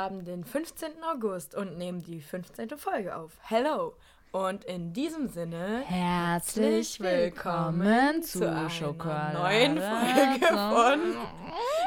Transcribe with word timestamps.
haben 0.00 0.24
den 0.24 0.44
15. 0.44 0.92
August 1.12 1.54
und 1.54 1.76
nehmen 1.76 2.02
die 2.02 2.22
15. 2.22 2.70
Folge 2.78 3.14
auf. 3.16 3.32
Hello! 3.42 3.92
Und 4.32 4.64
in 4.64 4.94
diesem 4.94 5.28
Sinne 5.28 5.82
herzlich 5.84 7.00
willkommen 7.00 8.22
zu, 8.22 8.48
einer 8.48 8.70
Schokolade. 8.70 9.36
neuen 9.36 9.76
Folge 9.76 10.46
von 10.46 11.00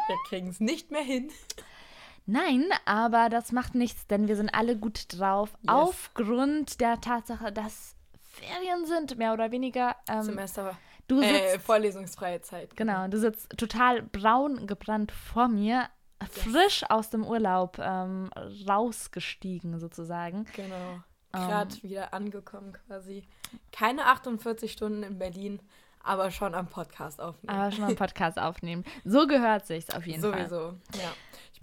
Wir 0.08 0.16
kriegen 0.30 0.50
es 0.50 0.60
nicht 0.60 0.92
mehr 0.92 1.02
hin. 1.02 1.32
Nein, 2.28 2.66
aber 2.86 3.30
das 3.30 3.52
macht 3.52 3.74
nichts, 3.74 4.06
denn 4.06 4.28
wir 4.28 4.36
sind 4.36 4.50
alle 4.54 4.78
gut 4.78 5.06
drauf. 5.18 5.50
Yes. 5.64 5.74
Aufgrund 5.74 6.82
der 6.82 7.02
Tatsache, 7.02 7.52
dass 7.52 7.96
Ferien 8.22 8.86
sind, 8.86 9.18
mehr 9.18 9.34
oder 9.34 9.50
weniger. 9.52 9.96
Ähm, 10.08 10.22
Semester. 10.22 10.78
du 11.08 11.20
sitzt, 11.20 11.32
Äh, 11.56 11.60
vorlesungsfreie 11.60 12.42
Zeit. 12.42 12.76
genau, 12.76 13.08
du 13.08 13.18
sitzt 13.18 13.50
total 13.58 14.04
braun 14.04 14.68
gebrannt 14.68 15.12
vor 15.12 15.48
mir, 15.48 15.90
frisch 16.32 16.84
aus 16.90 17.10
dem 17.10 17.26
Urlaub 17.26 17.80
ähm, 17.80 18.30
rausgestiegen 18.68 19.80
sozusagen. 19.80 20.46
Genau. 20.56 21.00
Gerade 21.32 21.82
wieder 21.82 22.14
angekommen 22.14 22.74
quasi. 22.88 23.24
Keine 23.72 24.06
48 24.06 24.72
Stunden 24.72 25.02
in 25.02 25.18
Berlin, 25.18 25.60
aber 26.04 26.30
schon 26.30 26.54
am 26.54 26.68
Podcast 26.68 27.20
aufnehmen. 27.20 27.58
Aber 27.58 27.72
schon 27.72 27.86
einen 27.86 27.96
Podcast 27.98 28.38
aufnehmen. 28.38 28.84
So 29.04 29.26
gehört 29.26 29.66
sich's 29.66 29.90
auf 29.90 30.06
jeden 30.06 30.22
Fall. 30.22 30.48
Sowieso, 30.48 30.78
ja. 31.02 31.12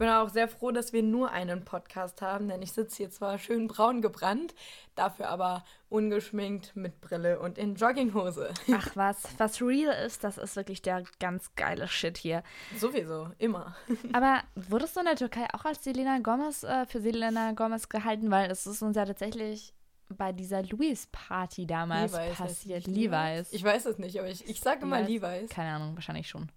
Ich 0.00 0.02
bin 0.06 0.14
auch 0.14 0.30
sehr 0.30 0.48
froh, 0.48 0.70
dass 0.70 0.94
wir 0.94 1.02
nur 1.02 1.30
einen 1.30 1.62
Podcast 1.62 2.22
haben, 2.22 2.48
denn 2.48 2.62
ich 2.62 2.72
sitze 2.72 2.96
hier 2.96 3.10
zwar 3.10 3.36
schön 3.36 3.68
braun 3.68 4.00
gebrannt, 4.00 4.54
dafür 4.94 5.28
aber 5.28 5.62
ungeschminkt 5.90 6.74
mit 6.74 7.02
Brille 7.02 7.38
und 7.38 7.58
in 7.58 7.74
Jogginghose. 7.74 8.54
Ach 8.72 8.88
was, 8.94 9.24
was 9.36 9.60
real 9.60 9.92
ist, 10.06 10.24
das 10.24 10.38
ist 10.38 10.56
wirklich 10.56 10.80
der 10.80 11.04
ganz 11.18 11.54
geile 11.54 11.86
Shit 11.86 12.16
hier. 12.16 12.42
Sowieso, 12.78 13.28
immer. 13.36 13.76
Aber 14.14 14.40
wurdest 14.54 14.96
du 14.96 15.00
in 15.00 15.04
der 15.04 15.16
Türkei 15.16 15.46
auch 15.52 15.66
als 15.66 15.84
Selena 15.84 16.18
Gomez 16.20 16.62
äh, 16.62 16.86
für 16.86 17.02
Selena 17.02 17.52
Gomez 17.52 17.90
gehalten? 17.90 18.30
Weil 18.30 18.50
es 18.50 18.66
ist 18.66 18.80
uns 18.80 18.96
ja 18.96 19.04
tatsächlich 19.04 19.74
bei 20.08 20.32
dieser 20.32 20.62
Louis-Party 20.62 21.66
damals 21.66 22.12
Levi's 22.12 22.38
passiert. 22.38 22.86
Levi's. 22.86 23.52
Ich 23.52 23.62
weiß 23.62 23.84
es 23.84 23.98
nicht, 23.98 24.18
aber 24.18 24.30
ich, 24.30 24.48
ich 24.48 24.60
sage 24.60 24.80
immer 24.80 25.02
Levi's. 25.02 25.50
Keine 25.50 25.72
Ahnung, 25.72 25.94
wahrscheinlich 25.94 26.26
schon. 26.26 26.50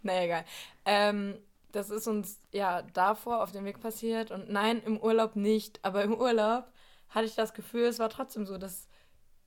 Naja, 0.00 0.22
egal. 0.22 0.44
Ähm, 0.86 1.38
das 1.72 1.90
ist 1.90 2.06
uns 2.06 2.40
ja 2.52 2.82
davor 2.82 3.42
auf 3.42 3.52
dem 3.52 3.64
Weg 3.64 3.80
passiert 3.80 4.30
und 4.30 4.50
nein, 4.50 4.82
im 4.84 4.98
Urlaub 4.98 5.36
nicht, 5.36 5.80
aber 5.84 6.02
im 6.02 6.14
Urlaub 6.14 6.72
hatte 7.10 7.26
ich 7.26 7.34
das 7.34 7.54
Gefühl, 7.54 7.84
es 7.84 7.98
war 7.98 8.10
trotzdem 8.10 8.46
so, 8.46 8.58
dass 8.58 8.88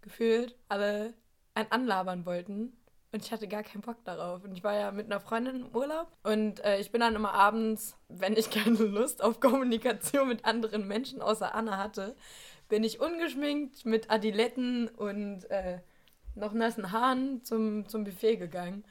gefühlt 0.02 0.58
alle 0.68 1.14
ein 1.54 1.72
anlabern 1.72 2.26
wollten 2.26 2.78
und 3.12 3.26
ich 3.26 3.32
hatte 3.32 3.48
gar 3.48 3.64
keinen 3.64 3.82
Bock 3.82 4.04
darauf. 4.06 4.44
Und 4.44 4.54
ich 4.54 4.64
war 4.64 4.74
ja 4.74 4.92
mit 4.92 5.06
einer 5.06 5.20
Freundin 5.20 5.68
im 5.68 5.76
Urlaub 5.76 6.08
und 6.24 6.64
äh, 6.64 6.80
ich 6.80 6.92
bin 6.92 7.02
dann 7.02 7.16
immer 7.16 7.34
abends, 7.34 7.98
wenn 8.08 8.38
ich 8.38 8.50
keine 8.52 8.78
Lust 8.78 9.24
auf 9.24 9.40
Kommunikation 9.40 10.28
mit 10.28 10.46
anderen 10.46 10.88
Menschen 10.88 11.22
außer 11.22 11.54
Anna 11.54 11.78
hatte, 11.78 12.16
bin 12.70 12.84
ich 12.84 13.02
ungeschminkt 13.02 13.86
mit 13.86 14.10
Adiletten 14.10 14.88
und 14.88 15.50
äh, 15.52 15.80
noch 16.36 16.54
nassen 16.54 16.92
Haaren 16.94 17.44
zum, 17.44 17.88
zum 17.90 18.06
Buffet 18.06 18.38
gegangen. 18.38 18.86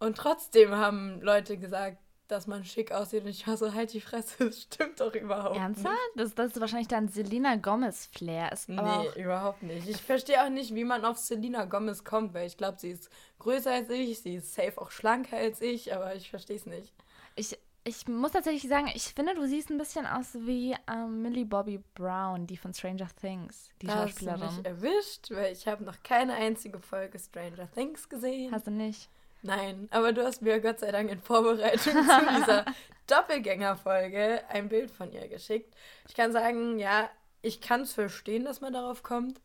Und 0.00 0.18
trotzdem 0.18 0.72
haben 0.74 1.20
Leute 1.22 1.56
gesagt, 1.56 1.98
dass 2.28 2.46
man 2.46 2.64
schick 2.64 2.92
aussieht. 2.92 3.22
Und 3.24 3.30
ich 3.30 3.46
war 3.46 3.56
so, 3.56 3.72
halt 3.74 3.92
die 3.92 4.00
Fresse, 4.00 4.36
das 4.46 4.62
stimmt 4.62 5.00
doch 5.00 5.14
überhaupt 5.14 5.56
Ernsthaft? 5.56 5.96
Das, 6.16 6.34
das 6.34 6.52
ist 6.52 6.60
wahrscheinlich 6.60 6.88
dann 6.88 7.08
Selena 7.08 7.56
Gomez-Flair. 7.56 8.52
Ist 8.52 8.68
nicht. 8.68 8.78
aber 8.78 9.02
Nee, 9.02 9.08
auch, 9.08 9.16
überhaupt 9.16 9.62
nicht. 9.62 9.88
Ich 9.88 10.02
verstehe 10.02 10.42
auch 10.44 10.48
nicht, 10.50 10.74
wie 10.74 10.84
man 10.84 11.04
auf 11.04 11.18
Selena 11.18 11.64
Gomez 11.64 12.04
kommt, 12.04 12.34
weil 12.34 12.46
ich 12.46 12.56
glaube, 12.56 12.78
sie 12.78 12.90
ist 12.90 13.10
größer 13.38 13.72
als 13.72 13.90
ich, 13.90 14.20
sie 14.20 14.36
ist 14.36 14.54
safe 14.54 14.80
auch 14.80 14.90
schlanker 14.90 15.36
als 15.36 15.60
ich, 15.60 15.94
aber 15.94 16.14
ich 16.14 16.30
verstehe 16.30 16.56
es 16.56 16.66
nicht. 16.66 16.92
ich, 17.36 17.58
ich 17.88 18.08
muss 18.08 18.32
tatsächlich 18.32 18.68
sagen, 18.68 18.90
ich 18.94 19.04
finde, 19.14 19.34
du 19.34 19.46
siehst 19.46 19.70
ein 19.70 19.78
bisschen 19.78 20.06
aus 20.06 20.34
wie 20.40 20.74
ähm, 20.90 21.22
Millie 21.22 21.44
Bobby 21.44 21.80
Brown, 21.94 22.44
die 22.48 22.56
von 22.56 22.74
Stranger 22.74 23.06
Things, 23.20 23.68
die 23.80 23.86
da 23.86 23.94
hast 23.94 24.20
du 24.20 24.24
Schauspielerin. 24.26 24.56
mich 24.56 24.66
erwischt, 24.66 25.30
weil 25.30 25.52
ich 25.52 25.68
habe 25.68 25.84
noch 25.84 26.02
keine 26.02 26.34
einzige 26.34 26.80
Folge 26.80 27.16
Stranger 27.18 27.70
Things 27.70 28.08
gesehen. 28.08 28.50
Hast 28.52 28.66
du 28.66 28.72
nicht? 28.72 29.08
Nein, 29.42 29.88
aber 29.90 30.12
du 30.12 30.24
hast 30.24 30.42
mir 30.42 30.60
Gott 30.60 30.80
sei 30.80 30.90
Dank 30.90 31.10
in 31.10 31.20
Vorbereitung 31.20 31.92
zu 31.92 32.36
dieser 32.36 32.64
Doppelgänger-Folge 33.06 34.42
ein 34.48 34.68
Bild 34.68 34.90
von 34.90 35.12
ihr 35.12 35.28
geschickt. 35.28 35.74
Ich 36.08 36.14
kann 36.14 36.32
sagen, 36.32 36.78
ja, 36.78 37.08
ich 37.42 37.60
kann 37.60 37.82
es 37.82 37.92
verstehen, 37.92 38.44
dass 38.44 38.60
man 38.60 38.72
darauf 38.72 39.02
kommt. 39.02 39.40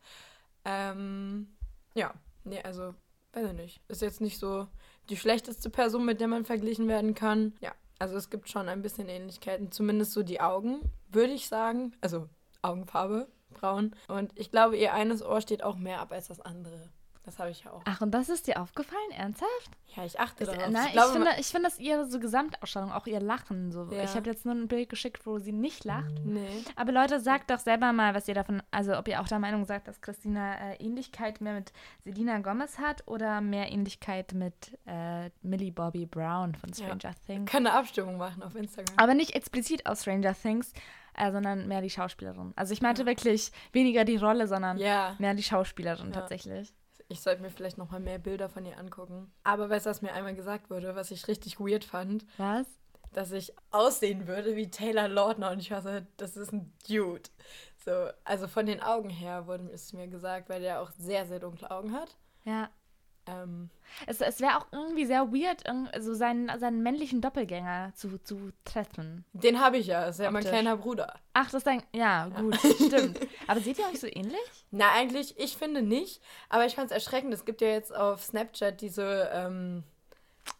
Ähm, 0.64 1.54
ja, 1.94 2.12
nee, 2.44 2.60
also, 2.62 2.94
weiß 3.32 3.46
ich 3.48 3.52
nicht. 3.52 3.80
Ist 3.88 4.02
jetzt 4.02 4.20
nicht 4.20 4.38
so 4.38 4.66
die 5.08 5.16
schlechteste 5.16 5.70
Person, 5.70 6.04
mit 6.04 6.20
der 6.20 6.28
man 6.28 6.44
verglichen 6.44 6.88
werden 6.88 7.14
kann. 7.14 7.54
Ja, 7.60 7.72
also 7.98 8.16
es 8.16 8.30
gibt 8.30 8.48
schon 8.48 8.68
ein 8.68 8.82
bisschen 8.82 9.08
Ähnlichkeiten, 9.08 9.70
zumindest 9.70 10.12
so 10.12 10.22
die 10.22 10.40
Augen, 10.40 10.80
würde 11.08 11.32
ich 11.32 11.48
sagen. 11.48 11.94
Also 12.00 12.28
Augenfarbe, 12.62 13.28
braun. 13.50 13.94
Und 14.08 14.32
ich 14.34 14.50
glaube, 14.50 14.76
ihr 14.76 14.92
eines 14.94 15.22
Ohr 15.22 15.40
steht 15.40 15.62
auch 15.62 15.76
mehr 15.76 16.00
ab 16.00 16.12
als 16.12 16.28
das 16.28 16.40
andere. 16.40 16.88
Das 17.24 17.38
habe 17.38 17.50
ich 17.50 17.62
ja 17.62 17.70
auch. 17.72 17.82
Ach, 17.84 18.00
und 18.00 18.10
das 18.10 18.28
ist 18.28 18.48
dir 18.48 18.60
aufgefallen? 18.60 19.10
Ernsthaft? 19.16 19.70
Ja, 19.94 20.04
ich 20.04 20.18
achte 20.18 20.44
darauf. 20.44 20.64
na, 20.70 20.86
ich, 20.86 20.92
glaube, 20.92 21.12
finde, 21.12 21.30
ich 21.38 21.46
finde, 21.46 21.68
dass 21.68 21.78
ihre 21.78 22.04
so 22.06 22.18
Gesamtausstattung, 22.18 22.90
auch 22.90 23.06
ihr 23.06 23.20
Lachen, 23.20 23.70
so. 23.70 23.84
Ja. 23.92 24.02
Ich 24.02 24.14
habe 24.16 24.28
jetzt 24.28 24.44
nur 24.44 24.54
ein 24.54 24.66
Bild 24.66 24.88
geschickt, 24.88 25.24
wo 25.24 25.38
sie 25.38 25.52
nicht 25.52 25.84
lacht. 25.84 26.12
Nee. 26.24 26.64
Aber 26.74 26.90
Leute, 26.90 27.20
sagt 27.20 27.50
doch 27.50 27.60
selber 27.60 27.92
mal, 27.92 28.14
was 28.14 28.26
ihr 28.26 28.34
davon, 28.34 28.60
also 28.72 28.96
ob 28.98 29.06
ihr 29.06 29.20
auch 29.20 29.28
der 29.28 29.38
Meinung 29.38 29.64
seid, 29.66 29.86
dass 29.86 30.00
Christina 30.00 30.72
äh, 30.72 30.76
Ähnlichkeit 30.76 31.40
mehr 31.40 31.54
mit 31.54 31.72
Selena 32.04 32.38
Gomez 32.38 32.78
hat 32.78 33.06
oder 33.06 33.40
mehr 33.40 33.70
Ähnlichkeit 33.70 34.32
mit 34.32 34.76
äh, 34.86 35.30
Millie 35.42 35.70
Bobby 35.72 36.06
Brown 36.06 36.54
von 36.56 36.70
Ja. 36.70 36.86
Stranger 36.86 37.14
Things. 37.26 37.50
Kann 37.50 37.66
eine 37.66 37.76
Abstimmung 37.76 38.16
machen 38.16 38.42
auf 38.42 38.56
Instagram. 38.56 38.96
Aber 38.98 39.14
nicht 39.14 39.36
explizit 39.36 39.86
aus 39.86 40.02
Stranger 40.02 40.34
Things, 40.34 40.72
äh, 41.14 41.30
sondern 41.30 41.68
mehr 41.68 41.82
die 41.82 41.90
Schauspielerin. 41.90 42.52
Also 42.56 42.72
ich 42.72 42.80
meinte 42.82 43.06
wirklich 43.06 43.52
weniger 43.72 44.04
die 44.04 44.16
Rolle, 44.16 44.48
sondern 44.48 44.78
Ja, 44.78 45.14
mehr 45.18 45.34
die 45.34 45.42
Schauspielerin 45.42 46.06
Ja. 46.08 46.12
tatsächlich. 46.12 46.72
Ich 47.12 47.20
sollte 47.20 47.42
mir 47.42 47.50
vielleicht 47.50 47.78
noch 47.78 47.90
mal 47.90 48.00
mehr 48.00 48.18
Bilder 48.18 48.48
von 48.48 48.64
ihr 48.64 48.78
angucken. 48.78 49.30
Aber 49.44 49.70
weißt 49.70 49.86
du, 49.86 49.90
was 49.90 50.02
mir 50.02 50.12
einmal 50.12 50.34
gesagt 50.34 50.70
wurde, 50.70 50.96
was 50.96 51.10
ich 51.10 51.28
richtig 51.28 51.60
weird 51.60 51.84
fand? 51.84 52.26
Was? 52.38 52.66
Dass 53.12 53.30
ich 53.32 53.54
aussehen 53.70 54.26
würde 54.26 54.56
wie 54.56 54.70
Taylor 54.70 55.08
Lautner 55.08 55.50
und 55.50 55.60
ich 55.60 55.70
war 55.70 55.82
so, 55.82 55.90
das 56.16 56.36
ist 56.36 56.52
ein 56.52 56.72
Dude. 56.88 57.28
So, 57.84 58.08
also 58.24 58.48
von 58.48 58.66
den 58.66 58.80
Augen 58.80 59.10
her 59.10 59.46
wurde 59.46 59.68
es 59.72 59.92
mir 59.92 60.08
gesagt, 60.08 60.48
weil 60.48 60.62
der 60.62 60.80
auch 60.80 60.90
sehr, 60.92 61.26
sehr 61.26 61.38
dunkle 61.38 61.70
Augen 61.70 61.92
hat. 61.92 62.16
Ja. 62.44 62.70
Ähm, 63.26 63.70
Es, 64.06 64.20
es 64.20 64.40
wäre 64.40 64.56
auch 64.58 64.66
irgendwie 64.72 65.06
sehr 65.06 65.32
weird, 65.32 65.62
so 66.00 66.12
seinen, 66.14 66.50
seinen 66.58 66.82
männlichen 66.82 67.20
Doppelgänger 67.20 67.92
zu, 67.94 68.18
zu 68.18 68.50
treffen. 68.64 69.24
den 69.32 69.60
habe 69.60 69.76
ich 69.78 69.86
ja, 69.86 70.06
ist 70.06 70.18
ja 70.18 70.30
mein 70.30 70.42
Optisch. 70.42 70.50
kleiner 70.50 70.76
Bruder. 70.76 71.14
Ach, 71.32 71.44
das 71.44 71.54
ist 71.54 71.66
dein. 71.66 71.82
Ja, 71.94 72.28
gut, 72.28 72.56
stimmt. 72.86 73.20
Aber 73.46 73.60
seht 73.60 73.78
ihr 73.78 73.86
euch 73.86 74.00
so 74.00 74.08
ähnlich? 74.08 74.40
Na, 74.70 74.90
eigentlich, 74.92 75.38
ich 75.38 75.56
finde 75.56 75.82
nicht, 75.82 76.20
aber 76.48 76.66
ich 76.66 76.74
fand 76.74 76.90
es 76.90 76.92
erschreckend. 76.92 77.32
Es 77.32 77.44
gibt 77.44 77.60
ja 77.60 77.68
jetzt 77.68 77.94
auf 77.94 78.24
Snapchat 78.24 78.80
diese 78.80 79.30
ähm, 79.32 79.84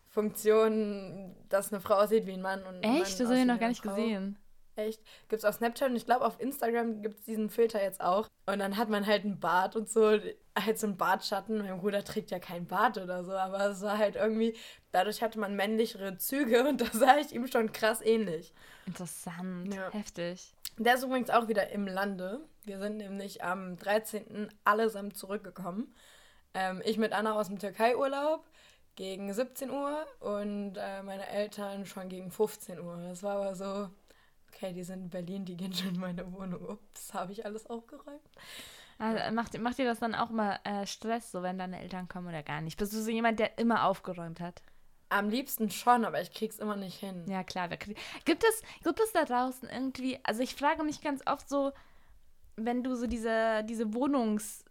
Funktion, 0.08 1.34
dass 1.48 1.72
eine 1.72 1.80
Frau 1.80 1.94
aussieht 1.94 2.26
wie 2.26 2.32
ein 2.34 2.42
Mann 2.42 2.60
und 2.60 2.76
ein 2.76 2.80
Mann 2.80 3.02
Echt? 3.02 3.18
Das 3.18 3.26
habe 3.28 3.38
ich 3.38 3.44
noch 3.46 3.58
gar 3.58 3.68
nicht 3.68 3.82
Frau. 3.82 3.94
gesehen. 3.94 4.36
Echt? 4.76 5.02
Gibt's 5.28 5.44
auf 5.44 5.56
Snapchat 5.56 5.90
und 5.90 5.96
ich 5.96 6.06
glaube 6.06 6.24
auf 6.24 6.40
Instagram 6.40 7.02
gibt 7.02 7.18
es 7.18 7.24
diesen 7.24 7.50
Filter 7.50 7.82
jetzt 7.82 8.00
auch. 8.00 8.28
Und 8.46 8.58
dann 8.58 8.76
hat 8.76 8.88
man 8.88 9.06
halt 9.06 9.24
einen 9.24 9.38
Bart 9.38 9.76
und 9.76 9.88
so, 9.88 10.18
halt 10.58 10.78
so 10.78 10.86
einen 10.86 10.96
Bartschatten. 10.96 11.58
Mein 11.58 11.78
Bruder 11.78 12.02
trägt 12.04 12.30
ja 12.30 12.38
keinen 12.38 12.66
Bart 12.66 12.98
oder 12.98 13.22
so, 13.24 13.32
aber 13.32 13.66
es 13.66 13.82
war 13.82 13.98
halt 13.98 14.16
irgendwie, 14.16 14.56
dadurch 14.90 15.22
hatte 15.22 15.38
man 15.38 15.54
männlichere 15.56 16.16
Züge 16.16 16.66
und 16.66 16.80
da 16.80 16.86
sah 16.92 17.18
ich 17.18 17.32
ihm 17.32 17.46
schon 17.46 17.72
krass 17.72 18.00
ähnlich. 18.00 18.52
Interessant. 18.86 19.72
Ja. 19.74 19.90
Heftig. 19.90 20.54
Der 20.78 20.94
ist 20.94 21.04
übrigens 21.04 21.30
auch 21.30 21.48
wieder 21.48 21.70
im 21.70 21.86
Lande. 21.86 22.40
Wir 22.64 22.78
sind 22.78 22.96
nämlich 22.96 23.44
am 23.44 23.76
13. 23.76 24.48
allesamt 24.64 25.16
zurückgekommen. 25.16 25.94
Ähm, 26.54 26.82
ich 26.84 26.98
mit 26.98 27.12
Anna 27.12 27.34
aus 27.34 27.48
dem 27.48 27.58
Türkei-Urlaub 27.58 28.44
gegen 28.94 29.32
17 29.32 29.70
Uhr 29.70 30.06
und 30.20 30.76
äh, 30.76 31.02
meine 31.02 31.26
Eltern 31.28 31.86
schon 31.86 32.08
gegen 32.08 32.30
15 32.30 32.78
Uhr. 32.78 32.98
Das 33.02 33.22
war 33.22 33.36
aber 33.36 33.54
so, 33.54 33.88
okay, 34.62 34.72
die 34.72 34.84
sind 34.84 35.02
in 35.02 35.10
Berlin, 35.10 35.44
die 35.44 35.56
gehen 35.56 35.72
schon 35.72 35.94
in 35.94 36.00
meine 36.00 36.32
Wohnung. 36.32 36.62
Ups, 36.68 37.12
habe 37.14 37.32
ich 37.32 37.44
alles 37.44 37.66
aufgeräumt. 37.66 38.20
Also, 38.98 39.34
macht, 39.34 39.58
macht 39.58 39.78
dir 39.78 39.84
das 39.84 39.98
dann 39.98 40.14
auch 40.14 40.30
mal 40.30 40.60
äh, 40.64 40.86
Stress, 40.86 41.32
so 41.32 41.42
wenn 41.42 41.58
deine 41.58 41.80
Eltern 41.80 42.08
kommen 42.08 42.28
oder 42.28 42.42
gar 42.42 42.60
nicht? 42.60 42.78
Bist 42.78 42.92
du 42.92 43.02
so 43.02 43.10
jemand, 43.10 43.38
der 43.40 43.58
immer 43.58 43.84
aufgeräumt 43.86 44.40
hat? 44.40 44.62
Am 45.08 45.28
liebsten 45.28 45.70
schon, 45.70 46.04
aber 46.04 46.20
ich 46.20 46.32
krieg's 46.32 46.58
immer 46.58 46.76
nicht 46.76 46.98
hin. 46.98 47.24
Ja, 47.28 47.42
klar. 47.42 47.68
Gibt, 47.68 48.44
es, 48.44 48.62
gibt 48.82 49.00
es 49.00 49.12
da 49.12 49.24
draußen 49.24 49.68
irgendwie, 49.68 50.18
also 50.22 50.42
ich 50.42 50.54
frage 50.54 50.84
mich 50.84 51.02
ganz 51.02 51.22
oft 51.26 51.48
so, 51.48 51.72
wenn 52.56 52.82
du 52.82 52.94
so 52.94 53.06
diese, 53.06 53.64
diese 53.64 53.84
Wohnungs- 53.84 54.64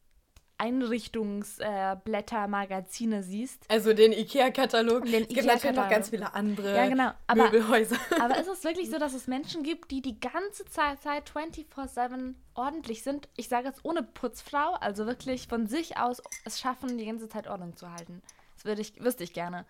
Einrichtungsblätter, 0.61 2.43
äh, 2.43 2.47
Magazine 2.47 3.23
siehst. 3.23 3.65
Also 3.67 3.93
den 3.93 4.13
Ikea-Katalog. 4.13 5.05
Den 5.05 5.23
Es 5.23 5.27
gibt 5.29 5.45
natürlich 5.47 5.75
noch 5.75 5.89
ganz 5.89 6.09
viele 6.09 6.31
andere 6.35 6.75
Ja, 6.75 6.87
genau. 6.87 7.11
Aber, 7.25 7.45
Möbelhäuser. 7.45 7.95
aber 8.21 8.37
ist 8.39 8.47
es 8.47 8.63
wirklich 8.63 8.91
so, 8.91 8.99
dass 8.99 9.13
es 9.13 9.25
Menschen 9.25 9.63
gibt, 9.63 9.89
die 9.89 10.03
die 10.03 10.19
ganze 10.19 10.65
Zeit, 10.65 11.01
Zeit 11.01 11.31
24-7 11.31 12.35
ordentlich 12.53 13.01
sind? 13.01 13.27
Ich 13.37 13.49
sage 13.49 13.69
jetzt 13.69 13.83
ohne 13.83 14.03
Putzfrau, 14.03 14.73
also 14.73 15.07
wirklich 15.07 15.47
von 15.47 15.65
sich 15.65 15.97
aus 15.97 16.21
es 16.45 16.59
schaffen, 16.59 16.95
die 16.99 17.05
ganze 17.07 17.27
Zeit 17.27 17.47
Ordnung 17.47 17.75
zu 17.75 17.91
halten. 17.91 18.21
Das 18.53 18.65
würde 18.65 18.81
ich, 18.81 19.03
wüsste 19.03 19.23
ich 19.23 19.33
gerne. 19.33 19.65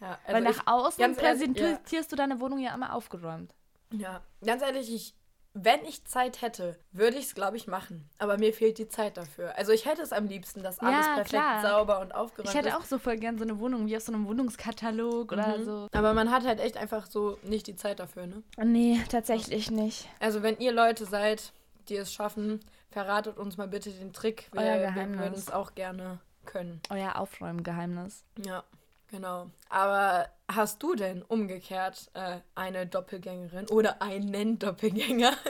Ja, 0.00 0.16
Weil 0.26 0.46
also 0.46 0.58
nach 0.60 0.66
außen 0.66 1.00
ganz 1.02 1.20
ehrlich, 1.20 1.52
präsentierst 1.54 2.12
du 2.12 2.16
deine 2.16 2.40
Wohnung 2.40 2.60
ja 2.60 2.72
immer 2.72 2.94
aufgeräumt. 2.94 3.52
Ja, 3.90 4.22
ganz 4.44 4.62
ehrlich, 4.62 4.94
ich 4.94 5.14
wenn 5.58 5.84
ich 5.86 6.04
Zeit 6.04 6.42
hätte, 6.42 6.76
würde 6.92 7.16
ich 7.16 7.24
es, 7.26 7.34
glaube 7.34 7.56
ich, 7.56 7.66
machen. 7.66 8.08
Aber 8.18 8.36
mir 8.36 8.52
fehlt 8.52 8.76
die 8.78 8.88
Zeit 8.88 9.16
dafür. 9.16 9.56
Also 9.56 9.72
ich 9.72 9.86
hätte 9.86 10.02
es 10.02 10.12
am 10.12 10.26
liebsten, 10.26 10.62
dass 10.62 10.78
alles 10.80 11.06
Ja, 11.06 11.14
perfekt 11.14 11.30
klar. 11.30 11.62
sauber 11.62 12.00
und 12.00 12.14
aufgeräumt 12.14 12.50
Ich 12.50 12.54
hätte 12.54 12.68
ist. 12.68 12.74
auch 12.76 12.84
so 12.84 12.98
voll 12.98 13.16
gern 13.16 13.38
so 13.38 13.44
eine 13.44 13.58
Wohnung 13.58 13.86
wie 13.86 13.96
aus 13.96 14.04
so 14.04 14.12
einem 14.12 14.26
Wohnungskatalog 14.26 15.32
oder 15.32 15.58
Mhm. 15.58 15.64
so. 15.64 15.88
Aber 15.92 16.12
man 16.14 16.30
hat 16.30 16.44
halt 16.44 16.60
echt 16.60 16.76
einfach 16.76 17.06
so 17.06 17.38
nicht 17.42 17.66
die 17.66 17.76
Zeit 17.76 17.98
dafür, 18.00 18.26
ne? 18.26 18.42
Nee, 18.62 19.00
tatsächlich 19.08 19.70
nicht. 19.70 20.08
Also 20.20 20.42
wenn 20.42 20.58
ihr 20.58 20.72
Leute 20.72 21.06
seid, 21.06 21.52
die 21.88 21.96
es 21.96 22.12
schaffen, 22.12 22.60
verratet 22.90 23.38
uns 23.38 23.56
mal 23.56 23.68
bitte 23.68 23.90
den 23.90 24.12
Trick. 24.12 24.48
Wir, 24.52 24.62
wir 24.62 24.94
würden 24.94 25.34
es 25.34 25.50
auch 25.50 25.74
gerne 25.74 26.18
können. 26.44 26.80
Euer 26.90 27.16
Aufräumgeheimnis. 27.16 28.24
Ja, 28.44 28.62
genau. 29.10 29.50
Aber 29.68 30.28
hast 30.50 30.82
du 30.82 30.94
denn 30.94 31.22
umgekehrt 31.22 32.10
äh, 32.14 32.38
eine 32.54 32.86
Doppelgängerin 32.86 33.68
oder 33.68 34.00
einen 34.02 34.58
Doppelgänger? 34.58 35.32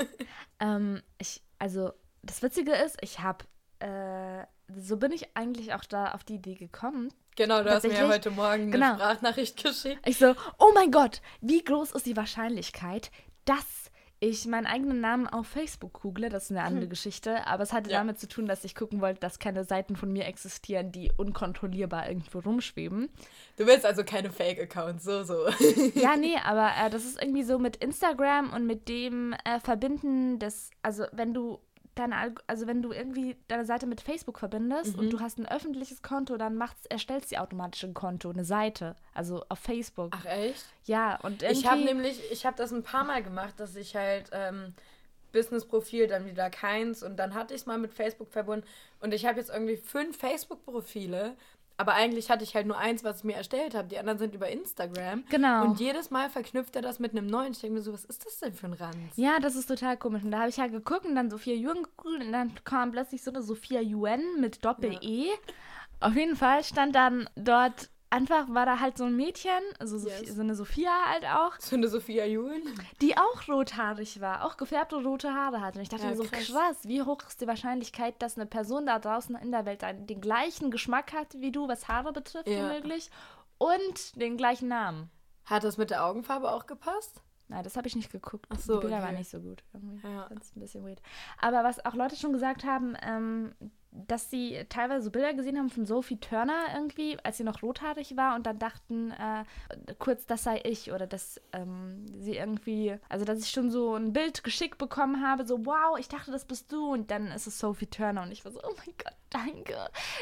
Ähm, 0.58 1.02
ich, 1.18 1.42
also, 1.58 1.92
das 2.22 2.40
Witzige 2.42 2.72
ist, 2.72 2.96
ich 3.02 3.20
habe, 3.20 3.44
äh, 3.80 4.46
so 4.74 4.96
bin 4.96 5.12
ich 5.12 5.36
eigentlich 5.36 5.74
auch 5.74 5.84
da 5.84 6.12
auf 6.12 6.24
die 6.24 6.36
Idee 6.36 6.54
gekommen. 6.54 7.12
genau, 7.36 7.62
du 7.62 7.68
hast 7.70 7.82
mir 7.82 7.92
ja 7.92 8.08
heute 8.08 8.30
Morgen 8.30 8.62
eine 8.62 8.70
Genau. 8.70 8.94
Sprachnachricht 8.94 9.56
geschickt. 9.62 10.00
Ich 10.08 10.16
so, 10.16 10.34
oh 10.58 10.70
mein 10.74 10.90
Gott, 10.90 11.20
wie 11.42 11.62
groß 11.62 11.92
ist 11.92 12.06
die 12.06 12.16
Wahrscheinlichkeit, 12.16 13.10
dass 13.44 13.85
ich 14.20 14.46
meinen 14.46 14.66
eigenen 14.66 15.00
Namen 15.00 15.26
auf 15.26 15.46
Facebook 15.46 16.00
google? 16.00 16.28
Das 16.30 16.44
ist 16.44 16.50
eine 16.50 16.62
andere 16.62 16.88
Geschichte, 16.88 17.46
aber 17.46 17.62
es 17.62 17.72
hatte 17.72 17.90
Ja. 17.90 17.98
damit 17.98 18.18
zu 18.18 18.28
tun, 18.28 18.46
dass 18.46 18.64
ich 18.64 18.74
gucken 18.74 19.00
wollte, 19.00 19.20
dass 19.20 19.38
keine 19.38 19.64
Seiten 19.64 19.94
von 19.96 20.12
mir 20.12 20.24
existieren, 20.24 20.90
die 20.92 21.12
unkontrollierbar 21.16 22.08
irgendwo 22.08 22.38
rumschweben. 22.38 23.10
Du 23.56 23.66
willst 23.66 23.84
also 23.84 24.04
keine 24.04 24.30
Fake-Accounts, 24.30 25.04
so, 25.04 25.22
so. 25.22 25.46
Ja, 25.94 26.16
nee, 26.16 26.36
aber 26.44 26.70
äh, 26.82 26.90
das 26.90 27.04
ist 27.04 27.20
irgendwie 27.20 27.42
so 27.44 27.58
mit 27.58 27.76
Instagram 27.76 28.52
und 28.52 28.66
mit 28.66 28.88
dem 28.88 29.34
äh, 29.44 29.60
Verbinden 29.60 30.38
des, 30.38 30.70
also 30.82 31.04
wenn 31.12 31.34
du 31.34 31.58
deine, 31.98 32.34
also 32.46 32.66
wenn 32.66 32.82
du 32.82 32.92
irgendwie 32.92 33.36
deine 33.48 33.64
Seite 33.64 33.86
mit 33.86 34.00
Facebook 34.00 34.38
verbindest 34.38 34.94
Mhm. 34.94 34.98
und 35.00 35.10
du 35.10 35.20
hast 35.20 35.38
ein 35.38 35.48
öffentliches 35.48 36.02
Konto, 36.02 36.36
dann 36.36 36.54
macht's, 36.56 36.86
erstellst 36.86 37.32
du 37.32 37.36
automatisch 37.40 37.82
ein 37.84 37.94
Konto, 37.94 38.30
eine 38.30 38.44
Seite, 38.44 38.94
also 39.14 39.44
auf 39.48 39.58
Facebook. 39.58 40.12
Ach 40.16 40.24
echt? 40.26 40.64
Ja, 40.84 41.18
und 41.22 41.42
irgendwie... 41.42 41.60
Ich 41.60 41.66
habe 41.70 41.84
nämlich, 41.84 42.20
ich 42.30 42.46
habe 42.46 42.56
das 42.56 42.72
ein 42.72 42.82
paar 42.82 43.04
Mal 43.04 43.22
gemacht, 43.22 43.54
dass 43.58 43.74
ich 43.76 43.96
halt 43.96 44.30
ähm, 44.32 44.74
Business-Profil, 45.32 46.06
dann 46.06 46.26
wieder 46.26 46.48
keins 46.50 47.02
und 47.02 47.16
dann 47.16 47.34
hatte 47.34 47.54
ich 47.54 47.62
es 47.62 47.66
mal 47.66 47.78
mit 47.78 47.92
Facebook 47.92 48.30
verbunden 48.30 48.66
und 49.00 49.12
ich 49.12 49.26
habe 49.26 49.38
jetzt 49.38 49.50
irgendwie 49.50 49.76
fünf 49.76 50.16
Facebook-Profile, 50.18 51.36
aber 51.78 51.94
eigentlich 51.94 52.30
hatte 52.30 52.44
ich 52.44 52.54
halt 52.54 52.66
nur 52.66 52.78
eins, 52.78 53.04
was 53.04 53.18
ich 53.18 53.24
mir 53.24 53.36
erstellt 53.36 53.74
habe. 53.74 53.88
Die 53.88 53.98
anderen 53.98 54.18
sind 54.18 54.34
über 54.34 54.48
Instagram. 54.48 55.24
Genau. 55.28 55.64
Und 55.64 55.80
jedes 55.80 56.10
Mal 56.10 56.30
verknüpft 56.30 56.74
er 56.76 56.82
das 56.82 56.98
mit 56.98 57.12
einem 57.12 57.26
neuen. 57.26 57.52
Ich 57.52 57.60
denke 57.60 57.76
mir 57.76 57.82
so, 57.82 57.92
was 57.92 58.04
ist 58.04 58.24
das 58.24 58.38
denn 58.38 58.54
für 58.54 58.66
ein 58.66 58.72
Ranz? 58.72 58.96
Ja, 59.16 59.38
das 59.40 59.56
ist 59.56 59.66
total 59.66 59.96
komisch. 59.96 60.22
Und 60.24 60.30
da 60.30 60.40
habe 60.40 60.48
ich 60.48 60.58
halt 60.58 60.72
geguckt 60.72 61.04
und 61.04 61.14
dann 61.14 61.30
Sophia 61.30 61.54
Yuan 61.54 61.82
gegoogelt 61.82 62.24
und 62.24 62.32
dann 62.32 62.52
kam 62.64 62.92
plötzlich 62.92 63.22
so 63.22 63.30
eine 63.30 63.42
Sophia 63.42 63.80
Yuan 63.80 64.40
mit 64.40 64.64
Doppel-E. 64.64 65.28
Auf 66.00 66.14
jeden 66.14 66.36
Fall 66.36 66.64
stand 66.64 66.94
dann 66.94 67.28
dort, 67.36 67.90
einfach 68.16 68.48
war 68.48 68.66
da 68.66 68.80
halt 68.80 68.96
so 68.98 69.04
ein 69.04 69.14
Mädchen, 69.16 69.50
also 69.78 69.98
Sophie, 69.98 70.24
Yes. 70.24 70.34
so 70.36 70.40
eine 70.40 70.54
Sophia 70.54 70.90
halt 71.06 71.24
auch, 71.26 71.52
So 71.58 71.76
eine 71.76 71.88
Sophia 71.88 72.24
Julen. 72.26 72.62
die 73.02 73.16
auch 73.16 73.46
rothaarig 73.48 74.20
war, 74.20 74.44
auch 74.44 74.56
gefärbte 74.56 74.96
rote 74.96 75.32
Haare 75.34 75.60
hatte. 75.60 75.78
Und 75.78 75.82
ich 75.82 75.88
dachte 75.88 76.04
Ja, 76.04 76.10
mir 76.10 76.16
so, 76.16 76.24
krass. 76.24 76.46
krass. 76.46 76.76
wie 76.84 77.02
hoch 77.02 77.18
ist 77.28 77.40
die 77.40 77.46
Wahrscheinlichkeit, 77.46 78.14
dass 78.22 78.36
eine 78.36 78.46
Person 78.46 78.86
da 78.86 78.98
draußen 78.98 79.34
in 79.36 79.50
der 79.52 79.66
Welt 79.66 79.84
einen- 79.84 80.06
den 80.06 80.20
gleichen 80.20 80.70
Geschmack 80.70 81.12
hat 81.12 81.34
wie 81.40 81.52
du, 81.52 81.68
was 81.68 81.88
Haare 81.88 82.12
betrifft, 82.12 82.48
Ja. 82.48 82.62
womöglich, 82.68 83.10
und 83.58 84.20
den 84.20 84.36
gleichen 84.36 84.68
Namen. 84.68 85.10
Hat 85.44 85.64
das 85.64 85.76
mit 85.76 85.90
der 85.90 86.04
Augenfarbe 86.04 86.50
auch 86.50 86.66
gepasst? 86.66 87.22
Nein, 87.48 87.62
das 87.62 87.76
habe 87.76 87.86
ich 87.86 87.96
nicht 87.96 88.10
geguckt. 88.10 88.46
Ach 88.48 88.58
so, 88.58 88.74
die 88.74 88.80
Bilder 88.82 88.96
okay. 88.96 89.06
waren 89.06 89.16
nicht 89.16 89.30
so 89.30 89.40
gut. 89.40 89.62
Irgendwie. 89.72 90.06
Ja. 90.06 90.28
Das 90.28 90.46
ist 90.46 90.56
ein 90.56 90.60
bisschen 90.60 90.84
weird. 90.84 91.00
Aber 91.38 91.62
was 91.64 91.84
auch 91.84 91.94
Leute 91.94 92.16
schon 92.16 92.32
gesagt 92.32 92.64
haben, 92.64 92.96
ähm, 93.02 93.54
dass 94.06 94.30
sie 94.30 94.64
teilweise 94.68 95.04
so 95.04 95.10
Bilder 95.10 95.34
gesehen 95.34 95.58
haben 95.58 95.70
von 95.70 95.86
Sophie 95.86 96.18
Turner 96.18 96.66
irgendwie, 96.74 97.18
als 97.22 97.38
sie 97.38 97.44
noch 97.44 97.62
rothaarig 97.62 98.16
war 98.16 98.34
und 98.34 98.46
dann 98.46 98.58
dachten 98.58 99.12
äh, 99.12 99.44
kurz, 99.98 100.26
das 100.26 100.44
sei 100.44 100.60
ich 100.64 100.92
oder 100.92 101.06
dass 101.06 101.40
ähm, 101.52 102.06
sie 102.18 102.36
irgendwie, 102.36 102.96
also 103.08 103.24
dass 103.24 103.40
ich 103.40 103.50
schon 103.50 103.70
so 103.70 103.94
ein 103.94 104.12
Bild 104.12 104.44
geschickt 104.44 104.78
bekommen 104.78 105.26
habe, 105.26 105.46
so 105.46 105.64
wow, 105.64 105.98
ich 105.98 106.08
dachte, 106.08 106.30
das 106.30 106.44
bist 106.44 106.70
du 106.72 106.92
und 106.92 107.10
dann 107.10 107.28
ist 107.28 107.46
es 107.46 107.58
Sophie 107.58 107.86
Turner 107.86 108.22
und 108.22 108.32
ich 108.32 108.44
war 108.44 108.52
so, 108.52 108.60
oh 108.62 108.74
mein 108.76 108.94
Gott, 109.02 109.16
danke. 109.30 109.76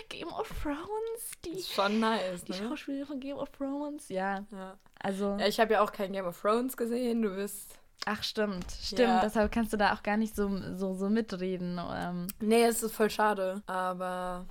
Game 0.09 0.29
of 0.29 0.49
Thrones, 0.63 1.31
die, 1.45 1.51
Ist 1.51 1.73
schon 1.73 2.01
nice, 2.01 2.45
die 2.45 2.53
ne? 2.53 2.59
Schauspielerin 2.59 3.07
von 3.07 3.21
Game 3.21 3.37
of 3.37 3.51
Thrones, 3.51 4.09
ja, 4.09 4.45
Ja. 4.53 4.79
Also... 5.05 5.37
ja 5.39 5.47
ich 5.47 5.61
habe 5.61 5.75
ja 5.75 5.81
auch 5.83 5.93
kein 5.93 6.13
Game 6.13 6.27
of 6.27 6.41
Thrones 6.41 6.77
gesehen. 6.77 7.23
Du 7.23 7.35
bist. 7.35 7.79
Ach, 8.07 8.23
stimmt, 8.23 8.71
stimmt. 8.71 9.01
Ja. 9.01 9.21
Deshalb 9.21 9.53
kannst 9.53 9.73
du 9.73 9.77
da 9.77 9.95
auch 9.95 10.03
gar 10.03 10.17
nicht 10.17 10.35
so, 10.35 10.51
so, 10.75 10.95
so 10.95 11.09
mitreden. 11.09 11.81
Ähm. 11.95 12.27
Nee, 12.41 12.65
es 12.65 12.83
ist 12.83 12.95
voll 12.95 13.11
schade. 13.11 13.63
Aber. 13.67 14.47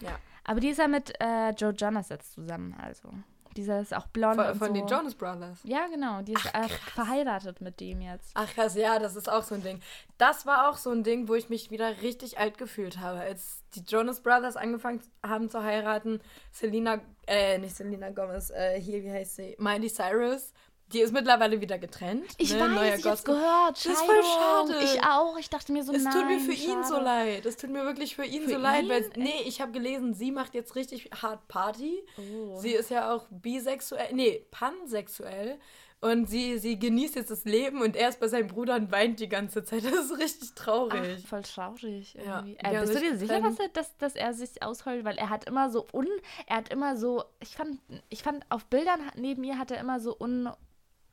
Ja. 0.00 0.18
Aber 0.44 0.60
die 0.60 0.68
ist 0.68 0.78
ja 0.78 0.88
mit 0.88 1.12
äh, 1.20 1.50
Joe 1.50 1.72
Jonas 1.72 2.10
jetzt 2.10 2.34
zusammen, 2.34 2.74
also. 2.80 3.08
Dieser 3.56 3.80
ist 3.80 3.94
auch 3.94 4.06
blond. 4.08 4.36
Von, 4.36 4.54
von 4.54 4.68
so. 4.68 4.74
den 4.74 4.86
Jonas 4.86 5.14
Brothers. 5.14 5.58
Ja, 5.64 5.86
genau. 5.86 6.22
Die 6.22 6.32
ist 6.32 6.46
äh, 6.46 6.68
verheiratet 6.94 7.60
mit 7.60 7.80
dem 7.80 8.00
jetzt. 8.00 8.30
Ach 8.34 8.52
krass, 8.52 8.74
ja, 8.74 8.98
das 8.98 9.16
ist 9.16 9.30
auch 9.30 9.42
so 9.42 9.54
ein 9.54 9.62
Ding. 9.62 9.80
Das 10.18 10.46
war 10.46 10.68
auch 10.68 10.76
so 10.76 10.90
ein 10.90 11.02
Ding, 11.02 11.28
wo 11.28 11.34
ich 11.34 11.48
mich 11.48 11.70
wieder 11.70 12.02
richtig 12.02 12.38
alt 12.38 12.58
gefühlt 12.58 12.98
habe. 12.98 13.20
Als 13.20 13.62
die 13.74 13.80
Jonas 13.80 14.20
Brothers 14.20 14.56
angefangen 14.56 15.00
haben 15.24 15.48
zu 15.48 15.62
heiraten, 15.62 16.20
Selena, 16.52 17.00
äh, 17.26 17.58
nicht 17.58 17.76
Selena 17.76 18.10
Gomez, 18.10 18.50
äh, 18.50 18.80
hier, 18.80 19.02
wie 19.02 19.10
heißt 19.10 19.36
sie? 19.36 19.56
Miley 19.58 19.88
Cyrus. 19.88 20.52
Die 20.92 21.00
ist 21.00 21.12
mittlerweile 21.12 21.60
wieder 21.60 21.78
getrennt. 21.78 22.24
Ich 22.38 22.52
ne? 22.52 22.60
weiß, 22.60 22.70
Neuer 22.70 22.94
ich 22.96 23.04
hab's 23.06 23.24
gehört. 23.24 23.76
Das 23.76 23.86
ist 23.86 23.98
Scheidung. 23.98 24.06
voll 24.06 24.24
schade. 24.24 24.84
Ich 24.84 25.02
auch. 25.02 25.38
Ich 25.38 25.50
dachte 25.50 25.72
mir 25.72 25.82
so, 25.82 25.92
Es 25.92 26.04
nein, 26.04 26.12
tut 26.12 26.26
mir 26.26 26.38
für 26.40 26.52
ihn 26.52 26.82
schade. 26.82 26.86
so 26.86 27.00
leid. 27.00 27.46
Es 27.46 27.56
tut 27.56 27.70
mir 27.70 27.84
wirklich 27.84 28.14
für 28.14 28.24
ihn 28.24 28.44
Für 28.44 28.50
so 28.52 28.58
leid, 28.58 28.88
weil 28.88 29.02
ihn? 29.02 29.10
nee, 29.22 29.42
ich 29.46 29.60
habe 29.60 29.72
gelesen, 29.72 30.14
sie 30.14 30.30
macht 30.30 30.54
jetzt 30.54 30.76
richtig 30.76 31.10
hart 31.20 31.48
Party. 31.48 32.04
Oh. 32.18 32.56
Sie 32.58 32.70
ist 32.72 32.90
ja 32.90 33.12
auch 33.12 33.26
bisexuell, 33.30 34.12
nee, 34.12 34.46
pansexuell 34.50 35.58
und 36.00 36.28
sie 36.28 36.58
sie 36.58 36.78
genießt 36.78 37.14
jetzt 37.16 37.30
das 37.30 37.44
Leben 37.46 37.80
und 37.80 37.96
er 37.96 38.10
ist 38.10 38.20
bei 38.20 38.28
seinem 38.28 38.48
Bruder 38.48 38.74
und 38.76 38.92
weint 38.92 39.20
die 39.20 39.28
ganze 39.28 39.64
Zeit. 39.64 39.82
Das 39.90 39.94
ist 40.10 40.18
richtig 40.18 40.50
Ach, 40.52 40.54
traurig. 40.54 41.26
voll 41.26 41.42
traurig 41.42 42.14
irgendwie. 42.14 42.58
Ja, 42.62 42.72
Äh, 42.72 42.80
bist 42.82 42.94
du 42.94 43.00
dir 43.00 43.16
sicher, 43.16 43.40
dass 43.40 43.58
er, 43.58 43.68
dass, 43.68 43.96
dass 43.96 44.14
er 44.14 44.34
sich 44.34 44.62
ausheult? 44.62 45.04
Weil 45.04 45.16
er 45.16 45.30
hat 45.30 45.46
immer 45.46 45.70
so 45.70 45.86
un... 45.92 46.06
Er 46.46 46.56
hat 46.58 46.68
immer 46.68 46.96
so... 46.98 47.24
Ich 47.40 47.56
fand, 47.56 47.80
ich 48.10 48.22
fand 48.22 48.44
auf 48.50 48.66
Bildern 48.66 49.00
neben 49.16 49.42
ihr 49.44 49.56
hat 49.58 49.70
er 49.70 49.80
immer 49.80 49.98
so 49.98 50.14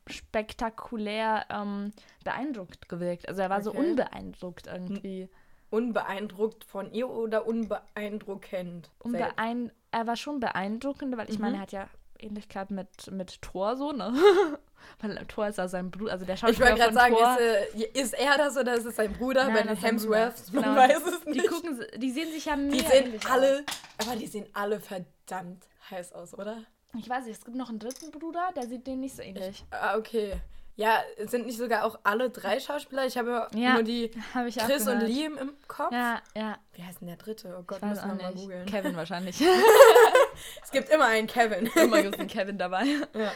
unspektakulär 0.08 1.46
ähm, 1.50 1.92
beeindruckt 2.24 2.88
gewirkt. 2.88 3.28
Also 3.28 3.42
er 3.42 3.50
war 3.50 3.62
so 3.62 3.70
Okay. 3.70 3.78
unbeeindruckt 3.90 4.66
irgendwie. 4.66 5.28
Unbeeindruckt 5.70 6.64
von 6.64 6.92
ihr 6.92 7.08
oder 7.08 7.46
unbeeindruckend? 7.46 8.90
Unbeein 8.98 9.72
er 9.90 10.06
war 10.06 10.16
schon 10.16 10.40
beeindruckend, 10.40 11.16
weil 11.16 11.28
ich 11.28 11.36
Mhm. 11.38 11.42
meine, 11.42 11.56
er 11.58 11.60
hat 11.62 11.72
ja 11.72 11.88
Ähnlichkeit 12.18 12.70
mit, 12.70 13.10
mit 13.10 13.40
Thor 13.42 13.76
so, 13.76 13.92
ne? 13.92 14.12
weil 15.00 15.16
Thor 15.26 15.48
ist 15.48 15.58
ja 15.58 15.68
sein 15.68 15.90
Bruder, 15.90 16.12
also 16.12 16.24
der 16.24 16.34
Ich 16.34 16.40
Schauspieler 16.40 16.68
wollte 16.68 16.80
gerade 16.80 16.94
sagen, 16.94 17.14
Thor. 17.14 17.38
ist, 17.74 17.84
äh, 17.94 18.00
ist 18.00 18.14
er 18.14 18.38
das 18.38 18.56
oder 18.56 18.74
ist 18.74 18.84
es 18.86 18.96
sein 18.96 19.12
Bruder 19.12 19.48
Nein, 19.48 19.66
den. 19.68 19.76
Hemsworths? 19.76 20.52
Man 20.52 20.62
Genau, 20.62 20.76
weiß 20.76 21.02
es 21.06 21.24
nicht. 21.26 21.40
Die 21.42 21.46
gucken, 21.46 21.84
die 21.96 22.10
sehen 22.10 22.32
sich 22.32 22.44
ja 22.46 22.56
Die 22.56 22.62
mega 22.62 22.88
sehen 22.88 23.20
alle, 23.30 23.64
aber 23.98 24.16
die 24.16 24.26
sehen 24.26 24.46
alle 24.54 24.80
verdammt 24.80 25.66
heiß 25.90 26.12
aus, 26.12 26.32
oder? 26.34 26.58
Ich 26.98 27.08
weiß 27.08 27.24
nicht, 27.24 27.38
es 27.38 27.44
gibt 27.44 27.56
noch 27.56 27.68
einen 27.70 27.78
dritten 27.78 28.10
Bruder, 28.10 28.50
der 28.54 28.66
sieht 28.66 28.86
denen 28.86 29.00
nicht 29.00 29.16
so 29.16 29.22
ähnlich. 29.22 29.64
Ah, 29.70 29.96
okay. 29.96 30.34
Ja, 30.76 31.02
sind 31.26 31.46
nicht 31.46 31.58
sogar 31.58 31.84
auch 31.84 31.98
alle 32.02 32.30
drei 32.30 32.58
Schauspieler? 32.58 33.06
Ich 33.06 33.16
habe 33.18 33.46
Ja, 33.54 33.74
nur 33.74 33.82
die 33.82 34.10
Habe 34.34 34.48
ich 34.48 34.60
auch 34.60 34.66
Chris 34.66 34.86
und. 34.88 35.00
Liam 35.00 35.36
im 35.36 35.52
Kopf. 35.68 35.92
Ja, 35.92 36.20
ja. 36.34 36.58
Wie 36.72 36.82
heißt 36.82 37.00
denn 37.00 37.08
der 37.08 37.16
dritte? 37.18 37.54
Oh 37.58 37.62
Gott, 37.62 37.78
Ich 37.82 37.88
müssen 37.88 38.08
wir 38.08 38.22
mal 38.22 38.34
googeln. 38.34 38.66
Kevin 38.66 38.96
wahrscheinlich. 38.96 39.36
Es 40.64 40.70
gibt 40.70 40.88
immer 40.88 41.04
einen 41.06 41.26
Kevin. 41.26 41.66
Immer 41.76 42.00
gibt 42.02 42.14
es 42.14 42.20
einen 42.20 42.28
Kevin 42.28 42.56
dabei. 42.56 42.84
ja. 43.14 43.32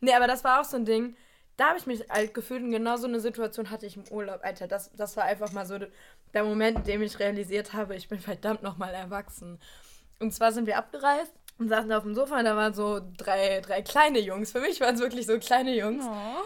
Nee, 0.00 0.12
aber 0.14 0.26
das 0.26 0.42
war 0.42 0.60
auch 0.60 0.64
so 0.64 0.76
ein 0.76 0.84
Ding. 0.84 1.16
Da 1.56 1.68
habe 1.68 1.78
ich 1.78 1.86
mich 1.86 2.10
alt 2.10 2.34
gefühlt 2.34 2.62
und 2.64 2.72
genau 2.72 2.96
so 2.96 3.06
eine 3.06 3.20
Situation 3.20 3.70
hatte 3.70 3.86
ich 3.86 3.96
im 3.96 4.02
Urlaub. 4.10 4.40
Alter, 4.42 4.66
das, 4.66 4.90
das 4.92 5.16
war 5.16 5.24
einfach 5.24 5.52
mal 5.52 5.64
so 5.64 5.78
der 6.34 6.44
Moment, 6.44 6.78
in 6.78 6.84
dem 6.84 7.02
ich 7.02 7.20
realisiert 7.20 7.72
habe, 7.72 7.94
ich 7.94 8.08
bin 8.08 8.18
verdammt 8.18 8.64
nochmal 8.64 8.92
erwachsen. 8.92 9.60
Und 10.18 10.32
zwar 10.34 10.50
sind 10.50 10.66
wir 10.66 10.76
abgereist 10.76 11.32
und 11.58 11.68
saßen 11.68 11.88
da 11.88 11.98
auf 11.98 12.04
dem 12.04 12.14
Sofa 12.14 12.38
und 12.38 12.44
da 12.44 12.56
waren 12.56 12.74
so 12.74 13.00
drei, 13.16 13.60
drei 13.60 13.82
kleine 13.82 14.18
Jungs. 14.18 14.52
Für 14.52 14.60
mich 14.60 14.80
waren 14.80 14.94
es 14.94 15.00
wirklich 15.00 15.26
so 15.26 15.38
kleine 15.38 15.74
Jungs. 15.74 16.04
Oh. 16.06 16.42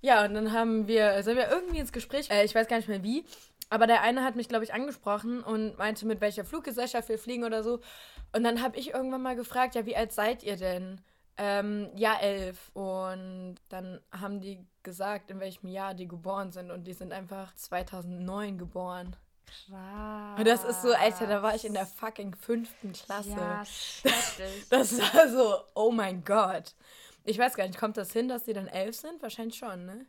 Ja, 0.00 0.24
und 0.24 0.34
dann 0.34 0.52
haben 0.52 0.86
wir, 0.86 1.22
sind 1.22 1.36
wir 1.36 1.50
irgendwie 1.50 1.78
ins 1.78 1.92
Gespräch, 1.92 2.30
äh, 2.30 2.44
ich 2.44 2.54
weiß 2.54 2.68
gar 2.68 2.76
nicht 2.76 2.88
mehr 2.88 3.02
wie, 3.02 3.24
aber 3.70 3.86
der 3.86 4.02
eine 4.02 4.22
hat 4.22 4.36
mich, 4.36 4.48
glaube 4.48 4.64
ich, 4.64 4.72
angesprochen 4.72 5.42
und 5.42 5.76
meinte, 5.78 6.06
mit 6.06 6.20
welcher 6.20 6.44
Fluggesellschaft 6.44 7.08
wir 7.08 7.18
fliegen 7.18 7.44
oder 7.44 7.62
so. 7.62 7.80
Und 8.32 8.44
dann 8.44 8.62
habe 8.62 8.76
ich 8.76 8.94
irgendwann 8.94 9.22
mal 9.22 9.36
gefragt, 9.36 9.74
ja, 9.74 9.86
wie 9.86 9.96
alt 9.96 10.12
seid 10.12 10.42
ihr 10.42 10.56
denn? 10.56 11.00
Ähm, 11.36 11.90
ja, 11.96 12.16
elf. 12.20 12.70
Und 12.74 13.56
dann 13.68 14.00
haben 14.12 14.40
die 14.40 14.64
gesagt, 14.82 15.30
in 15.30 15.40
welchem 15.40 15.68
Jahr 15.68 15.94
die 15.94 16.06
geboren 16.06 16.52
sind. 16.52 16.70
Und 16.70 16.84
die 16.84 16.92
sind 16.92 17.12
einfach 17.12 17.54
2009 17.54 18.58
geboren. 18.58 19.16
Krass. 19.46 20.38
Und 20.38 20.46
das 20.46 20.64
ist 20.64 20.82
so, 20.82 20.92
Alter, 20.92 21.26
da 21.26 21.42
war 21.42 21.54
ich 21.54 21.64
in 21.64 21.74
der 21.74 21.86
fucking 21.86 22.34
fünften 22.34 22.92
Klasse. 22.92 23.30
Ja, 23.30 23.64
schrecklich. 23.64 24.68
Das 24.68 24.98
war 24.98 25.28
so, 25.28 25.56
oh 25.74 25.90
mein 25.90 26.24
Gott. 26.24 26.74
Ich 27.24 27.38
weiß 27.38 27.54
gar 27.54 27.66
nicht, 27.66 27.78
kommt 27.78 27.96
das 27.96 28.12
hin, 28.12 28.28
dass 28.28 28.44
die 28.44 28.52
dann 28.52 28.68
elf 28.68 28.96
sind? 28.96 29.22
Wahrscheinlich 29.22 29.56
schon, 29.56 29.86
ne? 29.86 30.06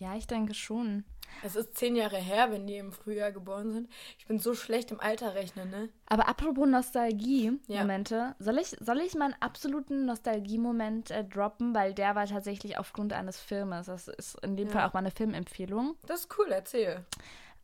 ja, 0.00 0.16
ich 0.16 0.26
denke 0.26 0.54
schon. 0.54 1.04
Es 1.44 1.54
ist 1.54 1.76
zehn 1.76 1.94
Jahre 1.94 2.16
her, 2.16 2.50
wenn 2.50 2.66
die 2.66 2.78
im 2.78 2.90
Frühjahr 2.90 3.30
geboren 3.30 3.70
sind. 3.70 3.90
Ich 4.18 4.26
bin 4.26 4.40
so 4.40 4.54
schlecht 4.54 4.90
im 4.90 4.98
Alter 4.98 5.34
rechnen, 5.34 5.70
ne? 5.70 5.88
Aber 6.06 6.26
apropos 6.26 6.66
Nostalgie-Momente, 6.66 8.14
ja. 8.14 8.34
soll, 8.40 8.58
ich, 8.58 8.76
soll 8.80 8.98
ich 8.98 9.14
meinen 9.14 9.36
absoluten 9.38 10.06
Nostalgie-Moment 10.06 11.12
äh, 11.12 11.22
droppen? 11.22 11.72
Weil 11.74 11.94
der 11.94 12.16
war 12.16 12.26
tatsächlich 12.26 12.78
aufgrund 12.78 13.12
eines 13.12 13.38
Filmes. 13.38 13.86
Das 13.86 14.08
ist 14.08 14.42
in 14.42 14.56
dem 14.56 14.68
ja. 14.68 14.72
Fall 14.72 14.88
auch 14.88 14.94
mal 14.94 15.00
eine 15.00 15.12
Filmempfehlung. 15.12 15.96
Das 16.06 16.20
ist 16.20 16.38
cool, 16.38 16.50
erzähl. 16.50 17.04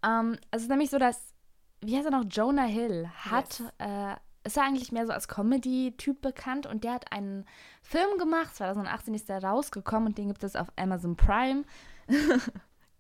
Ähm, 0.07 0.39
es 0.51 0.63
ist 0.63 0.69
nämlich 0.69 0.91
so, 0.91 0.99
dass, 0.99 1.35
wie 1.81 1.97
heißt 1.97 2.07
er 2.07 2.13
noch, 2.13 2.25
Jonah 2.29 2.65
Hill 2.65 3.09
hat, 3.15 3.59
yes. 3.59 3.73
äh, 3.79 4.15
ist 4.45 4.57
er 4.57 4.63
eigentlich 4.63 4.93
mehr 4.93 5.07
so 5.07 5.13
als 5.13 5.29
Comedy-Typ 5.29 6.21
bekannt 6.21 6.67
und 6.67 6.85
der 6.85 6.93
hat 6.93 7.13
einen 7.13 7.45
Film 7.83 8.19
gemacht, 8.19 8.55
2018 8.55 9.15
ist 9.15 9.29
der 9.29 9.43
rausgekommen 9.43 10.09
und 10.09 10.19
den 10.19 10.29
gibt 10.29 10.45
es 10.45 10.55
auf 10.57 10.69
Amazon 10.77 11.17
Prime. 11.17 11.65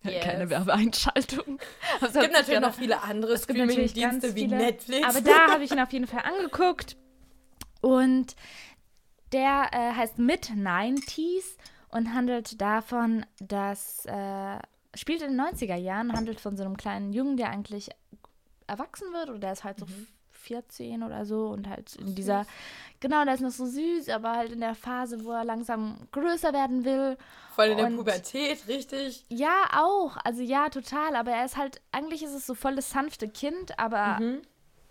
Yes. 0.02 0.24
Keine 0.24 0.48
Werbeeinschaltung. 0.50 1.58
Es 2.00 2.12
gibt 2.12 2.32
natürlich 2.32 2.60
noch 2.60 2.74
viele 2.74 3.02
andere 3.02 3.36
Streaming-Dienste 3.36 4.36
wie 4.36 4.42
viele, 4.42 4.56
Netflix. 4.56 5.04
Aber 5.04 5.20
da 5.20 5.50
habe 5.50 5.64
ich 5.64 5.72
ihn 5.72 5.80
auf 5.80 5.92
jeden 5.92 6.06
Fall 6.06 6.22
angeguckt. 6.22 6.96
Und 7.80 8.36
der 9.32 9.70
äh, 9.72 9.94
heißt 9.94 10.18
Mid-90s 10.18 11.56
und 11.88 12.14
handelt 12.14 12.60
davon, 12.60 13.26
dass 13.40 14.04
äh, 14.06 14.58
spielt 14.96 15.22
in 15.22 15.36
den 15.36 15.40
90er 15.40 15.76
Jahren, 15.76 16.12
handelt 16.12 16.40
von 16.40 16.56
so 16.56 16.64
einem 16.64 16.76
kleinen 16.76 17.12
Jungen, 17.12 17.36
der 17.36 17.50
eigentlich 17.50 17.90
erwachsen 18.66 19.12
wird 19.12 19.30
oder 19.30 19.38
der 19.38 19.52
ist 19.52 19.64
halt 19.64 19.78
so 19.78 19.86
mhm. 19.86 20.06
14 20.46 21.02
oder 21.02 21.24
so 21.24 21.48
und 21.48 21.68
halt 21.68 21.96
in 21.96 22.14
dieser, 22.14 22.44
süß. 22.44 22.52
genau, 23.00 23.24
der 23.24 23.34
ist 23.34 23.40
noch 23.40 23.50
so 23.50 23.66
süß, 23.66 24.08
aber 24.10 24.32
halt 24.36 24.52
in 24.52 24.60
der 24.60 24.74
Phase, 24.74 25.24
wo 25.24 25.32
er 25.32 25.44
langsam 25.44 26.06
größer 26.12 26.52
werden 26.52 26.84
will. 26.84 27.16
Voll 27.54 27.66
in 27.66 27.78
der 27.78 27.86
Pubertät, 27.86 28.66
richtig? 28.68 29.24
Ja, 29.28 29.64
auch. 29.76 30.16
Also 30.24 30.42
ja, 30.42 30.68
total. 30.68 31.16
Aber 31.16 31.32
er 31.32 31.44
ist 31.44 31.56
halt, 31.56 31.80
eigentlich 31.90 32.22
ist 32.22 32.34
es 32.34 32.46
so 32.46 32.54
voll 32.54 32.76
das 32.76 32.90
sanfte 32.90 33.28
Kind, 33.28 33.78
aber 33.78 34.20
mhm. 34.20 34.42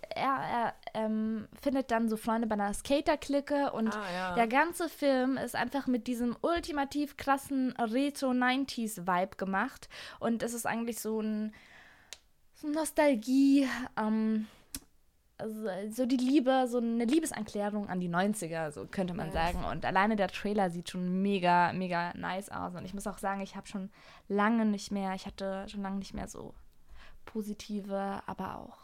Er, 0.10 0.40
er 0.40 0.74
ähm, 0.94 1.48
findet 1.62 1.92
dann 1.92 2.10
so 2.10 2.18
Freunde 2.18 2.48
bei 2.48 2.54
einer 2.54 2.74
Skater-Clique 2.74 3.72
und 3.72 3.96
ah, 3.96 4.04
ja. 4.14 4.36
der 4.36 4.48
ganze 4.48 4.90
Film 4.90 5.38
ist 5.38 5.56
einfach 5.56 5.88
mit 5.88 6.08
diesem 6.08 6.36
ultimativ 6.42 7.18
krassen 7.18 7.74
Retro-90s-Vibe 7.78 9.38
gemacht. 9.38 9.90
Und 10.20 10.44
es 10.44 10.54
ist 10.54 10.66
eigentlich 10.66 11.00
so 11.00 11.22
ein 11.22 11.54
so 12.56 12.68
Nostalgie, 12.70 13.68
ähm, 13.98 14.48
also, 15.38 15.68
so 15.92 16.06
die 16.06 16.18
Liebe, 16.18 16.66
so 16.68 16.78
eine 16.78 17.04
Liebeserklärung 17.04 17.90
an 17.90 18.00
die 18.00 18.10
90er, 18.10 18.72
so 18.72 18.88
könnte 18.88 19.14
man 19.14 19.28
yes. 19.28 19.34
sagen. 19.34 19.66
Und 19.66 19.86
alleine 19.86 20.16
der 20.16 20.30
Trailer 20.30 20.70
sieht 20.70 20.90
schon 20.90 21.22
mega, 21.22 21.74
mega 21.74 22.14
nice 22.16 22.50
aus. 22.50 22.74
Und 22.76 22.86
ich 22.86 22.94
muss 22.94 23.08
auch 23.08 23.18
sagen, 23.18 23.42
ich 23.42 23.56
habe 23.56 23.68
schon 23.68 23.90
lange 24.30 24.66
nicht 24.66 24.92
mehr, 24.92 25.14
ich 25.14 25.26
hatte 25.26 25.68
schon 25.68 25.82
lange 25.82 25.98
nicht 25.98 26.14
mehr 26.14 26.28
so 26.28 26.54
positive, 27.26 28.22
aber 28.26 28.58
auch 28.58 28.78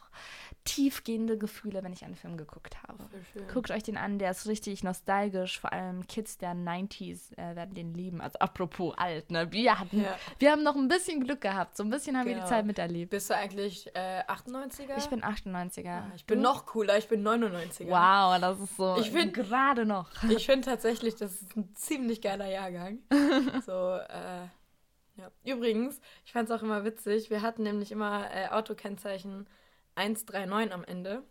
tiefgehende 0.64 1.38
Gefühle, 1.38 1.84
wenn 1.84 1.94
ich 1.94 2.06
einen 2.06 2.16
Film 2.16 2.38
geguckt 2.38 2.78
habe. 2.84 3.04
Guckt 3.52 3.72
euch 3.72 3.84
den 3.84 3.98
an, 3.98 4.20
der 4.20 4.32
ist 4.32 4.48
richtig 4.48 4.84
nostalgisch. 4.84 5.60
Vor 5.60 5.74
allem 5.74 6.06
Kids 6.08 6.38
der 6.38 6.54
90s 6.54 7.36
äh, 7.38 7.56
werden 7.56 7.74
den 7.74 7.94
lieben. 7.94 8.22
Also 8.22 8.38
apropos 8.40 8.94
alt, 8.98 9.32
ne? 9.32 9.52
Wir 9.52 9.80
hatten, 9.80 10.02
ja. 10.02 10.16
wir 10.40 10.52
haben 10.52 10.64
noch 10.64 10.76
ein 10.76 10.88
bisschen 10.88 11.24
Glück 11.24 11.42
gehabt. 11.42 11.78
So 11.78 11.84
ein 11.84 11.90
bisschen 11.90 12.16
haben 12.16 12.26
genau. 12.26 12.38
wir 12.38 12.44
die 12.44 12.48
genau. 12.48 12.58
Zeit 12.58 12.66
miterlebt. 12.66 13.12
Bist 13.12 13.30
du 13.30 13.36
eigentlich 13.36 13.88
äh, 13.96 14.22
98er? 14.28 14.98
Ich 14.98 15.08
bin 15.08 15.24
98er. 15.24 15.84
Ja, 15.84 16.12
ich 16.16 16.26
bin 16.26 16.38
du? 16.38 16.44
noch 16.44 16.66
cooler, 16.68 16.98
ich 16.98 17.08
bin 17.08 17.26
99er. 17.28 17.90
Wow, 17.90 18.40
das 18.40 18.60
ist 18.60 18.78
so 18.78 18.98
ich 18.98 19.12
find, 19.12 19.34
gerade 19.34 19.86
noch. 19.86 20.10
Ich 20.30 20.46
finde 20.46 20.66
tatsächlich, 20.66 21.16
das 21.16 21.42
ist 21.42 21.56
ein 21.56 21.74
ziemlich 21.76 22.22
geiler 22.22 22.50
Jahrgang. 22.50 23.00
so, 23.66 23.96
äh, 23.96 24.48
ja. 25.18 25.32
Übrigens, 25.44 26.00
ich 26.26 26.32
fand 26.32 26.50
es 26.50 26.56
auch 26.56 26.64
immer 26.64 26.84
witzig, 26.84 27.30
wir 27.30 27.42
hatten 27.42 27.64
nämlich 27.64 27.92
immer 27.92 28.30
äh, 28.34 28.48
Autokennzeichen 28.48 29.48
139 29.96 30.74
am 30.74 30.84
Ende. 30.84 31.24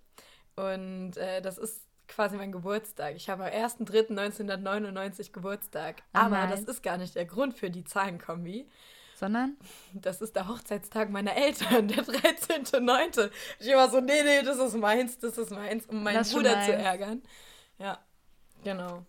Und 0.56 1.16
äh, 1.16 1.40
das 1.40 1.58
ist 1.58 1.86
quasi 2.08 2.36
mein 2.36 2.52
Geburtstag. 2.52 3.14
Ich 3.16 3.30
habe 3.30 3.44
am 3.44 3.50
1.3.1999 3.50 5.32
Geburtstag. 5.32 6.02
Oh 6.14 6.18
Aber 6.18 6.46
das 6.48 6.62
ist 6.62 6.82
gar 6.82 6.98
nicht 6.98 7.14
der 7.14 7.24
Grund 7.24 7.54
für 7.54 7.70
die 7.70 7.84
Zahlenkombi. 7.84 8.68
Sondern? 9.16 9.56
Das 9.92 10.22
ist 10.22 10.34
der 10.34 10.48
Hochzeitstag 10.48 11.10
meiner 11.10 11.36
Eltern, 11.36 11.88
der 11.88 12.04
13.9. 12.04 13.30
Ich 13.58 13.68
war 13.74 13.90
so, 13.90 14.00
nee, 14.00 14.22
nee, 14.22 14.42
das 14.42 14.58
ist 14.58 14.74
meins, 14.76 15.18
das 15.18 15.36
ist 15.36 15.50
meins, 15.50 15.86
um 15.86 16.02
meinen 16.02 16.24
Bruder 16.24 16.62
zu 16.62 16.72
ärgern. 16.72 17.22
Ja, 17.78 17.98
genau. 18.64 19.04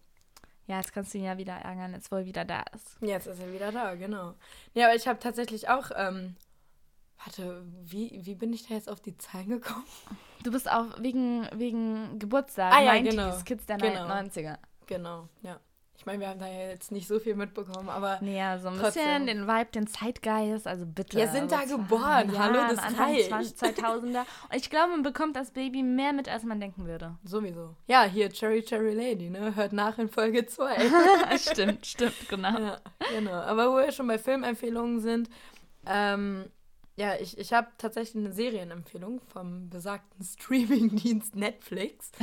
Ja, 0.67 0.77
jetzt 0.77 0.93
kannst 0.93 1.13
du 1.13 1.17
ihn 1.17 1.24
ja 1.25 1.38
wieder 1.38 1.53
ärgern, 1.53 1.93
jetzt 1.93 2.12
wo 2.12 2.17
er 2.17 2.25
wieder 2.25 2.46
da 2.46 2.63
ist. 2.74 2.98
Jetzt 3.01 3.27
ist 3.27 3.41
er 3.41 3.53
wieder 3.53 3.72
da, 3.72 3.96
genau. 3.96 4.36
Ja, 4.74 4.88
aber 4.88 4.96
ich 4.96 5.08
habe 5.08 5.20
tatsächlich 5.20 5.70
auch 5.70 5.91
ähm, 5.96 6.36
Warte, 7.24 7.63
wie, 7.84 8.20
wie 8.24 8.36
bin 8.36 8.51
ich 8.51 8.68
da 8.68 8.74
jetzt 8.74 8.90
auf 8.90 9.00
die 9.00 9.18
Zahlen 9.18 9.50
gekommen? 9.50 9.86
Du 10.44 10.51
bist 10.51 10.70
auch 10.72 11.00
wegen, 11.00 11.48
wegen 11.54 12.18
Geburtstag, 12.18 12.74
ah, 12.74 12.82
ja, 12.82 12.94
90s, 12.94 13.10
genau. 13.10 13.38
Kids 13.46 13.66
der 13.68 13.78
genau. 13.78 14.08
90er. 14.08 14.58
Genau, 14.88 15.30
ja. 15.44 15.60
Ich 16.01 16.06
meine, 16.08 16.20
wir 16.20 16.30
haben 16.30 16.40
da 16.40 16.48
ja 16.48 16.70
jetzt 16.70 16.92
nicht 16.92 17.08
so 17.08 17.20
viel 17.20 17.36
mitbekommen, 17.36 17.88
aber. 17.88 18.18
Nee, 18.22 18.40
ja, 18.40 18.58
so 18.58 18.70
ein 18.70 18.80
trotzdem. 18.80 19.04
bisschen 19.04 19.28
den 19.28 19.48
Vibe, 19.48 19.70
den 19.72 19.86
Zeitgeist, 19.86 20.66
also 20.66 20.88
bitte. 20.88 21.16
Wir 21.16 21.28
sind 21.28 21.51
da 21.51 21.63
geboren, 21.63 22.34
ja, 22.34 22.40
hallo, 22.40 22.60
das 22.68 22.80
Anfang 22.80 23.12
reicht. 23.12 23.32
2000er. 23.32 24.22
Und 24.50 24.56
ich 24.56 24.72
glaube, 24.72 24.94
man 24.94 25.04
bekommt 25.04 25.38
als 25.38 25.51
Baby 25.51 25.84
mehr 25.84 26.12
mit, 26.12 26.28
als 26.28 26.44
man 26.44 26.60
denken 26.60 26.88
würde. 26.88 27.20
Sowieso. 27.24 27.75
Ja, 27.86 28.06
hier 28.06 28.32
Cherry 28.32 28.63
Cherry 28.63 28.96
Lady, 28.96 29.30
ne? 29.30 29.56
Hört 29.56 29.74
nach 29.74 30.00
in 30.00 30.10
Folge 30.10 30.48
2. 30.48 30.90
stimmt, 31.38 31.86
stimmt, 31.86 32.30
genau. 32.30 32.60
Ja, 32.60 32.78
genau. 33.13 33.34
Aber 33.34 33.72
wo 33.72 33.78
wir 33.78 33.92
schon 33.92 34.08
bei 34.08 34.18
Filmempfehlungen 34.18 35.01
sind, 35.01 35.30
ähm, 35.86 36.46
ja, 37.01 37.15
ich, 37.15 37.36
ich 37.39 37.51
habe 37.51 37.67
tatsächlich 37.79 38.24
eine 38.24 38.31
Serienempfehlung 38.31 39.22
vom 39.34 39.72
besagten 39.72 40.24
Streamingdienst 40.24 41.36
Netflix. 41.36 42.12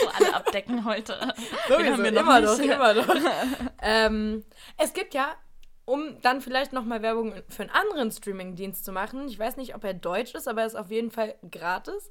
so 0.00 0.08
alle 0.08 0.34
abdecken 0.34 0.86
heute. 0.86 1.34
Sowieso, 1.68 2.02
immer 2.02 2.40
doch, 2.40 2.58
immer 2.58 2.94
doch. 2.94 3.14
ähm, 3.82 4.42
es 4.78 4.94
gibt 4.94 5.12
ja, 5.12 5.36
um 5.84 6.18
dann 6.22 6.40
vielleicht 6.40 6.72
nochmal 6.72 7.02
Werbung 7.02 7.34
für 7.50 7.64
einen 7.64 7.72
anderen 7.72 8.10
Streamingdienst 8.10 8.86
zu 8.86 8.92
machen, 8.92 9.28
ich 9.28 9.38
weiß 9.38 9.58
nicht, 9.58 9.74
ob 9.74 9.84
er 9.84 9.92
deutsch 9.92 10.34
ist, 10.34 10.48
aber 10.48 10.62
er 10.62 10.66
ist 10.66 10.74
auf 10.74 10.90
jeden 10.90 11.10
Fall 11.10 11.34
gratis 11.50 12.10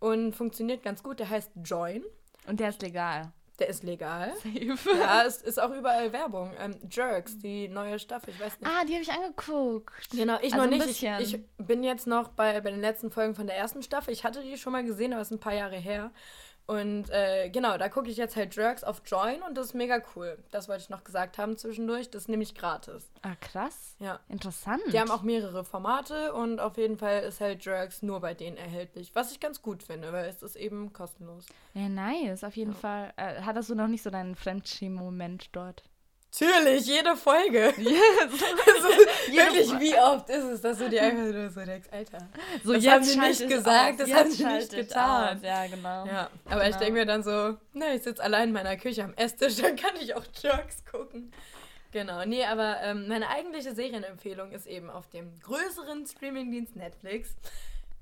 und 0.00 0.34
funktioniert 0.34 0.82
ganz 0.82 1.02
gut. 1.02 1.18
Der 1.20 1.28
heißt 1.28 1.50
Join. 1.62 2.02
Und 2.46 2.60
der 2.60 2.70
ist 2.70 2.80
legal. 2.80 3.32
Der 3.60 3.68
ist 3.68 3.84
legal. 3.84 4.32
Safe. 4.42 4.98
Ja, 4.98 5.24
es 5.24 5.40
ist 5.40 5.60
auch 5.60 5.70
überall 5.70 6.12
Werbung. 6.12 6.52
Ähm, 6.58 6.76
Jerks, 6.90 7.38
die 7.38 7.68
neue 7.68 8.00
Staffel, 8.00 8.34
ich 8.34 8.40
weiß 8.40 8.60
nicht. 8.60 8.68
Ah, 8.68 8.84
die 8.84 8.94
habe 8.94 9.02
ich 9.02 9.12
angeguckt. 9.12 10.10
Genau, 10.10 10.38
ich 10.42 10.54
also 10.54 10.64
noch 10.64 10.70
nicht. 10.70 11.02
Ich, 11.02 11.34
ich, 11.34 11.40
bin 11.58 11.84
jetzt 11.84 12.08
noch 12.08 12.28
bei, 12.30 12.60
bei 12.60 12.70
den 12.70 12.80
letzten 12.80 13.12
Folgen 13.12 13.34
von 13.36 13.46
der 13.46 13.56
ersten 13.56 13.82
Staffel. 13.82 14.12
Ich 14.12 14.24
hatte 14.24 14.42
die 14.42 14.56
schon 14.56 14.72
mal 14.72 14.84
gesehen, 14.84 15.12
aber 15.12 15.22
es 15.22 15.28
ist 15.28 15.36
ein 15.36 15.40
paar 15.40 15.54
Jahre 15.54 15.76
her. 15.76 16.10
Und 16.66 17.10
äh, 17.10 17.50
genau, 17.50 17.76
da 17.76 17.90
gucke 17.90 18.08
ich 18.08 18.16
jetzt 18.16 18.36
halt 18.36 18.56
Jerks 18.56 18.84
auf 18.84 19.02
Join 19.04 19.42
und 19.42 19.54
das 19.54 19.66
ist 19.66 19.74
mega 19.74 20.00
cool. 20.16 20.38
Das 20.50 20.66
wollte 20.68 20.82
ich 20.82 20.88
noch 20.88 21.04
gesagt 21.04 21.36
haben 21.36 21.58
zwischendurch. 21.58 22.10
Das 22.10 22.22
ist 22.22 22.28
nämlich 22.28 22.54
gratis. 22.54 23.10
Ah, 23.20 23.34
krass. 23.38 23.96
Ja. 23.98 24.20
Interessant. 24.28 24.82
Die 24.90 24.98
haben 24.98 25.10
auch 25.10 25.22
mehrere 25.22 25.64
Formate 25.64 26.32
und 26.32 26.60
auf 26.60 26.78
jeden 26.78 26.96
Fall 26.96 27.22
ist 27.22 27.40
halt 27.40 27.64
Jerks 27.64 28.02
nur 28.02 28.20
bei 28.20 28.32
denen 28.32 28.56
erhältlich. 28.56 29.14
Was 29.14 29.30
ich 29.30 29.40
ganz 29.40 29.60
gut 29.60 29.82
finde, 29.82 30.12
weil 30.12 30.26
es 30.26 30.42
ist 30.42 30.56
eben 30.56 30.92
kostenlos. 30.94 31.44
Ja, 31.74 31.88
nice. 31.90 32.44
Auf 32.44 32.56
jeden 32.56 32.72
ja. 32.72 32.78
Fall. 32.78 33.12
Äh, 33.16 33.42
hattest 33.42 33.68
du 33.68 33.74
noch 33.74 33.88
nicht 33.88 34.02
so 34.02 34.08
deinen 34.08 34.34
Fremdschämen-Moment 34.34 35.50
dort? 35.52 35.82
Natürlich, 36.40 36.86
jede 36.86 37.16
Folge. 37.16 37.72
Yes. 37.84 38.42
also, 38.66 38.88
wirklich, 39.32 39.80
wie 39.80 39.94
oft 39.94 40.28
ist 40.28 40.44
es, 40.44 40.60
dass 40.60 40.78
du 40.78 40.88
dir 40.88 41.02
einfach 41.02 41.32
nur 41.32 41.50
so 41.50 41.60
denkst, 41.60 41.88
Alter, 41.92 42.18
so, 42.64 42.72
das 42.72 42.86
haben 42.86 43.04
die 43.04 43.16
nicht 43.16 43.48
gesagt, 43.48 44.00
das 44.00 44.12
haben 44.12 44.36
die 44.36 44.44
nicht 44.44 44.70
getan. 44.72 45.36
Aus. 45.36 45.42
Ja, 45.44 45.66
genau. 45.66 46.06
Ja, 46.06 46.30
aber 46.46 46.62
genau. 46.62 46.70
ich 46.70 46.76
denke 46.76 46.92
mir 46.94 47.06
dann 47.06 47.22
so, 47.22 47.56
na, 47.72 47.94
ich 47.94 48.02
sitze 48.02 48.22
allein 48.22 48.48
in 48.48 48.54
meiner 48.54 48.76
Küche 48.76 49.04
am 49.04 49.14
Esstisch, 49.14 49.56
dann 49.62 49.76
kann 49.76 49.92
ich 50.00 50.14
auch 50.14 50.24
Jerks 50.42 50.84
gucken. 50.84 51.32
Genau, 51.92 52.24
nee, 52.24 52.44
aber 52.44 52.78
ähm, 52.82 53.06
meine 53.06 53.28
eigentliche 53.28 53.72
Serienempfehlung 53.74 54.50
ist 54.50 54.66
eben 54.66 54.90
auf 54.90 55.08
dem 55.10 55.38
größeren 55.40 56.06
Streamingdienst 56.06 56.74
Netflix. 56.74 57.36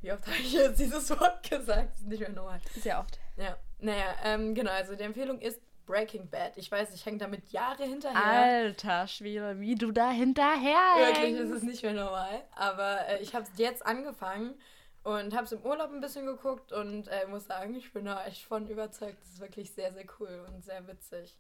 Wie 0.00 0.10
oft 0.10 0.26
habe 0.26 0.36
ich 0.38 0.52
jetzt 0.52 0.80
dieses 0.80 1.10
Wort 1.10 1.42
gesagt? 1.50 1.92
Das 1.92 2.00
ist 2.00 2.08
nicht 2.08 2.20
mehr 2.20 2.30
normal. 2.30 2.60
Sehr 2.80 2.98
oft. 2.98 3.18
Ja, 3.36 3.56
naja, 3.80 4.14
ähm, 4.24 4.54
genau, 4.54 4.70
also 4.70 4.94
die 4.94 5.04
Empfehlung 5.04 5.38
ist 5.40 5.60
Breaking 5.86 6.28
Bad. 6.28 6.56
Ich 6.56 6.70
weiß, 6.70 6.94
ich 6.94 7.04
hänge 7.04 7.18
damit 7.18 7.50
Jahre 7.50 7.84
hinterher. 7.84 8.24
Alter 8.24 9.06
Schwede, 9.06 9.58
wie 9.60 9.74
du 9.74 9.90
da 9.90 10.10
hinterher 10.10 10.96
Wirklich, 10.98 11.34
ist 11.34 11.50
es 11.50 11.62
nicht 11.62 11.82
mehr 11.82 11.94
normal. 11.94 12.42
Aber 12.54 13.06
äh, 13.08 13.22
ich 13.22 13.34
habe 13.34 13.44
es 13.44 13.58
jetzt 13.58 13.84
angefangen 13.84 14.54
und 15.02 15.34
habe 15.34 15.44
es 15.44 15.52
im 15.52 15.62
Urlaub 15.62 15.90
ein 15.90 16.00
bisschen 16.00 16.26
geguckt 16.26 16.72
und 16.72 17.08
äh, 17.08 17.26
muss 17.26 17.46
sagen, 17.46 17.74
ich 17.74 17.92
bin 17.92 18.04
da 18.04 18.24
echt 18.24 18.44
von 18.44 18.68
überzeugt. 18.68 19.20
Das 19.20 19.30
ist 19.30 19.40
wirklich 19.40 19.72
sehr, 19.72 19.92
sehr 19.92 20.04
cool 20.20 20.46
und 20.48 20.64
sehr 20.64 20.86
witzig. 20.86 21.38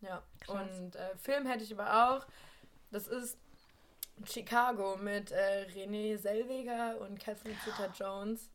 Ja, 0.00 0.22
Krass. 0.40 0.56
und 0.56 0.96
äh, 0.96 1.16
Film 1.16 1.46
hätte 1.46 1.64
ich 1.64 1.72
aber 1.72 2.16
auch. 2.16 2.26
Das 2.90 3.08
ist 3.08 3.38
Chicago 4.24 4.96
mit 4.96 5.30
äh, 5.32 5.66
René 5.74 6.16
Selweger 6.16 7.00
und 7.00 7.18
Catherine 7.18 7.56
Zeta-Jones. 7.64 8.50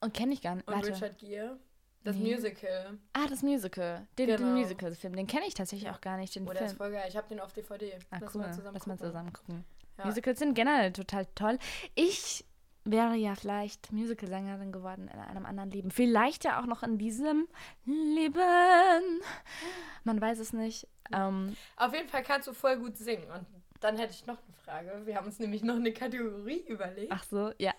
Und 0.00 0.14
kenne 0.14 0.34
ich 0.34 0.42
gar 0.42 0.54
nicht. 0.54 0.68
Und 0.68 0.74
Warte. 0.74 0.88
Richard 0.88 1.18
Gere. 1.18 1.58
Das 2.06 2.14
nee. 2.14 2.36
Musical. 2.36 2.98
Ah, 3.14 3.26
das 3.28 3.42
Musical. 3.42 4.06
Den, 4.16 4.26
genau. 4.28 4.38
den 4.38 4.54
Musical-Film. 4.54 5.16
Den 5.16 5.26
kenne 5.26 5.44
ich 5.48 5.54
tatsächlich 5.54 5.90
auch 5.90 6.00
gar 6.00 6.16
nicht, 6.18 6.36
den 6.36 6.44
oh, 6.44 6.46
Film. 6.46 6.58
der 6.58 6.66
ist 6.68 6.76
voll 6.76 6.92
geil. 6.92 7.04
Ich 7.08 7.16
habe 7.16 7.26
den 7.26 7.40
auf 7.40 7.52
DVD. 7.52 7.98
Ah, 8.10 8.18
Lass 8.20 8.32
cool. 8.32 8.42
mal 8.42 8.54
zusammen 8.54 8.74
Lass 8.74 8.86
mal 8.86 8.96
zusammen 8.96 9.32
gucken. 9.32 9.64
Ja. 9.98 10.06
Musicals 10.06 10.38
sind 10.38 10.54
generell 10.54 10.92
total 10.92 11.26
toll. 11.34 11.58
Ich 11.96 12.44
wäre 12.84 13.16
ja 13.16 13.34
vielleicht 13.34 13.90
Musicalsängerin 13.90 14.70
geworden 14.70 15.10
in 15.12 15.18
einem 15.18 15.46
anderen 15.46 15.72
Leben. 15.72 15.90
Vielleicht 15.90 16.44
ja 16.44 16.60
auch 16.60 16.66
noch 16.66 16.84
in 16.84 16.96
diesem 16.96 17.48
Leben. 17.86 19.20
Man 20.04 20.20
weiß 20.20 20.38
es 20.38 20.52
nicht. 20.52 20.86
Ähm, 21.12 21.56
Auf 21.74 21.92
jeden 21.92 22.08
Fall 22.08 22.22
kannst 22.22 22.46
du 22.46 22.52
voll 22.52 22.78
gut 22.78 22.96
singen. 22.96 23.28
Und 23.32 23.46
dann 23.80 23.96
hätte 23.96 24.12
ich 24.12 24.26
noch 24.26 24.38
eine 24.38 24.54
Frage. 24.64 25.06
Wir 25.06 25.16
haben 25.16 25.26
uns 25.26 25.40
nämlich 25.40 25.64
noch 25.64 25.74
eine 25.74 25.92
Kategorie 25.92 26.60
überlegt, 26.68 27.10
ach 27.10 27.24
so, 27.24 27.50
ja. 27.58 27.74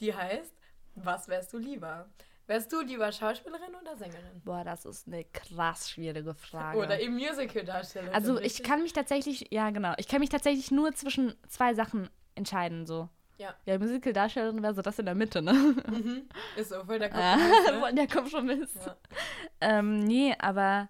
die 0.00 0.14
heißt, 0.14 0.54
was 0.94 1.28
wärst 1.28 1.52
du 1.52 1.58
lieber? 1.58 2.08
Wärst 2.46 2.72
du 2.72 2.80
lieber 2.80 3.10
Schauspielerin 3.10 3.74
oder 3.80 3.96
Sängerin? 3.96 4.40
Boah, 4.44 4.62
das 4.62 4.84
ist 4.84 5.06
eine 5.08 5.24
krass 5.24 5.90
schwierige 5.90 6.34
Frage. 6.34 6.78
Oder 6.78 7.00
eben 7.00 7.14
Musical-Darstellerin? 7.14 8.14
also 8.14 8.38
ich 8.40 8.62
kann 8.62 8.82
mich 8.82 8.92
tatsächlich, 8.92 9.48
ja 9.50 9.70
genau, 9.70 9.94
ich 9.96 10.06
kann 10.06 10.20
mich 10.20 10.28
tatsächlich 10.28 10.70
nur 10.70 10.92
zwischen 10.94 11.34
zwei 11.48 11.74
Sachen 11.74 12.08
entscheiden, 12.36 12.86
so. 12.86 13.08
Ja. 13.38 13.54
Ja, 13.66 13.78
Musical-Darstellerin 13.78 14.62
wäre 14.62 14.74
so 14.74 14.80
das 14.82 14.98
in 14.98 15.06
der 15.06 15.14
Mitte, 15.16 15.42
ne? 15.42 15.52
Mhm. 15.52 16.28
Ist 16.56 16.70
so, 16.70 16.84
voll 16.84 16.98
der 17.00 17.12
Ah, 17.14 17.36
Kompromiss, 17.36 17.66
ne? 17.72 17.80
Voll 17.80 17.92
der 17.94 18.06
Kompromiss. 18.06 18.74
Ja. 18.86 18.96
Ähm, 19.60 20.04
nee, 20.04 20.34
aber 20.38 20.88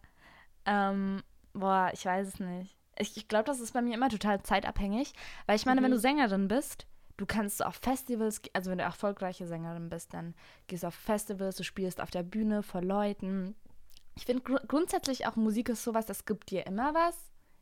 ähm, 0.67 1.23
boah, 1.55 1.91
ich 1.95 2.05
weiß 2.05 2.29
es 2.29 2.39
nicht. 2.41 2.77
Ich, 2.99 3.17
ich 3.17 3.29
glaube, 3.29 3.45
das 3.45 3.61
ist 3.61 3.73
bei 3.73 3.83
mir 3.83 3.95
immer 3.95 4.09
total 4.11 4.43
zeitabhängig, 4.43 5.13
weil 5.47 5.57
ich 5.57 5.67
meine, 5.67 5.83
wenn 5.83 5.91
Mhm. 5.91 5.95
du 5.95 6.01
Sängerin 6.01 6.49
bist, 6.49 6.87
du 7.17 7.27
kannst 7.27 7.65
auf 7.65 7.77
Festivals, 7.77 8.41
also 8.53 8.71
wenn 8.71 8.79
du 8.79 8.85
erfolgreiche 8.85 9.47
Sängerin 9.47 9.89
bist, 9.89 10.13
dann 10.15 10.35
gehst 10.67 10.83
du 10.83 10.89
auf 10.89 10.95
Festivals, 10.95 11.57
du 11.57 11.65
spielst 11.65 12.01
auf 12.01 12.11
der 12.11 12.23
Bühne 12.23 12.63
vor 12.63 12.83
Leuten. 12.83 13.55
Ich 14.15 14.25
finde 14.25 14.43
gru 14.43 14.57
grundsätzlich 14.67 15.27
auch 15.27 15.37
Musik 15.37 15.69
ist 15.69 15.85
sowas, 15.85 16.07
das 16.07 16.25
gibt 16.25 16.51
dir 16.51 16.67
immer 16.67 16.95
was. 16.95 17.17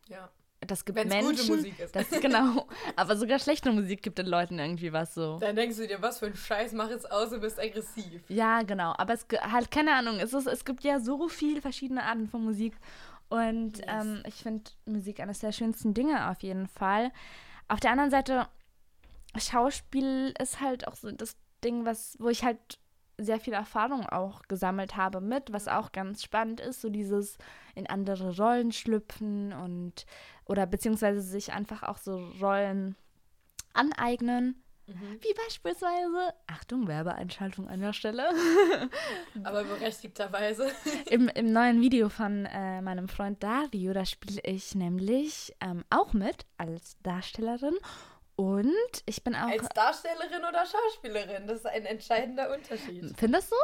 ja. 0.09 0.31
Das 0.67 0.87
gibt 0.87 0.97
Wenn's 0.97 1.13
gute 1.15 1.27
Menschen. 1.27 1.57
Musik 1.57 1.79
ist. 1.79 1.95
Das, 1.95 2.09
genau. 2.23 2.67
Aber 2.97 3.17
sogar 3.19 3.39
schlechte 3.39 3.71
Musik 3.71 4.03
gibt 4.03 4.17
den 4.17 4.25
Leuten 4.25 4.59
irgendwie 4.59 4.95
was 4.95 5.13
so. 5.13 5.37
Dann 5.39 5.57
denkst 5.57 5.77
du 5.77 5.87
dir, 5.87 6.01
was 6.01 6.21
für 6.21 6.27
ein 6.27 6.35
Scheiß, 6.35 6.73
mach 6.73 6.89
jetzt 6.89 7.11
aus, 7.13 7.29
du 7.29 7.39
bist 7.39 7.61
aggressiv. 7.61 8.23
Ja, 8.29 8.63
genau. 8.63 8.95
Aber 8.97 9.13
es 9.13 9.27
halt, 9.43 9.71
keine 9.71 9.95
Ahnung, 9.95 10.19
es, 10.21 10.33
ist, 10.33 10.47
es 10.47 10.65
gibt 10.65 10.83
ja 10.83 11.01
so 11.01 11.29
viele 11.29 11.61
verschiedene 11.61 12.03
Arten 12.03 12.29
von 12.29 12.43
Musik. 12.43 12.73
Und 13.29 13.77
Yes. 13.79 13.87
ähm, 13.89 14.23
ich 14.27 14.37
finde 14.37 14.71
Musik 14.87 15.21
eines 15.21 15.41
der 15.41 15.53
schönsten 15.53 15.93
Dinge 15.93 16.31
auf 16.31 16.43
jeden 16.43 16.67
Fall. 16.69 17.13
Auf 17.69 17.81
der 17.81 17.91
anderen 17.91 18.11
Seite, 18.11 18.47
Schauspiel 19.39 20.35
ist 20.41 20.61
halt 20.61 20.87
auch 20.89 20.95
so 20.95 21.11
das 21.11 21.37
Ding, 21.63 21.85
was, 21.85 22.17
wo 22.21 22.29
ich 22.29 22.45
halt 22.45 22.79
sehr 23.17 23.39
viel 23.39 23.53
Erfahrung 23.53 24.07
auch 24.07 24.43
gesammelt 24.49 24.97
habe 24.97 25.21
mit, 25.21 25.53
was 25.53 25.69
auch 25.69 25.93
ganz 25.93 26.23
spannend 26.23 26.61
ist, 26.61 26.81
so 26.81 26.91
dieses 26.91 27.39
in 27.75 27.87
andere 27.87 28.37
Rollen 28.37 28.73
schlüpfen 28.73 29.53
und 29.53 30.07
oder 30.47 30.67
beziehungsweise 30.67 31.21
sich 31.21 31.53
einfach 31.53 31.83
auch 31.85 31.97
so 31.97 32.17
Rollen 32.41 32.97
aneignen. 33.73 34.61
Mhm. 34.87 35.19
Wie 35.23 35.35
beispielsweise, 35.35 36.35
Achtung, 36.47 36.89
Werbeeinschaltung 36.89 37.69
an 37.69 37.81
der 37.81 37.95
Stelle. 37.95 38.29
Aber 39.45 39.65
berechtigterweise. 39.65 40.71
Im, 41.11 41.29
Im 41.29 41.53
neuen 41.53 41.81
Video 41.81 42.11
von 42.11 42.45
äh, 42.45 42.83
meinem 42.83 43.09
Freund 43.09 43.43
Dario, 43.43 43.95
da 43.95 44.05
spiele 44.05 44.43
ich 44.45 44.75
nämlich 44.75 45.55
ähm, 45.61 45.85
auch 45.89 46.13
mit 46.13 46.45
als 46.59 46.99
Darstellerin. 47.03 47.75
Und 48.37 48.75
ich 49.07 49.23
bin 49.23 49.35
auch. 49.35 49.49
Als 49.49 49.69
Darstellerin 49.69 50.45
oder 50.49 50.65
Schauspielerin, 50.67 51.47
das 51.47 51.59
ist 51.59 51.67
ein 51.67 51.87
entscheidender 51.87 52.53
Unterschied. 52.53 53.15
Findest 53.17 53.53
du? 53.53 53.57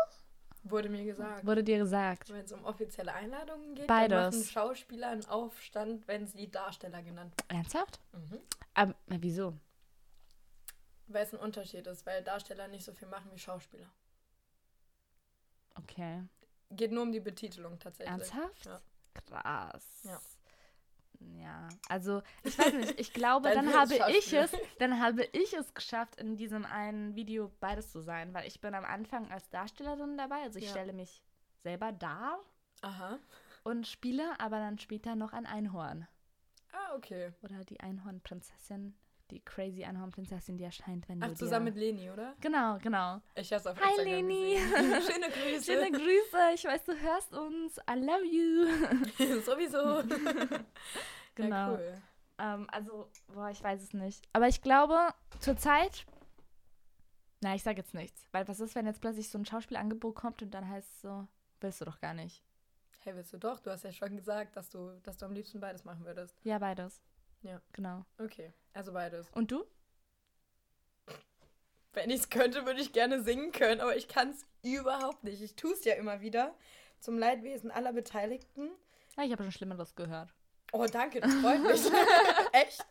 Wurde 0.63 0.89
mir 0.89 1.05
gesagt. 1.05 1.45
Wurde 1.47 1.65
dir 1.65 1.79
gesagt. 1.79 2.31
Wenn 2.31 2.45
es 2.45 2.53
um 2.53 2.65
offizielle 2.65 3.13
Einladungen 3.13 3.75
geht, 3.75 3.87
Beides. 3.87 4.11
dann 4.11 4.25
machen 4.41 4.45
Schauspieler 4.45 5.09
einen 5.09 5.25
Aufstand, 5.25 6.07
wenn 6.07 6.27
sie 6.27 6.51
Darsteller 6.51 7.03
genannt 7.03 7.35
Ernsthaft? 7.49 7.99
werden. 8.13 8.29
Mhm. 8.31 8.41
Aber 8.75 8.95
wieso? 9.07 9.55
Weil 11.07 11.25
es 11.25 11.33
ein 11.33 11.41
Unterschied 11.41 11.87
ist, 11.87 12.07
weil 12.07 12.23
Darsteller 12.23 12.69
nicht 12.69 12.85
so 12.85 12.93
viel 12.93 13.09
machen 13.09 13.31
wie 13.33 13.39
Schauspieler. 13.39 13.91
Okay. 15.77 16.23
Geht 16.71 16.93
nur 16.93 17.03
um 17.03 17.11
die 17.13 17.21
Betitelung 17.21 17.79
tatsächlich. 17.79 18.13
Ernsthaft? 18.13 18.67
Ja. 18.67 18.81
Krass. 19.15 20.03
Ja. 20.05 20.21
Ja, 21.21 21.69
also 21.89 22.23
ich 22.45 22.59
weiß 22.59 22.73
nicht, 22.73 22.99
ich 22.99 23.13
glaube, 23.13 23.51
dann 23.55 23.67
Bild 23.67 23.77
habe 23.77 23.95
ich 24.11 24.33
es, 24.33 24.53
dann 24.79 25.01
habe 25.01 25.25
ich 25.33 25.53
es 25.53 25.75
geschafft, 25.75 26.17
in 26.17 26.37
diesem 26.37 26.65
einen 26.65 27.15
Video 27.15 27.53
beides 27.61 27.91
zu 27.93 28.01
sein, 28.01 28.33
weil 28.33 28.47
ich 28.47 28.61
bin 28.61 28.75
am 28.75 28.85
Anfang 28.85 29.31
als 29.31 29.49
Darstellerin 29.51 30.17
dabei, 30.17 30.43
also 30.43 30.59
ich 30.59 30.65
Ja. 30.67 30.71
stelle 30.71 30.93
mich 30.95 31.23
selber 31.63 31.93
dar 31.93 32.41
Aha. 32.81 33.19
und 33.65 33.87
spiele 33.87 34.39
aber 34.41 34.59
dann 34.59 34.79
später 34.79 35.15
noch 35.15 35.33
ein 35.35 35.45
Einhorn. 35.47 36.09
Ah, 36.73 36.95
okay. 36.95 37.33
Oder 37.43 37.65
die 37.65 37.81
Einhornprinzessin, 37.81 38.95
die 39.31 39.41
crazy 39.41 39.85
Einhornprinzessin, 39.85 40.57
die 40.57 40.65
erscheint, 40.65 41.09
wenn 41.09 41.23
Ach, 41.23 41.29
du 41.29 41.35
zusammen 41.35 41.67
dir... 41.67 41.73
mit 41.73 41.81
Leni, 41.81 42.11
oder? 42.11 42.35
Genau, 42.41 42.79
genau. 42.79 43.21
Ich 43.35 43.53
hab's 43.53 43.67
auf 43.67 43.79
Hi, 43.81 43.91
Instagram 43.91 44.13
Leni. 44.13 44.55
gesehen. 44.55 45.03
Schöne 45.13 45.31
Grüße. 45.31 45.73
Schöne 45.73 45.91
Grüße, 45.91 46.39
ich 46.55 46.65
weiß, 46.65 46.85
du 46.85 47.01
hörst 47.01 47.35
uns. 47.35 47.79
I 47.89 47.95
love 47.95 48.25
you. 48.25 49.41
Sowieso. 49.43 50.03
Genau. 51.37 51.57
Ja, 51.57 51.71
cool. 51.71 52.03
Ähm, 52.39 52.67
also, 52.71 53.09
boah, 53.29 53.51
ich 53.51 53.63
weiß 53.63 53.83
es 53.83 53.95
nicht. 53.95 54.29
Aber 54.33 54.49
ich 54.49 54.61
glaube, 54.61 55.15
zurzeit. 55.39 56.05
Na, 57.41 57.55
ich 57.55 57.63
sage 57.63 57.79
jetzt 57.79 57.95
nichts. 57.95 58.29
Weil 58.33 58.47
was 58.49 58.61
ist, 58.61 58.75
wenn 58.75 58.85
jetzt 58.85 59.01
plötzlich 59.01 59.31
so 59.31 59.39
ein 59.39 59.47
Schauspielangebot 59.47 60.15
kommt 60.15 60.43
und 60.43 60.51
dann 60.53 60.69
heißt 60.69 60.89
es 60.91 61.01
so, 61.03 61.29
willst 61.61 61.81
du 61.81 61.85
doch 61.85 62.01
gar 62.01 62.15
nicht. 62.15 62.43
Hey, 62.99 63.15
willst 63.15 63.33
du 63.33 63.39
doch? 63.39 63.61
Du 63.61 63.71
hast 63.71 63.85
ja 63.85 63.93
schon 63.93 64.15
gesagt, 64.17 64.57
dass 64.57 64.69
du, 64.69 64.91
dass 65.03 65.17
du 65.17 65.25
am 65.25 65.33
liebsten 65.33 65.61
beides 65.61 65.85
machen 65.85 66.05
würdest. 66.05 66.37
Ja, 66.45 66.59
beides. 66.59 67.01
Ja. 67.43 67.61
Genau. 67.73 68.05
Okay, 68.19 68.53
also 68.73 68.93
beides. 68.93 69.31
Und 69.33 69.51
du? 69.51 69.65
Wenn 71.93 72.11
ich 72.11 72.21
es 72.21 72.31
könnte, 72.31 72.67
würde 72.67 72.81
ich 72.81 72.93
gerne 72.93 73.23
singen 73.23 73.51
können, 73.53 73.81
aber 73.81 73.97
ich 73.97 74.07
kann 74.07 74.31
es 74.31 74.47
überhaupt 74.63 75.25
nicht. 75.25 75.43
Ich 75.43 75.57
tue 75.57 75.73
es 75.73 75.85
ja 75.85 75.95
immer 75.95 76.21
wieder. 76.21 76.55
Zum 77.01 77.19
Leidwesen 77.19 77.71
aller 77.71 77.93
Beteiligten. 77.93 78.71
Ja, 79.17 79.25
ich 79.25 79.33
habe 79.33 79.43
schon 79.43 79.53
Schlimmeres 79.53 79.95
gehört. 79.97 80.33
Oh, 80.73 80.87
danke, 80.87 81.21
das 81.21 81.35
freut 81.35 81.63
mich. 81.63 81.81
Echt? 82.53 82.87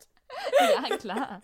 ja, 0.60 0.96
klar. 0.96 1.40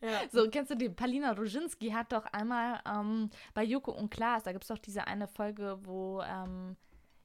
Ja. 0.00 0.22
So, 0.32 0.48
kennst 0.50 0.70
du 0.70 0.76
die? 0.76 0.88
Palina 0.88 1.32
Roginski 1.32 1.90
hat 1.90 2.12
doch 2.12 2.26
einmal 2.26 2.80
ähm, 2.86 3.30
bei 3.54 3.62
Joko 3.62 3.92
und 3.92 4.10
Klaas, 4.10 4.42
da 4.42 4.52
gibt 4.52 4.64
es 4.64 4.68
doch 4.68 4.78
diese 4.78 5.06
eine 5.06 5.28
Folge, 5.28 5.78
wo 5.84 6.20
ähm, 6.22 6.76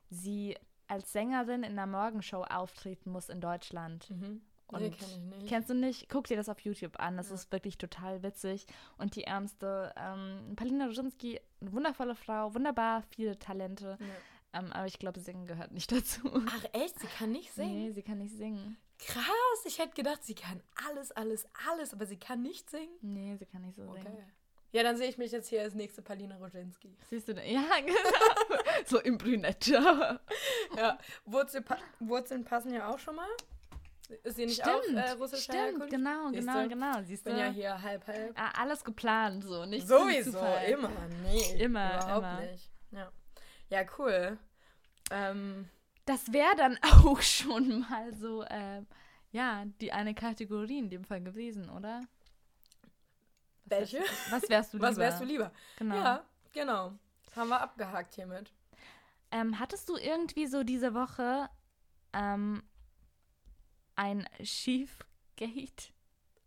sie 0.09 0.55
als 0.87 1.11
Sängerin 1.11 1.63
in 1.63 1.75
der 1.75 1.87
Morgenshow 1.87 2.43
auftreten 2.43 3.11
muss 3.11 3.29
in 3.29 3.41
Deutschland. 3.41 4.09
Mhm. 4.09 4.41
Und 4.67 4.81
nee, 4.81 4.89
kenn 4.89 5.07
ich 5.09 5.17
nicht. 5.37 5.47
Kennst 5.47 5.69
du 5.69 5.73
nicht? 5.73 6.09
Guck 6.09 6.27
dir 6.27 6.35
das 6.37 6.49
auf 6.49 6.59
YouTube 6.59 6.99
an. 6.99 7.17
Das 7.17 7.29
Ja. 7.29 7.35
ist 7.35 7.51
wirklich 7.51 7.77
total 7.77 8.21
witzig. 8.23 8.65
Und 8.97 9.15
die 9.15 9.23
ärmste, 9.23 9.93
ähm, 9.95 10.53
Palina 10.55 10.85
Roginski, 10.87 11.39
eine 11.61 11.71
wundervolle 11.73 12.15
Frau, 12.15 12.53
wunderbar, 12.53 13.03
viele 13.15 13.37
Talente. 13.39 13.97
Ja. 13.99 14.59
Ähm, 14.59 14.71
aber 14.73 14.85
ich 14.87 14.99
glaube, 14.99 15.19
Singen 15.19 15.47
gehört 15.47 15.71
nicht 15.71 15.91
dazu. 15.91 16.21
Ach 16.49 16.65
echt? 16.73 16.99
Sie 16.99 17.07
kann 17.07 17.31
nicht 17.31 17.53
singen? 17.53 17.85
Nee, 17.85 17.91
sie 17.91 18.01
kann 18.03 18.17
nicht 18.17 18.35
singen. 18.35 18.77
Krass, 18.99 19.65
ich 19.65 19.77
hätte 19.79 19.93
gedacht, 19.93 20.23
sie 20.23 20.33
kann 20.35 20.61
alles, 20.89 21.11
alles, 21.11 21.45
alles, 21.69 21.93
aber 21.93 22.05
sie 22.05 22.17
kann 22.17 22.41
nicht 22.41 22.69
singen. 22.69 22.89
Nee, 23.01 23.35
sie 23.37 23.45
kann 23.45 23.61
nicht 23.61 23.75
so 23.75 23.83
Okay. 23.83 24.01
singen. 24.03 24.31
Ja, 24.73 24.83
dann 24.83 24.97
sehe 24.97 25.07
ich 25.07 25.17
mich 25.17 25.31
jetzt 25.31 25.47
hier 25.47 25.61
als 25.61 25.75
nächste 25.75 26.01
Palina 26.01 26.35
Roginski. 26.37 26.97
Siehst 27.09 27.27
du 27.29 27.33
denn? 27.35 27.49
Ja, 27.49 27.63
genau. 27.85 28.59
so 28.85 28.99
im 28.99 29.17
Brünette. 29.17 30.19
Ja, 30.75 30.97
Wurzel, 31.25 31.63
Wurzeln 31.99 32.43
passen 32.43 32.73
ja 32.73 32.89
auch 32.89 32.99
schon 32.99 33.15
mal. 33.15 33.29
Ist 34.23 34.37
sie 34.37 34.45
nicht 34.45 34.61
Stimmt, 34.61 34.97
auch 34.97 35.03
äh, 35.05 35.11
russischer 35.11 35.41
stimmt, 35.41 35.57
Herkunft? 35.59 35.89
genau, 35.89 36.29
Siehste? 36.29 36.39
genau, 36.45 36.67
genau. 36.69 36.93
Siehst 37.03 37.11
Ich 37.11 37.23
du? 37.23 37.29
bin 37.31 37.37
ja 37.39 37.49
hier 37.51 37.81
halb, 37.81 38.07
halb. 38.07 38.39
Ah, 38.39 38.51
alles 38.61 38.83
geplant, 38.85 39.43
so, 39.43 39.65
nicht 39.65 39.85
Sowieso, 39.87 40.39
immer. 40.69 40.89
Nee, 41.23 41.61
Immer, 41.61 41.95
überhaupt 41.95 42.17
immer. 42.17 42.41
nicht. 42.41 42.71
Ja, 42.91 43.11
ja 43.69 43.81
cool. 43.97 44.37
Ähm, 45.11 45.67
Das 46.05 46.31
wäre 46.31 46.55
dann 46.55 46.77
auch 47.05 47.21
schon 47.21 47.81
mal 47.81 48.13
so, 48.15 48.43
äh, 48.43 48.81
ja, 49.31 49.65
die 49.81 49.91
eine 49.91 50.13
Kategorie 50.15 50.79
in 50.79 50.89
dem 50.89 51.03
Fall 51.03 51.21
gewesen, 51.21 51.69
oder? 51.69 52.03
welche? 53.65 53.99
Was 54.29 54.49
wärst 54.49 54.73
du 54.73 54.77
lieber? 54.77 54.87
Was 54.89 54.97
wärst 54.97 55.19
du 55.21 55.25
lieber? 55.25 55.51
Genau. 55.77 55.95
Ja, 55.95 56.25
genau. 56.53 56.93
Das 57.25 57.35
haben 57.35 57.49
wir 57.49 57.59
abgehakt 57.59 58.15
hiermit. 58.15 58.53
Ähm, 59.31 59.59
hattest 59.59 59.89
du 59.89 59.97
irgendwie 59.97 60.47
so 60.47 60.63
diese 60.63 60.93
Woche 60.93 61.49
ähm, 62.13 62.63
ein 63.97 64.27
Schiefgate? 64.41 65.91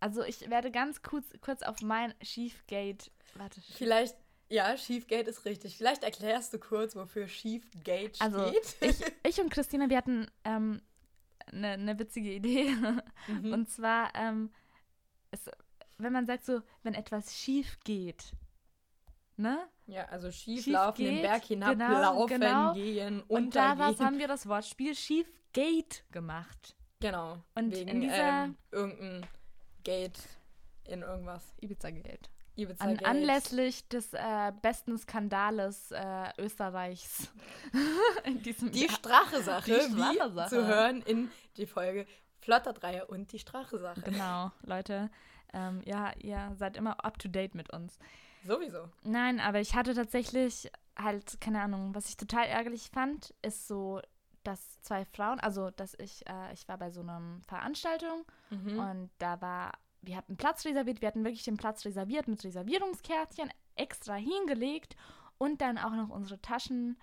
Also 0.01 0.25
ich 0.25 0.49
werde 0.49 0.71
ganz 0.71 1.03
kurz, 1.03 1.27
kurz 1.43 1.63
auf 1.63 1.83
mein 1.83 2.15
Schiefgate. 2.23 3.11
Warte. 3.35 3.61
Vielleicht, 3.61 4.17
ja, 4.49 4.77
Schiefgate 4.77 5.29
ist 5.29 5.45
richtig. 5.45 5.77
Vielleicht 5.77 6.03
erklärst 6.03 6.55
du 6.55 6.59
kurz, 6.59 6.97
wofür 6.97 7.29
Schiefgate 7.29 8.17
steht. 8.17 8.21
Also 8.21 8.53
ich, 8.81 9.05
ich 9.27 9.41
und 9.41 9.51
Christina, 9.51 9.91
wir 9.91 9.99
hatten 9.99 10.27
eine 10.43 10.81
ähm, 11.53 11.85
ne 11.85 11.99
witzige 11.99 12.33
Idee. 12.33 12.75
Mhm. 13.29 13.53
Und 13.53 13.69
zwar, 13.69 14.15
ähm, 14.15 14.51
es, 15.31 15.51
wenn 15.99 16.15
man 16.15 16.27
sagt 16.27 16.47
so, 16.47 16.63
wenn 16.83 16.95
etwas 16.95 17.37
schief 17.37 17.79
geht, 17.85 18.33
ne? 19.37 19.69
ja, 19.87 20.07
also 20.07 20.31
schief, 20.31 20.65
Schief 20.65 20.73
laufen, 20.73 21.05
den 21.05 21.15
geht, 21.17 21.23
Berg 21.23 21.45
hinab, 21.45 21.73
genau, 21.73 22.01
laufen, 22.01 22.41
genau. 22.41 22.73
gehen, 22.73 23.23
Und 23.29 23.55
da 23.55 23.73
untergehen. 23.73 24.07
haben 24.07 24.19
wir 24.19 24.29
das 24.29 24.49
Wortspiel 24.49 24.95
Schiefgate 24.95 26.03
gemacht. 26.11 26.75
Genau. 27.01 27.39
Und 27.55 27.73
wegen 27.75 27.89
in 27.89 28.01
dieser- 28.03 28.45
ähm, 28.45 28.57
irgendein 28.71 29.27
Gate 29.85 30.19
in 30.85 31.03
irgendwas. 31.03 31.55
Ibiza-Geld. 31.61 32.29
Ibiza 32.57 32.85
An, 32.85 32.97
Gate. 32.97 33.07
anlässlich 33.07 33.89
des 33.89 34.13
äh, 34.13 34.53
besten 34.61 34.99
Skandales 34.99 35.93
äh, 35.93 36.29
Österreichs 36.39 37.29
in 38.25 38.43
diesem 38.43 38.71
Die 38.73 38.81
Jahr. 38.87 38.91
Strache-Sache, 38.91 39.71
Die 39.73 39.93
Strache-Sache. 39.95 40.49
zu 40.51 40.67
hören 40.67 41.01
in 41.03 41.31
die 41.57 41.67
Folge 41.67 42.07
Flotter 42.41 42.73
Dreier 42.73 43.09
und 43.09 43.33
die 43.33 43.39
Strache-Sache. 43.39 44.03
Genau, 44.03 44.51
Leute. 44.63 45.11
Ähm, 45.53 45.81
ja, 45.85 46.13
ihr 46.19 46.53
seid 46.59 46.77
immer 46.77 47.05
up 47.05 47.19
to 47.19 47.29
date 47.29 47.55
mit 47.55 47.73
uns. 47.73 47.99
Sowieso. 48.47 48.89
Nein, 49.03 49.41
aber 49.41 49.61
ich 49.61 49.75
hatte 49.75 49.95
tatsächlich 49.95 50.71
halt, 50.99 51.41
keine 51.41 51.61
Ahnung, 51.63 51.95
was 51.95 52.09
ich 52.09 52.17
total 52.17 52.47
ärgerlich 52.47 52.91
fand, 52.93 53.35
ist 53.43 53.69
so, 53.69 54.01
dass 54.44 54.81
zwei 54.83 55.05
Frauen, 55.05 55.38
also 55.40 55.70
dass 55.70 55.94
ich, 55.98 56.26
äh, 56.29 56.53
ich 56.53 56.66
war 56.68 56.79
bei 56.79 56.90
so 56.90 57.00
einer 57.00 57.20
Veranstaltung 57.46 58.24
Mhm. 58.50 58.79
und 58.79 59.11
da 59.18 59.40
war, 59.40 59.72
wir 60.03 60.16
hatten 60.16 60.37
Platz 60.37 60.64
reserviert, 60.64 61.00
wir 61.03 61.09
hatten 61.09 61.24
wirklich 61.24 61.44
den 61.44 61.57
Platz 61.57 61.85
reserviert 61.85 62.26
mit 62.29 62.42
Reservierungskärtchen 62.42 63.50
extra 63.76 64.14
hingelegt 64.14 64.96
und 65.38 65.61
dann 65.61 65.79
auch 65.79 65.92
noch 65.92 66.09
unsere 66.11 66.40
Taschen. 66.40 66.98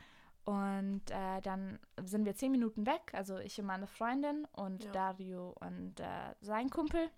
Und 0.46 1.02
äh, 1.12 1.42
dann 1.42 1.78
sind 2.02 2.24
wir 2.26 2.34
zehn 2.36 2.52
Minuten 2.54 2.86
weg, 2.86 3.12
also 3.14 3.38
ich 3.38 3.60
und 3.60 3.66
meine 3.66 3.86
Freundin 3.86 4.46
und 4.54 4.86
Ja. 4.86 4.92
Dario 4.92 5.54
und 5.60 6.00
äh, 6.00 6.36
sein 6.42 6.70
Kumpel 6.70 7.10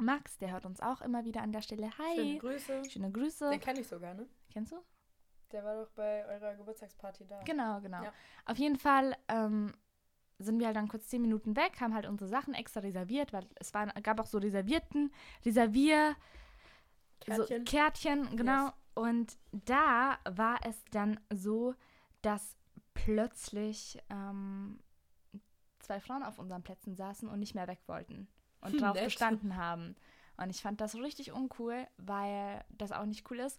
Max, 0.00 0.38
der 0.38 0.52
hört 0.52 0.64
uns 0.66 0.80
auch 0.80 1.00
immer 1.00 1.24
wieder 1.24 1.42
an 1.42 1.52
der 1.52 1.60
Stelle. 1.62 1.90
Hi. 1.98 2.14
Schöne 2.16 2.38
Grüße. 2.38 2.82
Schöne 2.90 3.10
Grüße. 3.12 3.50
Den 3.50 3.60
kenne 3.60 3.80
ich 3.80 3.88
sogar, 3.88 4.14
ne? 4.14 4.26
Kennst 4.52 4.72
du? 4.72 4.76
Der 5.52 5.64
war 5.64 5.82
doch 5.82 5.90
bei 5.92 6.26
eurer 6.26 6.54
Geburtstagsparty 6.56 7.26
da. 7.26 7.40
Genau, 7.42 7.80
genau. 7.80 8.02
Ja. 8.02 8.12
Auf 8.44 8.58
jeden 8.58 8.76
Fall 8.76 9.16
ähm, 9.28 9.72
sind 10.38 10.58
wir 10.58 10.66
halt 10.66 10.76
dann 10.76 10.88
kurz 10.88 11.08
zehn 11.08 11.22
Minuten 11.22 11.56
weg, 11.56 11.80
haben 11.80 11.94
halt 11.94 12.06
unsere 12.06 12.28
Sachen 12.28 12.54
extra 12.54 12.80
reserviert, 12.80 13.32
weil 13.32 13.46
es 13.56 13.72
waren, 13.74 13.90
gab 14.02 14.20
auch 14.20 14.26
so 14.26 14.38
reservierten, 14.38 15.12
Reservier, 15.44 16.16
Kärtchen. 17.20 17.66
So 17.66 17.70
Kärtchen, 17.70 18.36
genau. 18.36 18.66
Yes. 18.66 18.74
Und 18.94 19.38
da 19.52 20.18
war 20.28 20.58
es 20.66 20.76
dann 20.90 21.20
so, 21.32 21.74
dass 22.22 22.56
plötzlich 22.94 23.98
ähm, 24.10 24.80
zwei 25.78 26.00
Frauen 26.00 26.22
auf 26.22 26.38
unseren 26.38 26.62
Plätzen 26.62 26.94
saßen 26.94 27.28
und 27.28 27.38
nicht 27.38 27.54
mehr 27.54 27.68
weg 27.68 27.80
wollten 27.86 28.28
und 28.60 28.72
Hm, 28.72 28.78
drauf 28.80 28.94
nett. 28.94 29.04
gestanden 29.04 29.56
haben. 29.56 29.94
Und 30.36 30.50
ich 30.50 30.60
fand 30.62 30.80
das 30.80 30.94
richtig 30.94 31.32
uncool, 31.32 31.86
weil 31.96 32.64
das 32.70 32.92
auch 32.92 33.06
nicht 33.06 33.28
cool 33.30 33.40
ist. 33.40 33.58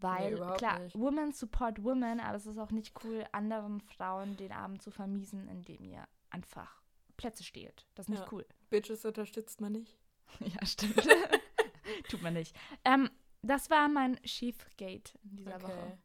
Weil, 0.00 0.34
überhaupt 0.34 0.58
klar, 0.58 0.78
nicht. 0.78 0.96
Women 0.98 1.32
support 1.32 1.82
Women, 1.82 2.20
aber 2.20 2.36
es 2.36 2.46
ist 2.46 2.58
auch 2.58 2.70
nicht 2.70 2.94
cool, 3.04 3.24
anderen 3.32 3.80
Frauen 3.80 4.36
den 4.36 4.52
Abend 4.52 4.80
zu 4.82 4.90
vermiesen, 4.90 5.48
indem 5.48 5.84
ihr 5.84 6.06
einfach 6.30 6.82
Plätze 7.16 7.42
stehlt. 7.42 7.86
Das 7.94 8.06
ist 8.06 8.10
nicht 8.10 8.20
Ja. 8.22 8.28
cool. 8.32 8.46
Bitches 8.70 9.04
unterstützt 9.04 9.60
man 9.60 9.72
nicht. 9.72 9.98
Ja, 10.40 10.64
stimmt. 10.66 10.94
Tut 12.10 12.22
man 12.22 12.34
nicht. 12.34 12.54
Ähm, 12.84 13.08
das 13.42 13.70
war 13.70 13.88
mein 13.88 14.20
Schiefgate 14.24 15.18
in 15.24 15.36
dieser 15.36 15.60
Woche. 15.62 15.98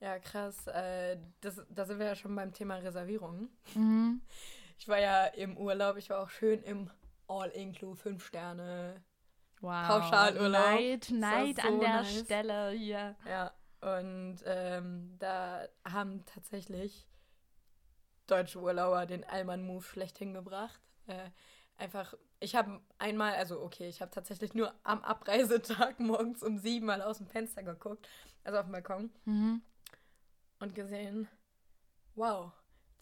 Ja, 0.00 0.18
krass. 0.18 0.66
Äh, 0.68 1.18
das, 1.40 1.62
da 1.68 1.84
sind 1.84 1.98
wir 1.98 2.06
ja 2.06 2.14
schon 2.14 2.34
beim 2.34 2.52
Thema 2.52 2.76
Reservierungen. 2.76 3.50
Mhm. 3.74 4.20
Ich 4.78 4.88
war 4.88 4.98
ja 4.98 5.26
im 5.26 5.56
Urlaub, 5.56 5.96
ich 5.96 6.10
war 6.10 6.20
auch 6.22 6.30
schön 6.30 6.62
im 6.62 6.90
All-Inclu, 7.28 7.94
5 7.94 8.24
Sterne. 8.26 9.02
Wow. 9.66 9.86
Pauschalurlaub. 9.88 10.74
Neid, 10.80 11.10
Neid 11.10 11.56
so 11.56 11.68
an 11.68 11.80
der 11.80 11.88
nice. 12.02 12.20
Stelle 12.20 12.70
hier. 12.70 13.16
Ja, 13.28 13.52
und 13.80 14.38
ähm, 14.46 15.16
da 15.18 15.66
haben 15.84 16.24
tatsächlich 16.24 17.06
deutsche 18.26 18.60
Urlauber 18.60 19.06
den 19.06 19.24
Allmann-Move 19.24 19.82
schlechthin 19.84 20.34
gebracht. 20.34 20.80
Äh, 21.06 21.30
einfach, 21.76 22.14
ich 22.40 22.54
habe 22.56 22.80
einmal, 22.98 23.34
also 23.34 23.60
okay, 23.60 23.88
ich 23.88 24.00
habe 24.00 24.10
tatsächlich 24.10 24.54
nur 24.54 24.72
am 24.82 25.02
Abreisetag 25.02 25.98
morgens 26.00 26.42
um 26.42 26.58
sieben 26.58 26.86
mal 26.86 27.02
aus 27.02 27.18
dem 27.18 27.26
Fenster 27.26 27.62
geguckt, 27.62 28.08
also 28.44 28.58
auf 28.58 28.66
dem 28.66 28.72
Balkon, 28.72 29.10
Mhm. 29.24 29.62
und 30.60 30.74
gesehen, 30.74 31.28
wow, 32.14 32.52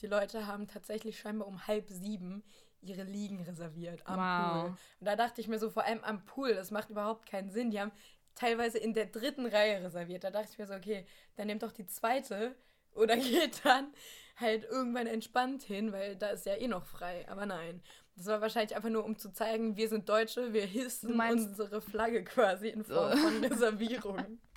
die 0.00 0.06
Leute 0.06 0.46
haben 0.46 0.66
tatsächlich 0.66 1.18
scheinbar 1.18 1.46
um 1.48 1.66
halb 1.66 1.88
sieben 1.88 2.42
ihre 2.84 3.02
Liegen 3.04 3.40
reserviert 3.42 4.06
am 4.06 4.16
Wow. 4.18 4.62
Pool. 4.62 4.76
Und 5.00 5.06
da 5.06 5.16
dachte 5.16 5.40
ich 5.40 5.48
mir 5.48 5.58
so, 5.58 5.70
vor 5.70 5.84
allem 5.84 6.02
am 6.04 6.24
Pool, 6.24 6.54
das 6.54 6.70
macht 6.70 6.90
überhaupt 6.90 7.26
keinen 7.26 7.50
Sinn. 7.50 7.70
Die 7.70 7.80
haben 7.80 7.92
teilweise 8.34 8.78
in 8.78 8.94
der 8.94 9.06
dritten 9.06 9.46
Reihe 9.46 9.82
reserviert. 9.82 10.24
Da 10.24 10.30
dachte 10.30 10.48
ich 10.52 10.58
mir 10.58 10.66
so, 10.66 10.74
okay, 10.74 11.06
dann 11.36 11.46
nehmt 11.46 11.62
doch 11.62 11.72
die 11.72 11.86
zweite 11.86 12.54
oder 12.94 13.16
geht 13.18 13.64
dann 13.64 13.88
halt 14.36 14.64
irgendwann 14.64 15.06
entspannt 15.06 15.62
hin, 15.62 15.92
weil 15.92 16.16
da 16.16 16.28
ist 16.28 16.46
ja 16.46 16.54
eh 16.56 16.68
noch 16.68 16.84
frei. 16.84 17.26
Aber 17.28 17.46
nein. 17.46 17.82
Das 18.16 18.26
war 18.26 18.40
wahrscheinlich 18.40 18.76
einfach 18.76 18.90
nur, 18.90 19.04
um 19.04 19.18
zu 19.18 19.32
zeigen, 19.32 19.76
wir 19.76 19.88
sind 19.88 20.08
Deutsche, 20.08 20.52
wir 20.52 20.64
hissen 20.66 21.18
unsere 21.20 21.80
Flagge 21.80 22.22
quasi 22.22 22.68
in 22.68 22.84
Form 22.84 23.10
So. 23.12 23.16
von 23.18 23.44
Reservierung. 23.44 24.38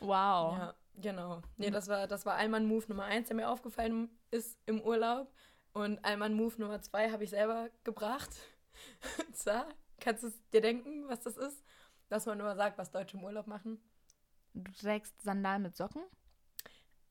Wow. 0.00 0.58
Ja, 0.58 0.74
genau. 1.00 1.42
Nee, 1.56 1.70
das 1.70 1.86
war, 1.86 2.08
das 2.08 2.26
war 2.26 2.34
Allmann 2.34 2.66
Move 2.66 2.84
Nummer 2.88 3.04
eins, 3.04 3.28
der 3.28 3.36
mir 3.36 3.48
aufgefallen 3.48 4.10
ist 4.32 4.58
im 4.66 4.80
Urlaub. 4.80 5.32
Und 5.72 6.04
Allmann 6.04 6.34
Move 6.34 6.60
Nummer 6.60 6.82
zwei 6.82 7.10
habe 7.10 7.24
ich 7.24 7.30
selber 7.30 7.70
gebracht. 7.84 8.30
so, 9.34 9.52
kannst 10.00 10.22
du 10.22 10.32
dir 10.52 10.60
denken, 10.60 11.08
was 11.08 11.20
das 11.20 11.36
ist? 11.36 11.62
Dass 12.08 12.26
man 12.26 12.38
nur 12.38 12.54
sagt, 12.56 12.78
was 12.78 12.90
Deutsche 12.90 13.16
im 13.16 13.24
Urlaub 13.24 13.46
machen. 13.46 13.80
Du 14.54 14.70
trägst 14.72 15.20
Sandalen 15.22 15.62
mit 15.62 15.76
Socken? 15.76 16.02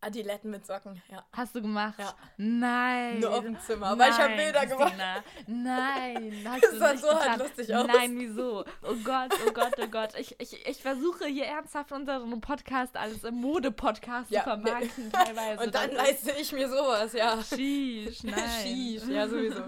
Adiletten 0.03 0.49
mit 0.49 0.65
Socken, 0.65 0.99
ja. 1.11 1.23
Hast 1.31 1.53
du 1.53 1.61
gemacht? 1.61 1.93
Ja. 1.99 2.15
Nein. 2.37 3.19
Nur 3.19 3.35
auf 3.35 3.43
dem 3.43 3.59
Zimmer, 3.59 3.87
aber 3.87 4.09
ich 4.09 4.17
habe 4.17 4.35
Nein, 4.35 4.37
Bilder 4.37 4.65
gemacht. 4.65 5.23
Nein, 5.45 6.45
hast 6.49 6.63
Das 6.63 6.79
sah 6.79 6.97
so 6.97 7.19
halt 7.19 7.39
lustig 7.39 7.75
aus. 7.75 7.85
Nein, 7.85 8.17
wieso? 8.17 8.65
Oh 8.81 8.95
Gott, 9.03 9.31
oh 9.47 9.51
Gott, 9.53 9.73
oh 9.79 9.87
Gott. 9.87 10.17
Ich, 10.17 10.35
ich, 10.39 10.65
ich 10.65 10.81
versuche 10.81 11.25
hier 11.25 11.45
ernsthaft 11.45 11.91
unseren 11.91 12.41
Podcast 12.41 12.97
als 12.97 13.21
Mode-Podcast 13.21 14.31
Ja, 14.31 14.39
zu 14.39 14.49
vermarkten 14.49 15.11
teilweise. 15.11 15.63
Und 15.63 15.75
dann 15.75 15.91
leiste 15.91 16.31
ich 16.31 16.51
mir 16.51 16.67
sowas, 16.67 17.13
ja. 17.13 17.39
Sheesh, 17.43 18.23
nein. 18.23 18.49
Sheesh, 18.63 19.07
ja, 19.07 19.27
sowieso. 19.27 19.65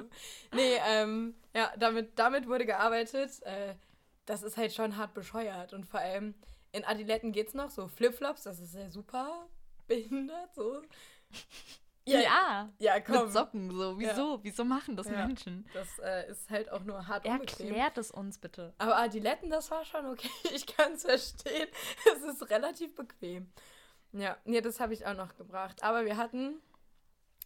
Nee, 0.51 0.79
ähm, 0.87 1.35
ja, 1.53 1.71
damit, 1.77 2.17
damit 2.17 2.47
wurde 2.47 2.65
gearbeitet. 2.65 3.39
Äh, 3.43 3.75
das 4.25 4.41
ist 4.41 4.57
halt 4.57 4.73
schon 4.73 4.97
hart 4.97 5.13
bescheuert. 5.13 5.73
Und 5.73 5.85
vor 5.85 5.99
allem 5.99 6.33
in 6.71 6.83
Adiletten 6.85 7.31
geht's 7.31 7.53
noch, 7.53 7.69
so 7.69 7.87
Flipflops, 7.87 8.43
das 8.43 8.59
ist 8.59 8.73
ja 8.73 8.89
super 8.89 9.47
behindert, 9.95 10.53
so. 10.55 10.81
Ja, 12.05 12.69
ja, 12.79 12.99
komm. 12.99 13.23
mit 13.23 13.31
Socken 13.31 13.71
so. 13.71 13.97
Wieso? 13.97 14.39
Wieso 14.43 14.65
machen 14.65 14.97
das 14.97 15.07
Ja. 15.07 15.25
Menschen? 15.25 15.65
Das 15.73 15.87
äh, 15.99 16.29
ist 16.29 16.49
halt 16.49 16.69
auch 16.69 16.83
nur 16.83 17.07
hart 17.07 17.25
unbequem. 17.25 17.67
Erklärt 17.67 17.97
es 17.97 18.11
uns 18.11 18.39
bitte. 18.39 18.73
Aber 18.77 18.97
Adiletten, 18.97 19.49
das 19.49 19.71
war 19.71 19.85
schon 19.85 20.05
okay. 20.07 20.29
Ich 20.53 20.65
kann 20.67 20.93
es 20.93 21.03
verstehen. 21.03 21.69
Es 22.13 22.21
ist 22.21 22.49
relativ 22.49 22.93
bequem. 22.95 23.49
Ja, 24.11 24.35
nee, 24.43 24.59
das 24.59 24.81
habe 24.81 24.93
ich 24.93 25.05
auch 25.05 25.15
noch 25.15 25.37
gebracht. 25.37 25.81
Aber 25.81 26.03
wir 26.03 26.17
hatten, 26.17 26.61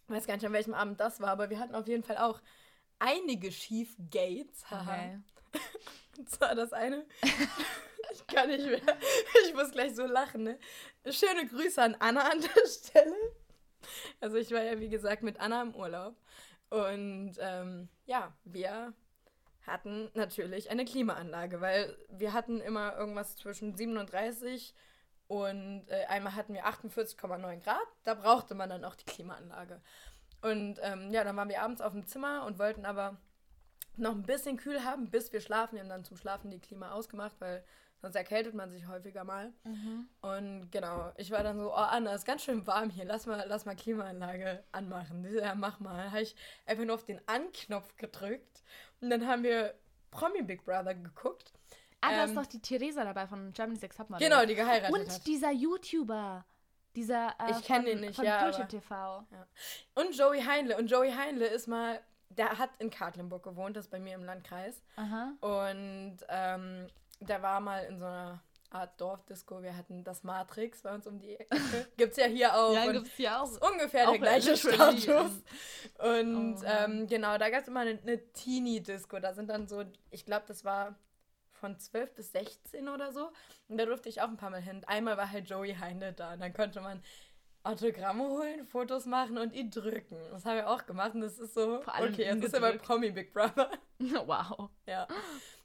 ich 0.08 0.10
weiß 0.10 0.26
gar 0.26 0.34
nicht, 0.34 0.44
an 0.44 0.52
welchem 0.52 0.74
Abend 0.74 0.98
das 0.98 1.20
war, 1.20 1.28
aber 1.28 1.50
wir 1.50 1.60
hatten 1.60 1.76
auf 1.76 1.86
jeden 1.86 2.02
Fall 2.02 2.18
auch 2.18 2.40
einige 2.98 3.52
Schiefgates. 3.52 4.68
Haha. 4.72 4.92
Okay. 4.92 5.20
Und 6.18 6.28
zwar 6.30 6.56
das 6.56 6.72
eine. 6.72 7.06
ich 8.12 8.26
kann 8.26 8.48
nicht 8.48 8.66
mehr. 8.66 8.80
Ich 9.46 9.54
muss 9.54 9.70
gleich 9.70 9.94
so 9.94 10.04
lachen, 10.04 10.42
ne? 10.42 10.58
Schöne 11.12 11.46
Grüße 11.46 11.82
an 11.82 11.96
Anna 11.98 12.22
an 12.22 12.40
der 12.40 12.66
Stelle. 12.66 13.16
Also 14.20 14.36
ich 14.36 14.50
war 14.50 14.62
ja, 14.62 14.78
wie 14.80 14.88
gesagt, 14.88 15.22
mit 15.22 15.40
Anna 15.40 15.62
im 15.62 15.74
Urlaub. 15.74 16.16
Und 16.70 17.36
ähm, 17.40 17.88
ja, 18.06 18.32
wir 18.44 18.92
hatten 19.66 20.10
natürlich 20.14 20.70
eine 20.70 20.84
Klimaanlage, 20.84 21.60
weil 21.60 21.96
wir 22.08 22.32
hatten 22.32 22.60
immer 22.60 22.96
irgendwas 22.96 23.36
zwischen 23.36 23.74
37 23.74 24.74
und 25.28 25.86
äh, 25.88 26.06
einmal 26.06 26.34
hatten 26.34 26.54
wir 26.54 26.66
48,9 26.66 27.62
Grad. 27.62 27.86
Da 28.04 28.14
brauchte 28.14 28.54
man 28.54 28.70
dann 28.70 28.84
auch 28.84 28.94
die 28.94 29.04
Klimaanlage. 29.04 29.80
Und 30.40 30.78
ähm, 30.82 31.10
ja, 31.10 31.24
dann 31.24 31.36
waren 31.36 31.48
wir 31.48 31.62
abends 31.62 31.80
auf 31.80 31.92
dem 31.92 32.06
Zimmer 32.06 32.44
und 32.46 32.58
wollten 32.58 32.86
aber 32.86 33.18
noch 33.96 34.12
ein 34.12 34.22
bisschen 34.22 34.56
kühl 34.56 34.84
haben, 34.84 35.10
bis 35.10 35.32
wir 35.32 35.40
schlafen. 35.40 35.74
Wir 35.74 35.82
haben 35.82 35.88
dann 35.88 36.04
zum 36.04 36.16
Schlafen 36.16 36.50
die 36.50 36.60
Klima 36.60 36.92
ausgemacht, 36.92 37.36
weil 37.40 37.64
sonst 38.00 38.14
erkältet 38.14 38.54
man 38.54 38.70
sich 38.70 38.86
häufiger 38.86 39.24
mal. 39.24 39.52
Und 40.20 40.70
genau, 40.70 41.12
ich 41.16 41.30
war 41.30 41.42
dann 41.42 41.58
so, 41.58 41.70
oh 41.70 41.74
Anna, 41.76 42.14
ist 42.14 42.24
ganz 42.24 42.42
schön 42.44 42.66
warm 42.66 42.90
hier, 42.90 43.04
lass 43.04 43.26
mal, 43.26 43.44
lass 43.48 43.64
mal 43.64 43.76
Klimaanlage 43.76 44.62
anmachen. 44.72 45.22
Die 45.22 45.30
Ja, 45.36 45.54
mach 45.54 45.80
mal. 45.80 46.10
Habe 46.10 46.22
ich 46.22 46.34
einfach 46.66 46.84
nur 46.84 46.94
auf 46.94 47.04
den 47.04 47.20
An-Knopf 47.26 47.96
gedrückt 47.96 48.62
und 49.00 49.10
dann 49.10 49.26
haben 49.26 49.42
wir 49.42 49.74
Promi 50.10 50.42
Big 50.42 50.64
Brother 50.64 50.94
geguckt. 50.94 51.52
Ah, 52.00 52.10
da 52.12 52.24
ist 52.24 52.30
Ähm, 52.30 52.36
doch 52.36 52.46
die 52.46 52.60
Theresa 52.60 53.04
dabei 53.04 53.26
von 53.26 53.52
Germany's 53.52 53.82
Next 53.82 53.98
Topmodel. 53.98 54.28
Genau, 54.28 54.44
die 54.46 54.54
geheiratet 54.54 54.94
Und 54.96 55.10
hat. 55.10 55.26
dieser 55.26 55.50
YouTuber. 55.50 56.44
Dieser, 56.94 57.34
äh, 57.40 57.50
Ich 57.50 57.64
kenn 57.64 57.76
von- 57.82 57.84
den 57.86 58.00
nicht, 58.00 58.16
von 58.16 58.24
ja, 58.24 58.38
aber- 58.48 58.66
TV. 58.68 59.24
Und 59.94 60.16
Joey 60.16 60.40
Heinle. 60.42 60.76
Und 60.78 60.88
Joey 60.90 61.12
Heinle 61.12 61.46
ist 61.46 61.66
mal, 61.68 62.00
der 62.30 62.58
hat 62.58 62.70
in 62.78 62.90
Katlenburg 62.90 63.42
gewohnt, 63.42 63.76
das 63.76 63.86
ist 63.86 63.90
bei 63.90 63.98
mir 64.00 64.14
im 64.14 64.24
Landkreis. 64.24 64.82
Aha. 64.96 65.32
Und 65.40 66.18
ähm, 66.28 66.86
der 67.20 67.42
war 67.42 67.60
mal 67.60 67.84
in 67.84 67.98
so 67.98 68.04
einer 68.04 68.42
Art 68.70 69.00
Dorfdisco. 69.00 69.62
Wir 69.62 69.76
hatten 69.76 70.04
das 70.04 70.22
Matrix 70.24 70.82
bei 70.82 70.94
uns 70.94 71.06
um 71.06 71.18
die 71.18 71.36
Ecke. 71.36 71.56
Gibt's 71.96 72.16
ja 72.18 72.26
hier 72.26 72.54
auch. 72.54 72.74
Ja, 72.74 72.90
gibt's 72.92 73.10
hier 73.16 73.40
auch. 73.40 73.50
ist 73.50 73.62
ungefähr 73.62 74.08
Auch 74.08 74.12
der 74.12 74.20
gleiche. 74.20 74.56
Status. 74.56 75.42
Und 75.98 76.56
Oh 76.56 76.64
ähm, 76.66 77.06
genau, 77.06 77.38
da 77.38 77.48
gab 77.48 77.62
es 77.62 77.68
immer 77.68 77.80
eine, 77.80 77.98
eine 78.02 78.32
Teenie-Disco. 78.32 79.20
Da 79.20 79.32
sind 79.32 79.48
dann 79.48 79.68
so, 79.68 79.84
ich 80.10 80.26
glaube, 80.26 80.44
das 80.46 80.64
war 80.64 80.94
von 81.52 81.78
12 81.78 82.14
bis 82.14 82.32
16 82.32 82.88
oder 82.88 83.12
so. 83.12 83.30
Und 83.68 83.78
da 83.78 83.86
durfte 83.86 84.08
ich 84.08 84.20
auch 84.20 84.28
ein 84.28 84.36
paar 84.36 84.50
Mal 84.50 84.60
hin. 84.60 84.84
Einmal 84.86 85.16
war 85.16 85.30
halt 85.30 85.48
Joey 85.48 85.74
Heine 85.74 86.12
da 86.12 86.34
und 86.34 86.40
dann 86.40 86.52
konnte 86.52 86.80
man 86.80 87.02
Autogramme 87.64 88.24
holen, 88.28 88.64
Fotos 88.66 89.06
machen 89.06 89.36
und 89.38 89.52
ihn 89.52 89.70
drücken. 89.70 90.16
Das 90.30 90.44
haben 90.44 90.56
wir 90.56 90.70
auch 90.70 90.86
gemacht 90.86 91.14
und 91.14 91.22
das 91.22 91.38
ist 91.38 91.54
so, 91.54 91.80
okay, 91.80 92.24
jetzt 92.24 92.44
ist 92.44 92.54
er 92.54 92.60
bei 92.60 92.78
Promi 92.78 93.10
Big 93.10 93.32
Brother. 93.32 93.70
Wow. 93.98 94.70
Ja, 94.86 95.08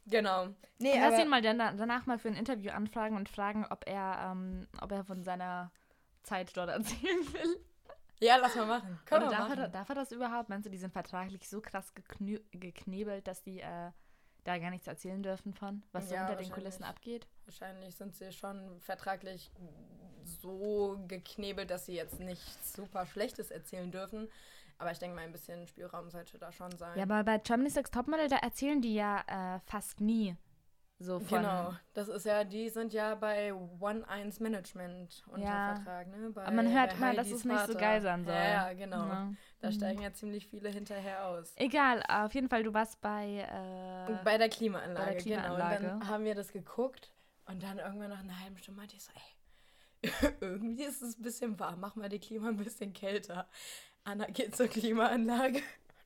genau. 0.05 0.47
Nee, 0.79 0.99
Lass 0.99 1.19
ihn 1.19 1.29
mal 1.29 1.41
danach 1.41 2.05
mal 2.05 2.17
für 2.17 2.27
ein 2.27 2.35
Interview 2.35 2.71
anfragen 2.71 3.15
und 3.15 3.29
fragen, 3.29 3.65
ob 3.69 3.87
er, 3.87 4.31
ähm, 4.31 4.67
ob 4.81 4.91
er 4.91 5.03
von 5.03 5.23
seiner 5.23 5.71
Zeit 6.23 6.55
dort 6.55 6.69
erzählen 6.71 7.33
will. 7.33 7.59
Ja, 8.19 8.37
lass 8.37 8.55
mal 8.55 8.65
machen. 8.65 8.99
Können 9.05 9.29
darf, 9.29 9.49
machen. 9.49 9.59
Er, 9.59 9.67
darf 9.69 9.89
er 9.89 9.95
das 9.95 10.11
überhaupt? 10.11 10.49
Meinst 10.49 10.65
du, 10.65 10.69
die 10.69 10.77
sind 10.77 10.93
vertraglich 10.93 11.49
so 11.49 11.61
krass 11.61 11.93
geknebelt, 11.93 13.27
dass 13.27 13.43
die 13.43 13.59
äh, 13.59 13.91
da 14.43 14.57
gar 14.57 14.69
nichts 14.69 14.87
erzählen 14.87 15.21
dürfen 15.21 15.53
von, 15.53 15.83
was 15.91 16.09
ja, 16.09 16.21
so 16.21 16.27
hinter 16.27 16.43
den 16.43 16.51
Kulissen 16.51 16.83
abgeht? 16.83 17.27
Wahrscheinlich 17.45 17.95
sind 17.95 18.15
sie 18.15 18.31
schon 18.31 18.79
vertraglich 18.79 19.51
so 20.23 21.03
geknebelt, 21.07 21.69
dass 21.69 21.85
sie 21.85 21.95
jetzt 21.95 22.19
nichts 22.19 22.73
super 22.73 23.05
Schlechtes 23.05 23.51
erzählen 23.51 23.91
dürfen. 23.91 24.29
Aber 24.77 24.91
ich 24.91 24.99
denke 24.99 25.15
mal, 25.15 25.23
ein 25.23 25.31
bisschen 25.31 25.67
Spielraum 25.67 26.09
sollte 26.09 26.37
da 26.37 26.51
schon 26.51 26.71
sein. 26.77 26.97
Ja, 26.97 27.03
aber 27.03 27.23
bei 27.23 27.37
Germany's 27.37 27.75
Next 27.75 27.93
Topmodel, 27.93 28.27
da 28.27 28.37
erzählen 28.37 28.81
die 28.81 28.95
ja 28.95 29.23
äh, 29.27 29.59
fast 29.65 30.01
nie. 30.01 30.35
So 30.99 31.19
von 31.19 31.39
genau, 31.39 31.73
das 31.93 32.07
ist 32.07 32.25
ja, 32.25 32.45
die 32.45 32.69
sind 32.69 32.93
ja 32.93 33.15
bei 33.15 33.53
One-1 33.53 34.41
Management 34.41 35.23
unter 35.27 35.45
ja. 35.45 35.75
Vertrag, 35.75 36.07
ne? 36.07 36.29
Bei, 36.29 36.43
Aber 36.43 36.55
man 36.55 36.71
hört 36.71 36.97
mal, 36.97 37.13
dass 37.13 37.29
es 37.29 37.43
nicht 37.43 37.67
so 37.67 37.73
geil 37.73 38.01
sein 38.01 38.23
soll. 38.23 38.33
Ja, 38.33 38.69
ja 38.69 38.73
genau. 38.73 39.05
Ja. 39.07 39.33
Da 39.59 39.67
mhm. 39.67 39.73
steigen 39.73 40.01
ja 40.01 40.13
ziemlich 40.13 40.47
viele 40.47 40.69
hinterher 40.69 41.27
aus. 41.27 41.51
Egal, 41.57 42.03
auf 42.07 42.33
jeden 42.33 42.47
Fall, 42.47 42.63
du 42.63 42.73
warst 42.73 43.01
bei... 43.01 43.39
Äh, 44.07 44.23
bei 44.23 44.37
der 44.37 44.47
Klimaanlage, 44.47 45.05
bei 45.05 45.11
der 45.11 45.21
Klimaanlage. 45.21 45.81
genau. 45.81 45.93
Und 45.93 45.99
dann 45.99 46.09
haben 46.09 46.23
wir 46.23 46.35
das 46.35 46.53
geguckt 46.53 47.11
und 47.47 47.61
dann 47.63 47.79
irgendwann 47.79 48.09
nach 48.09 48.21
einer 48.21 48.39
halben 48.39 48.57
Stunde 48.57 48.79
meinte 48.79 48.95
ich 48.95 49.03
so, 49.03 49.11
ey, 49.13 50.33
irgendwie 50.41 50.83
ist 50.83 51.01
es 51.01 51.17
ein 51.17 51.21
bisschen 51.21 51.59
warm, 51.59 51.81
mach 51.81 51.95
mal 51.95 52.09
die 52.09 52.19
Klima 52.19 52.47
ein 52.47 52.57
bisschen 52.57 52.93
kälter. 52.93 53.49
Anna 54.03 54.25
geht 54.25 54.55
zur 54.55 54.67
Klimaanlage. 54.67 55.61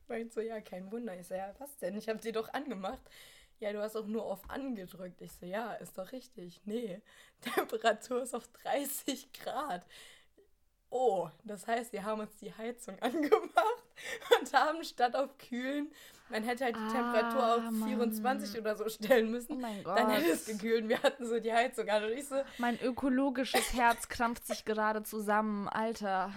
Meint 0.08 0.32
so, 0.32 0.40
ja, 0.40 0.60
kein 0.60 0.90
Wunder. 0.90 1.18
Ich 1.18 1.26
so, 1.26 1.34
ja, 1.34 1.54
was 1.58 1.76
denn? 1.78 1.96
Ich 1.96 2.08
habe 2.08 2.22
sie 2.22 2.32
doch 2.32 2.52
angemacht 2.52 3.00
ja, 3.60 3.72
du 3.72 3.80
hast 3.80 3.96
auch 3.96 4.06
nur 4.06 4.24
auf 4.24 4.48
angedrückt. 4.50 5.20
Ich 5.20 5.32
so, 5.32 5.46
ja, 5.46 5.74
ist 5.74 5.98
doch 5.98 6.12
richtig. 6.12 6.60
Nee, 6.64 7.00
Temperatur 7.40 8.22
ist 8.22 8.34
auf 8.34 8.48
30 8.62 9.32
Grad. 9.32 9.84
Oh, 10.90 11.28
das 11.44 11.66
heißt, 11.66 11.92
wir 11.92 12.04
haben 12.04 12.20
uns 12.20 12.36
die 12.36 12.54
Heizung 12.54 12.98
angemacht 13.02 13.84
und 14.40 14.52
haben 14.52 14.84
statt 14.84 15.16
auf 15.16 15.36
kühlen, 15.38 15.90
man 16.30 16.42
hätte 16.42 16.64
halt 16.64 16.76
die 16.76 16.80
ah, 16.80 16.92
Temperatur 16.92 17.56
auf 17.56 17.70
Mann. 17.70 17.88
24 17.88 18.60
oder 18.60 18.76
so 18.76 18.88
stellen 18.88 19.30
müssen. 19.30 19.54
Oh 19.54 19.60
mein 19.60 19.82
Gott. 19.82 19.98
Dann 19.98 20.10
hätte 20.10 20.30
es 20.30 20.44
gekühlt 20.44 20.88
wir 20.88 21.02
hatten 21.02 21.26
so 21.26 21.40
die 21.40 21.52
Heizung 21.52 21.88
an 21.88 22.04
und 22.04 22.12
ich 22.12 22.26
so. 22.26 22.36
Mein 22.58 22.78
ökologisches 22.80 23.72
Herz 23.72 24.08
krampft 24.08 24.46
sich 24.46 24.64
gerade 24.64 25.02
zusammen, 25.02 25.68
Alter. 25.68 26.30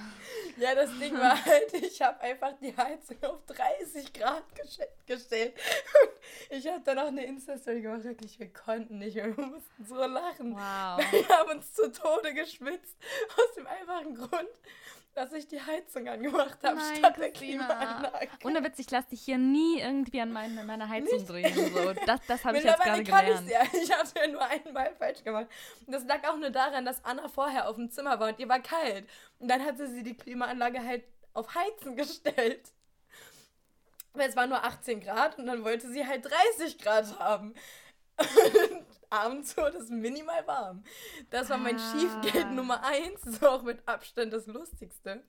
Ja, 0.58 0.76
das 0.76 0.97
Ding 0.97 1.13
war 1.13 1.43
halt, 1.45 1.74
ich 1.74 2.02
habe 2.02 2.21
einfach 2.21 2.54
die 2.62 2.76
Heizung 2.76 3.17
auf 3.24 3.45
30 3.47 4.13
Grad 4.13 4.43
gestellt. 5.06 5.54
Und 6.50 6.58
ich 6.58 6.67
habe 6.67 6.82
dann 6.84 7.00
auch 7.00 7.08
eine 7.08 7.26
Insta-Story 7.26 7.82
gemacht, 7.82 8.04
wirklich, 8.04 8.39
wir 8.39 8.52
konnten 8.52 9.00
nicht 9.00 9.15
mehr, 9.15 9.36
wir 9.36 9.45
mussten 9.45 9.86
so 9.86 9.95
lachen. 9.95 10.54
Wow. 10.54 11.02
Wir 11.12 11.28
haben 11.30 11.58
uns 11.58 11.74
zu 11.74 11.91
Tode 11.91 12.34
geschwitzt, 12.34 12.95
aus 13.36 13.56
dem 13.56 13.67
einfachen 13.67 14.15
Grund, 14.15 14.50
dass 15.13 15.34
ich 15.34 15.47
die 15.47 15.62
Heizung 15.62 16.08
angemacht 16.08 16.60
habe 16.63 16.80
statt 16.97 17.17
der 17.17 17.32
Klimaanlage. 17.32 18.30
Ohne 18.43 18.63
Witz, 18.63 18.80
ich 18.80 18.89
lasse 18.91 19.10
dich 19.10 19.21
hier 19.21 19.38
nie 19.38 19.80
irgendwie 19.80 20.21
an 20.21 20.32
meine, 20.32 20.63
meine 20.63 20.88
Heizung 20.88 21.17
Nicht? 21.17 21.30
drehen. 21.30 21.74
So. 21.74 21.93
Das, 22.06 22.19
das 22.28 22.45
habe 22.45 22.58
ich 22.58 22.63
jetzt 22.63 22.82
gerade 22.82 23.04
gelernt. 23.04 23.50
Ja. 23.50 23.62
Ich 23.82 23.91
habe 23.91 24.04
es 24.04 24.13
ja 24.13 24.28
nur 24.28 24.41
einmal 24.43 24.93
falsch 24.95 25.24
gemacht. 25.24 25.47
Und 25.86 25.93
das 25.93 26.06
lag 26.06 26.28
auch 26.30 26.38
nur 26.38 26.50
daran, 26.50 26.86
dass 26.86 27.04
Anna 27.04 27.28
vorher 27.28 27.67
auf 27.67 27.76
dem 27.76 27.89
Zimmer 27.89 28.19
war 28.19 28.30
und 28.30 28.39
ihr 28.39 28.47
war 28.47 28.60
kalt. 28.60 29.08
Und 29.39 29.50
dann 29.50 29.63
hatte 29.65 29.88
sie 29.88 30.04
die 30.04 30.15
Klimaanlage 30.15 30.84
halt 30.84 31.04
auf 31.34 31.54
Heizen 31.56 31.95
gestellt. 31.95 32.71
Weil 34.13 34.30
es 34.30 34.36
war 34.36 34.47
nur 34.47 34.63
18 34.63 35.02
Grad 35.02 35.38
und 35.38 35.45
dann 35.47 35.63
wollte 35.63 35.89
sie 35.89 36.06
halt 36.06 36.26
30 36.58 36.78
Grad 36.80 37.19
haben. 37.19 37.54
abends 39.12 39.56
wurde 39.58 39.78
es 39.78 39.89
minimal 39.89 40.47
warm. 40.47 40.84
Das 41.30 41.50
war 41.50 41.58
mein 41.58 41.78
ah. 41.78 41.91
Schiefgeld 41.91 42.52
Nummer 42.52 42.84
eins, 42.84 43.21
so 43.21 43.50
auch 43.50 43.62
mit 43.62 43.88
Abstand 43.88 44.34
das 44.34 44.47
Lustigste. 44.47 45.24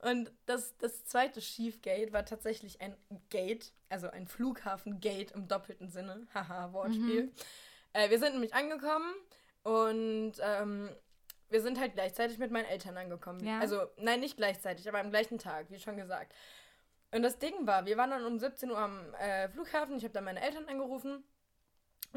Und 0.00 0.32
das, 0.46 0.76
das 0.78 1.04
zweite 1.04 1.40
Schiefgate 1.40 2.12
war 2.12 2.24
tatsächlich 2.24 2.80
ein 2.80 2.96
Gate, 3.30 3.72
also 3.88 4.10
ein 4.10 4.26
Flughafengate 4.26 5.32
im 5.34 5.46
doppelten 5.46 5.88
Sinne. 5.88 6.26
Haha, 6.34 6.72
Wortspiel. 6.72 7.24
Mhm. 7.24 7.32
Äh, 7.92 8.10
wir 8.10 8.18
sind 8.18 8.32
nämlich 8.32 8.52
angekommen 8.52 9.14
und 9.62 10.32
ähm, 10.40 10.90
wir 11.50 11.62
sind 11.62 11.78
halt 11.78 11.94
gleichzeitig 11.94 12.38
mit 12.38 12.50
meinen 12.50 12.64
Eltern 12.64 12.96
angekommen. 12.96 13.46
Ja. 13.46 13.60
Also, 13.60 13.82
nein, 13.96 14.20
nicht 14.20 14.36
gleichzeitig, 14.36 14.88
aber 14.88 14.98
am 14.98 15.10
gleichen 15.10 15.38
Tag, 15.38 15.70
wie 15.70 15.78
schon 15.78 15.96
gesagt. 15.96 16.34
Und 17.12 17.22
das 17.22 17.38
Ding 17.38 17.66
war, 17.66 17.86
wir 17.86 17.96
waren 17.96 18.10
dann 18.10 18.24
um 18.24 18.38
17 18.38 18.70
Uhr 18.70 18.78
am 18.78 19.14
äh, 19.14 19.48
Flughafen. 19.50 19.98
Ich 19.98 20.04
habe 20.04 20.14
dann 20.14 20.24
meine 20.24 20.40
Eltern 20.40 20.66
angerufen 20.66 21.22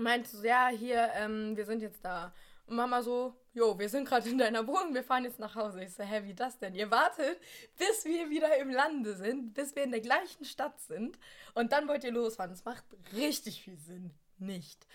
meinte 0.03 0.29
so, 0.29 0.43
ja, 0.45 0.67
hier, 0.67 1.09
ähm, 1.15 1.55
wir 1.55 1.65
sind 1.65 1.81
jetzt 1.81 2.03
da. 2.03 2.33
Und 2.67 2.77
Mama 2.77 3.01
so, 3.01 3.35
jo, 3.53 3.77
wir 3.77 3.89
sind 3.89 4.07
gerade 4.07 4.27
in 4.27 4.37
deiner 4.37 4.65
Wohnung, 4.65 4.93
wir 4.93 5.03
fahren 5.03 5.23
jetzt 5.23 5.39
nach 5.39 5.55
Hause. 5.55 5.83
Ich 5.83 5.93
so, 5.93 6.03
hä, 6.03 6.23
wie 6.23 6.33
das 6.33 6.57
denn? 6.57 6.73
Ihr 6.73 6.89
wartet, 6.89 7.39
bis 7.77 8.05
wir 8.05 8.29
wieder 8.29 8.57
im 8.57 8.71
Lande 8.71 9.15
sind, 9.15 9.53
bis 9.53 9.75
wir 9.75 9.83
in 9.83 9.91
der 9.91 10.01
gleichen 10.01 10.45
Stadt 10.45 10.79
sind 10.81 11.17
und 11.53 11.71
dann 11.71 11.87
wollt 11.87 12.03
ihr 12.03 12.11
losfahren. 12.11 12.51
Das 12.51 12.65
macht 12.65 12.83
richtig 13.13 13.61
viel 13.61 13.77
Sinn. 13.77 14.11
Nicht. 14.37 14.87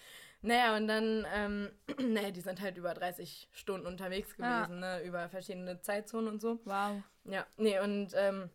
Naja, 0.42 0.76
und 0.76 0.88
dann, 0.88 1.26
ähm, 1.34 1.70
naja, 1.98 2.30
die 2.30 2.40
sind 2.40 2.60
halt 2.60 2.76
über 2.76 2.94
30 2.94 3.48
Stunden 3.52 3.86
unterwegs 3.86 4.36
gewesen, 4.36 4.82
ja. 4.82 4.98
ne, 4.98 5.02
über 5.02 5.28
verschiedene 5.28 5.80
Zeitzonen 5.80 6.28
und 6.28 6.40
so. 6.40 6.58
Wow. 6.64 7.02
Ja, 7.24 7.46
nee, 7.56 7.78
und 7.78 8.12
ähm, 8.14 8.50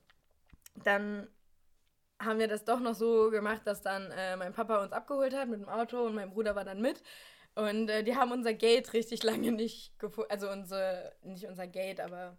dann 0.83 1.27
haben 2.19 2.39
wir 2.39 2.47
das 2.47 2.65
doch 2.65 2.79
noch 2.79 2.95
so 2.95 3.29
gemacht, 3.29 3.61
dass 3.65 3.81
dann 3.81 4.11
äh, 4.11 4.35
mein 4.37 4.53
Papa 4.53 4.81
uns 4.83 4.93
abgeholt 4.93 5.35
hat 5.35 5.49
mit 5.49 5.59
dem 5.59 5.69
Auto 5.69 6.05
und 6.05 6.15
mein 6.15 6.31
Bruder 6.31 6.55
war 6.55 6.65
dann 6.65 6.81
mit. 6.81 7.01
Und 7.55 7.89
äh, 7.89 8.03
die 8.03 8.15
haben 8.15 8.31
unser 8.31 8.53
Gate 8.53 8.93
richtig 8.93 9.23
lange 9.23 9.51
nicht 9.51 9.97
gefunden. 9.99 10.31
Also 10.31 10.49
unsere, 10.49 11.13
nicht 11.23 11.45
unser 11.45 11.67
Gate, 11.67 11.99
aber 11.99 12.37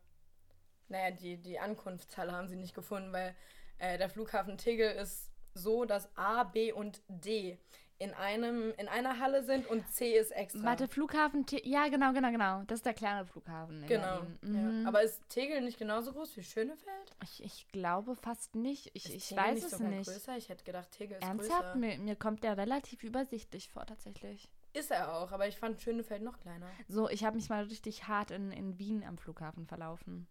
naja, 0.89 1.11
die, 1.11 1.37
die 1.37 1.59
Ankunftshalle 1.59 2.33
haben 2.33 2.49
sie 2.49 2.57
nicht 2.57 2.75
gefunden, 2.75 3.13
weil 3.13 3.35
äh, 3.79 3.99
der 3.99 4.09
Flughafen 4.09 4.57
Tegel 4.57 4.93
ist 4.93 5.31
so, 5.55 5.85
dass 5.85 6.15
A, 6.17 6.45
B 6.45 6.73
und 6.73 7.03
D 7.09 7.59
in 7.99 8.13
einem 8.15 8.73
in 8.77 8.89
einer 8.89 9.19
Halle 9.19 9.43
sind 9.43 9.67
und 9.67 9.89
C 9.91 10.13
ist 10.19 10.31
extra. 10.31 10.63
Warte, 10.63 10.87
Flughafen, 10.89 11.47
Te 11.47 11.67
ja 11.67 11.89
genau, 11.89 12.13
genau, 12.13 12.31
genau. 12.31 12.63
Das 12.67 12.81
ist 12.81 12.87
der 12.87 12.95
kleine 12.95 13.25
Flughafen. 13.25 13.87
Genau. 13.87 14.23
Mhm. 14.43 14.83
Ja. 14.83 14.89
Aber 14.89 15.03
ist 15.03 15.27
Tegel 15.29 15.63
nicht 15.63 15.79
genauso 15.79 16.13
groß 16.13 16.37
wie 16.37 16.43
Schönefeld? 16.43 17.17
Ich, 17.23 17.43
ich 17.43 17.69
glaube 17.69 18.15
fast 18.15 18.55
nicht. 18.55 18.91
Ich, 18.95 19.15
ich 19.15 19.35
weiß 19.35 19.55
nicht 19.55 19.73
es 19.73 19.79
nicht. 19.81 20.11
Größer? 20.11 20.37
Ich 20.37 20.49
hätte 20.49 20.65
gedacht, 20.65 20.91
Tegel 20.91 21.17
ist 21.17 21.23
Ernsthaft? 21.23 21.63
größer. 21.63 21.77
Mir, 21.77 21.99
mir 21.99 22.17
kommt 22.17 22.45
der 22.45 22.57
relativ 22.59 23.03
übersichtlich 23.03 23.71
vor 23.71 23.87
tatsächlich. 23.87 24.51
Ist 24.75 24.91
er 24.91 25.15
auch, 25.15 25.33
aber 25.33 25.49
ich 25.49 25.57
fand 25.57 25.81
Schönefeld 25.81 26.23
noch 26.23 26.39
kleiner. 26.39 26.69
So, 26.87 27.09
ich 27.09 27.25
habe 27.25 27.37
mich 27.37 27.49
mal 27.49 27.65
richtig 27.65 28.09
hart 28.09 28.31
in, 28.31 28.53
in 28.53 28.79
Wien 28.79 29.05
am 29.05 29.17
Flughafen 29.17 29.67
verlaufen. 29.67 30.27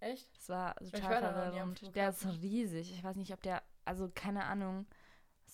Echt? 0.00 0.36
Das 0.36 0.48
war 0.48 0.74
total 0.76 1.20
verwirrend. 1.20 1.94
Der 1.94 2.08
ist 2.08 2.26
riesig. 2.26 2.92
Ich 2.92 3.04
weiß 3.04 3.14
nicht, 3.16 3.32
ob 3.32 3.42
der, 3.42 3.62
also 3.84 4.10
keine 4.12 4.44
Ahnung. 4.44 4.86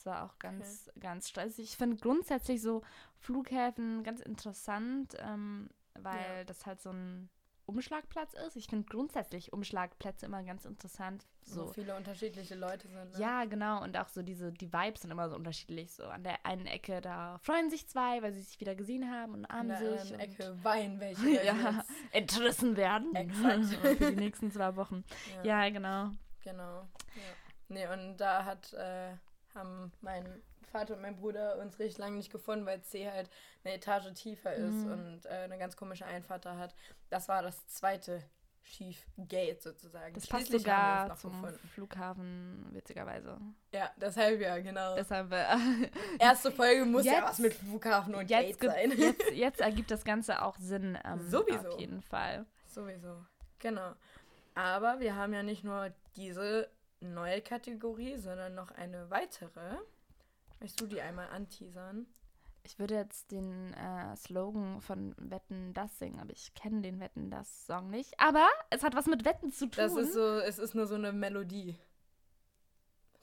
Das 0.05 0.13
war 0.13 0.25
auch 0.25 0.39
ganz, 0.39 0.89
okay. 0.91 1.01
ganz 1.01 1.29
stressig. 1.29 1.65
Ich 1.65 1.77
finde 1.77 1.97
grundsätzlich 1.97 2.61
so 2.61 2.83
Flughäfen 3.17 4.03
ganz 4.05 4.21
interessant, 4.21 5.17
ähm, 5.19 5.71
weil 5.95 6.39
ja. 6.39 6.45
das 6.45 6.67
halt 6.67 6.83
so 6.83 6.91
ein 6.91 7.31
Umschlagplatz 7.67 8.35
ist. 8.47 8.57
Ich 8.57 8.67
finde 8.67 8.87
grundsätzlich 8.87 9.55
Umschlagplätze 9.55 10.27
immer 10.27 10.43
ganz 10.43 10.67
interessant. 10.67 11.27
So 11.41 11.69
Wo 11.69 11.73
viele 11.73 11.97
unterschiedliche 11.97 12.55
Leute 12.55 12.87
sind. 12.89 13.13
Ne? 13.13 13.19
Ja, 13.19 13.47
genau. 13.47 13.83
Und 13.83 13.97
auch 13.97 14.09
so 14.09 14.21
diese, 14.21 14.53
die 14.53 14.71
Vibes 14.71 15.01
sind 15.01 15.11
immer 15.11 15.31
so 15.31 15.37
unterschiedlich. 15.37 15.93
So 15.93 16.05
an 16.05 16.23
der 16.23 16.45
einen 16.45 16.67
Ecke, 16.67 17.01
da 17.01 17.39
freuen 17.39 17.71
sich 17.71 17.89
zwei, 17.89 18.21
weil 18.21 18.35
sie 18.35 18.43
sich 18.43 18.61
wieder 18.61 18.75
gesehen 18.75 19.11
haben 19.11 19.33
und 19.33 19.47
umarmen 19.47 19.79
sich. 19.79 19.89
An 19.89 19.89
der 19.89 20.01
anderen 20.01 20.21
Ecke 20.21 20.65
weinen 20.65 21.01
welche. 21.01 21.43
ja, 21.45 21.85
entrissen 22.11 22.77
werden. 22.77 23.15
Exakt. 23.15 23.65
Für 23.99 24.11
die 24.11 24.21
nächsten 24.21 24.51
zwei 24.51 24.77
Wochen. 24.77 25.03
Ja, 25.43 25.65
ja 25.65 25.71
genau. 25.71 26.11
Genau. 26.43 26.89
Ja. 27.15 27.23
Nee, 27.69 27.87
und 27.87 28.19
da 28.19 28.45
hat 28.45 28.75
äh, 28.75 29.15
haben 29.55 29.93
mein 30.01 30.43
Vater 30.71 30.95
und 30.95 31.03
mein 31.03 31.17
Bruder 31.17 31.59
uns 31.59 31.79
richtig 31.79 31.99
lange 31.99 32.17
nicht 32.17 32.33
gefunden, 32.33 32.67
weil 32.67 32.83
C 32.83 33.11
halt 33.11 33.31
eine 33.63 33.75
Etage 33.75 34.13
tiefer 34.15 34.55
ist 34.55 34.85
mhm. 34.85 34.93
und 34.93 35.27
äh, 35.27 35.29
eine 35.29 35.59
ganz 35.59 35.77
komische 35.77 36.05
Einfahrt 36.07 36.45
da 36.45 36.59
hat. 36.59 36.75
Das 37.11 37.29
war 37.29 37.43
das 37.43 37.67
zweite 37.69 38.23
Schiefgate 38.65 39.61
sozusagen. 39.61 40.15
Das 40.15 40.27
passt 40.27 40.51
sogar 40.51 41.15
zum 41.17 41.33
gefunden. 41.33 41.69
Flughafen, 41.69 42.67
witzigerweise. 42.73 43.39
Ja, 43.73 43.91
deshalb 43.97 44.41
ja, 44.41 44.59
genau. 44.59 44.95
Deshalb, 44.97 45.31
äh, 45.33 45.45
Erste 46.19 46.51
Folge 46.51 46.85
muss 46.85 47.05
jetzt, 47.05 47.15
ja 47.15 47.23
was 47.25 47.39
mit 47.39 47.55
Flughafen 47.55 48.15
und 48.15 48.31
jetzt 48.31 48.61
Gate 48.61 48.73
sein. 48.73 48.99
Jetzt, 48.99 49.31
jetzt, 49.33 49.61
ergibt 49.61 49.91
das 49.91 50.05
Ganze 50.05 50.43
auch 50.43 50.57
Sinn. 50.57 50.99
Ähm, 51.05 51.29
Sowieso. 51.29 51.69
Auf 51.69 51.79
jeden 51.79 52.03
Fall. 52.03 52.47
Sowieso, 52.67 53.25
genau. 53.59 53.93
Aber 54.55 55.01
wir 55.01 55.15
haben 55.15 55.35
ja 55.35 55.43
nicht 55.43 55.65
nur 55.65 55.93
diese 56.17 56.71
neue 57.05 57.41
Kategorie, 57.41 58.17
sondern 58.17 58.55
noch 58.55 58.71
eine 58.71 59.11
weitere. 59.11 59.77
Möchtest 60.61 60.81
du 60.81 60.87
die 60.87 61.01
einmal 61.01 61.29
anteasern? 61.29 62.07
Ich 62.67 62.79
würde 62.79 62.95
jetzt 62.95 63.31
den 63.31 63.75
äh, 63.75 64.17
Slogan 64.17 64.81
von 64.81 65.15
Wetten 65.19 65.75
das 65.75 65.99
singen, 65.99 66.19
aber 66.19 66.33
ich 66.33 66.55
kenne 66.55 66.81
den 66.81 66.99
Wetten 66.99 67.31
das 67.31 67.67
Song 67.67 67.91
nicht. 67.91 68.19
Aber 68.19 68.49
es 68.71 68.83
hat 68.83 68.97
was 68.97 69.07
mit 69.07 69.27
Wetten 69.27 69.53
zu 69.53 69.67
tun. 69.67 69.77
Das 69.77 69.95
ist 69.97 70.15
so, 70.15 70.39
es 70.39 70.59
ist 70.59 70.75
nur 70.75 70.87
so 70.87 70.95
eine 70.95 71.13
Melodie 71.13 71.77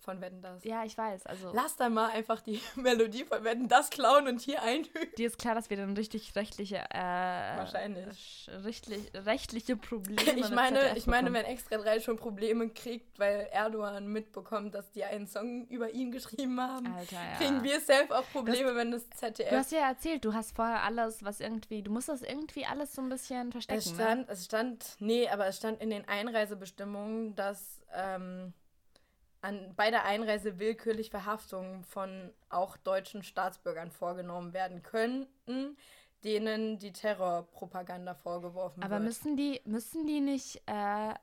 von 0.01 0.19
Wetten 0.21 0.41
das. 0.41 0.63
Ja, 0.63 0.83
ich 0.83 0.97
weiß. 0.97 1.25
Also 1.25 1.51
Lass 1.53 1.75
da 1.75 1.89
mal 1.89 2.09
einfach 2.11 2.41
die 2.41 2.59
Melodie 2.75 3.23
von 3.23 3.43
Wetten 3.43 3.67
das 3.67 3.89
klauen 3.89 4.27
und 4.27 4.41
hier 4.41 4.61
einfügen. 4.63 5.09
dir 5.17 5.27
ist 5.27 5.37
klar, 5.37 5.55
dass 5.55 5.69
wir 5.69 5.77
dann 5.77 5.95
richtig 5.95 6.35
rechtliche, 6.35 6.77
äh, 6.89 6.93
Wahrscheinlich. 7.57 8.05
sch- 8.17 8.63
Rechtlich, 8.65 9.11
rechtliche 9.13 9.75
Probleme 9.77 10.21
Ich 10.41 10.49
meine, 10.49 10.97
ich 10.97 11.07
meine, 11.07 11.31
wenn 11.33 11.45
Extra 11.45 11.77
3 11.77 11.99
schon 11.99 12.17
Probleme 12.17 12.69
kriegt, 12.69 13.19
weil 13.19 13.47
Erdogan 13.51 14.07
mitbekommt, 14.07 14.73
dass 14.75 14.91
die 14.91 15.03
einen 15.03 15.27
Song 15.27 15.67
über 15.67 15.91
ihn 15.91 16.11
geschrieben 16.11 16.59
haben, 16.59 16.87
Alter, 16.93 17.15
ja. 17.15 17.37
kriegen 17.37 17.63
wir 17.63 17.79
safe 17.79 18.15
auch 18.17 18.25
Probleme, 18.31 18.75
wenn 18.75 18.91
das 18.91 19.09
ZDF 19.11 19.49
Du 19.49 19.55
hast 19.57 19.71
ja 19.71 19.87
erzählt, 19.87 20.25
du 20.25 20.33
hast 20.33 20.55
vorher 20.55 20.83
alles, 20.83 21.23
was 21.23 21.39
irgendwie, 21.39 21.81
du 21.83 21.91
musst 21.91 22.09
das 22.09 22.21
irgendwie 22.23 22.65
alles 22.65 22.93
so 22.93 23.01
ein 23.01 23.09
bisschen 23.09 23.51
verstecken. 23.51 23.79
Es 23.79 23.89
stand, 23.89 24.29
es 24.29 24.45
stand, 24.45 24.95
nee, 24.99 25.29
aber 25.29 25.47
es 25.47 25.57
stand 25.57 25.81
in 25.81 25.89
den 25.89 26.07
Einreisebestimmungen, 26.07 27.35
dass 27.35 27.81
ähm, 27.93 28.53
an, 29.41 29.73
bei 29.75 29.91
der 29.91 30.05
Einreise 30.05 30.59
willkürlich 30.59 31.09
Verhaftungen 31.09 31.83
von 31.83 32.31
auch 32.49 32.77
deutschen 32.77 33.23
Staatsbürgern 33.23 33.91
vorgenommen 33.91 34.53
werden 34.53 34.83
könnten, 34.83 35.77
denen 36.23 36.77
die 36.79 36.93
Terrorpropaganda 36.93 38.15
vorgeworfen? 38.15 38.83
Aber 38.83 38.95
wird. 38.95 39.03
müssen 39.03 39.37
die, 39.37 39.61
müssen 39.65 40.05
die 40.05 40.21
nicht 40.21 40.61
äh, 40.67 41.13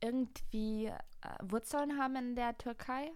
irgendwie 0.00 0.86
äh, 0.86 0.92
Wurzeln 1.42 1.98
haben 1.98 2.16
in 2.16 2.36
der 2.36 2.56
Türkei? 2.58 3.10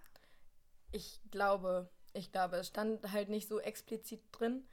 Ich 0.93 1.21
glaube, 1.31 1.91
ich 2.15 2.33
glaube, 2.33 2.57
es 2.57 2.69
stand 2.69 3.13
halt 3.13 3.29
nicht 3.29 3.49
so 3.49 3.61
explizit 3.61 4.23
drin. 4.33 4.67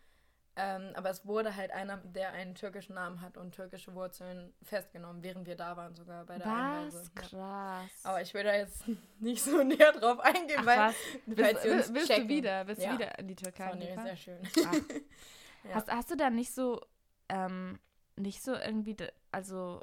Ähm, 0.56 0.92
aber 0.94 1.10
es 1.10 1.26
wurde 1.26 1.56
halt 1.56 1.72
einer, 1.72 1.98
der 1.98 2.32
einen 2.34 2.54
türkischen 2.54 2.94
Namen 2.94 3.22
hat 3.22 3.38
und 3.38 3.56
türkische 3.56 3.94
Wurzeln 3.96 4.54
festgenommen, 4.62 5.24
während 5.24 5.48
wir 5.48 5.56
da 5.56 5.76
waren, 5.76 5.96
sogar 5.96 6.26
bei 6.26 6.38
der 6.38 6.46
Einreise. 6.46 7.00
Was? 7.00 7.32
Ja. 7.32 7.40
Krass. 7.40 7.92
Aber 8.06 8.22
ich 8.22 8.34
will 8.36 8.44
da 8.44 8.56
jetzt 8.56 8.84
nicht 9.20 9.44
so 9.44 9.64
näher 9.64 9.92
drauf 9.94 10.20
eingehen, 10.20 10.60
Ach, 10.60 10.66
weil 10.66 10.78
was? 10.78 10.96
Willst, 11.26 11.94
willst 11.94 12.08
checken. 12.08 12.28
du 12.28 12.34
wieder, 12.36 12.68
willst 12.68 12.84
Ja. 12.84 12.92
du 12.92 13.00
wieder 13.00 13.18
in 13.18 13.28
die 13.28 13.36
Türkei? 13.36 13.72
Nämlich 13.72 13.96
Fall? 13.96 14.04
sehr 14.06 14.18
schön. 14.18 14.40
Ach. 14.66 14.74
Ja. 15.66 15.76
Hast, 15.76 15.90
hast 15.90 16.12
du 16.12 16.18
da 16.18 16.30
nicht 16.30 16.54
so, 16.54 16.82
ähm, 17.30 17.80
nicht 18.18 18.44
so 18.44 18.54
irgendwie, 18.54 18.98
also 19.32 19.82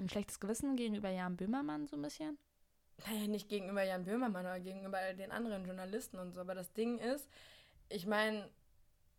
ein 0.00 0.08
schlechtes 0.08 0.40
Gewissen 0.40 0.74
gegenüber 0.74 1.10
Jan 1.10 1.36
Böhmermann 1.36 1.86
so 1.86 1.94
ein 1.94 2.02
bisschen? 2.02 2.36
Naja, 3.06 3.28
nicht 3.28 3.48
gegenüber 3.48 3.84
Jan 3.84 4.02
Böhmermann 4.04 4.44
oder 4.44 4.58
gegenüber 4.58 4.98
den 5.14 5.30
anderen 5.30 5.64
Journalisten 5.64 6.18
und 6.18 6.32
so. 6.32 6.40
Aber 6.40 6.56
das 6.56 6.72
Ding 6.72 6.98
ist, 6.98 7.28
ich 7.88 8.04
meine, 8.06 8.50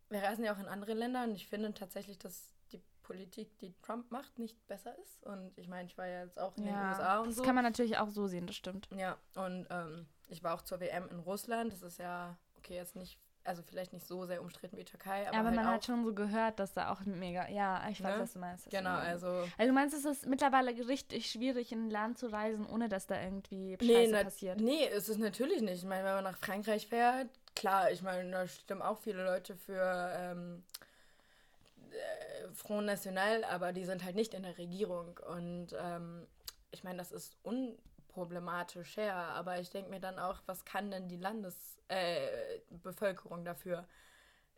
wir 0.10 0.22
reisen 0.22 0.44
ja 0.44 0.54
auch 0.54 0.60
in 0.60 0.68
andere 0.68 0.94
Länder 0.94 1.24
und 1.24 1.36
ich 1.36 1.48
finde 1.48 1.74
tatsächlich, 1.74 2.18
dass 2.18 2.54
die 2.72 2.82
Politik, 3.04 3.58
die 3.60 3.74
Trump 3.82 4.12
macht, 4.12 4.38
nicht 4.40 4.66
besser 4.68 4.96
ist. 5.00 5.24
Und 5.24 5.58
ich 5.58 5.68
meine, 5.68 5.88
ich 5.88 5.98
war 5.98 6.08
ja 6.08 6.24
jetzt 6.24 6.40
auch 6.40 6.56
in 6.58 6.66
den 6.66 6.74
USA 6.76 7.20
und 7.20 7.28
das 7.28 7.36
so. 7.38 7.44
kann 7.44 7.56
man 7.56 7.64
natürlich 7.64 7.98
auch 7.98 8.10
so 8.10 8.28
sehen, 8.28 8.48
das 8.48 8.56
stimmt. 8.56 8.88
Ja, 8.96 9.18
und 9.36 9.68
ähm, 9.70 10.08
ich 10.30 10.44
war 10.44 10.56
auch 10.56 10.62
zur 10.62 10.80
WM 10.80 11.08
in 11.10 11.20
Russland. 11.20 11.72
Das 11.72 11.82
ist 11.84 12.00
ja, 12.00 12.36
okay, 12.58 12.76
jetzt 12.76 12.96
nicht, 12.96 13.20
also 13.44 13.62
vielleicht 13.62 13.94
nicht 13.94 14.08
so 14.08 14.26
sehr 14.26 14.42
umstritten 14.42 14.76
wie 14.76 14.84
Türkei, 14.86 15.28
aber, 15.28 15.38
Aber, 15.38 15.48
halt 15.50 15.56
man 15.56 15.68
hat 15.68 15.86
schon 15.86 16.04
so 16.04 16.16
gehört, 16.16 16.60
dass 16.60 16.74
da 16.74 16.92
auch 16.92 17.02
mega, 17.02 17.48
ja, 17.50 17.88
ich 17.90 18.04
weiß, 18.04 18.16
Ne? 18.16 18.22
was 18.24 18.34
du 18.34 18.40
meinst. 18.40 18.70
Genau, 18.72 18.90
Ja. 18.90 18.98
also. 19.00 19.28
Also 19.28 19.68
du 19.68 19.74
meinst, 19.74 19.96
es 19.96 20.06
ist 20.06 20.26
mittlerweile 20.26 20.72
richtig 20.88 21.30
schwierig, 21.30 21.72
in 21.72 21.86
ein 21.88 21.90
Land 21.92 22.18
zu 22.18 22.32
reisen, 22.32 22.66
ohne 22.66 22.90
dass 22.90 23.06
da 23.06 23.22
irgendwie 23.22 23.78
Nee, 23.82 23.94
Scheiße 24.06 24.12
na, 24.14 24.24
passiert. 24.24 24.60
nee, 24.62 24.86
ist 24.88 25.10
es 25.10 25.18
natürlich 25.20 25.62
nicht. 25.62 25.78
Ich 25.84 25.86
meine, 25.86 26.06
wenn 26.06 26.16
man 26.16 26.24
nach 26.24 26.38
Frankreich 26.38 26.88
fährt, 26.88 27.30
klar, 27.56 27.92
ich 27.92 28.02
meine, 28.02 28.32
da 28.32 28.48
stimmen 28.48 28.82
auch 28.82 29.00
viele 29.00 29.24
Leute 29.24 29.56
für 29.56 30.12
ähm, 30.18 30.64
äh, 31.92 32.48
Front 32.54 32.88
National, 32.88 33.44
aber 33.46 33.74
die 33.74 33.86
sind 33.86 34.04
halt 34.04 34.16
nicht 34.16 34.34
in 34.34 34.44
der 34.44 34.58
Regierung. 34.58 35.18
Und 35.20 35.76
ähm, 35.80 36.28
ich 36.72 36.84
meine, 36.84 36.98
das 36.98 37.12
ist 37.12 37.38
unproblematisch 37.44 38.98
her, 38.98 39.16
aber 39.16 39.60
ich 39.60 39.70
denke 39.70 39.90
mir 39.90 40.00
dann 40.00 40.20
auch, 40.20 40.42
was 40.46 40.66
kann 40.66 40.92
denn 40.92 41.08
die 41.08 41.18
Landesbevölkerung 41.18 43.42
äh, 43.42 43.46
dafür? 43.46 43.88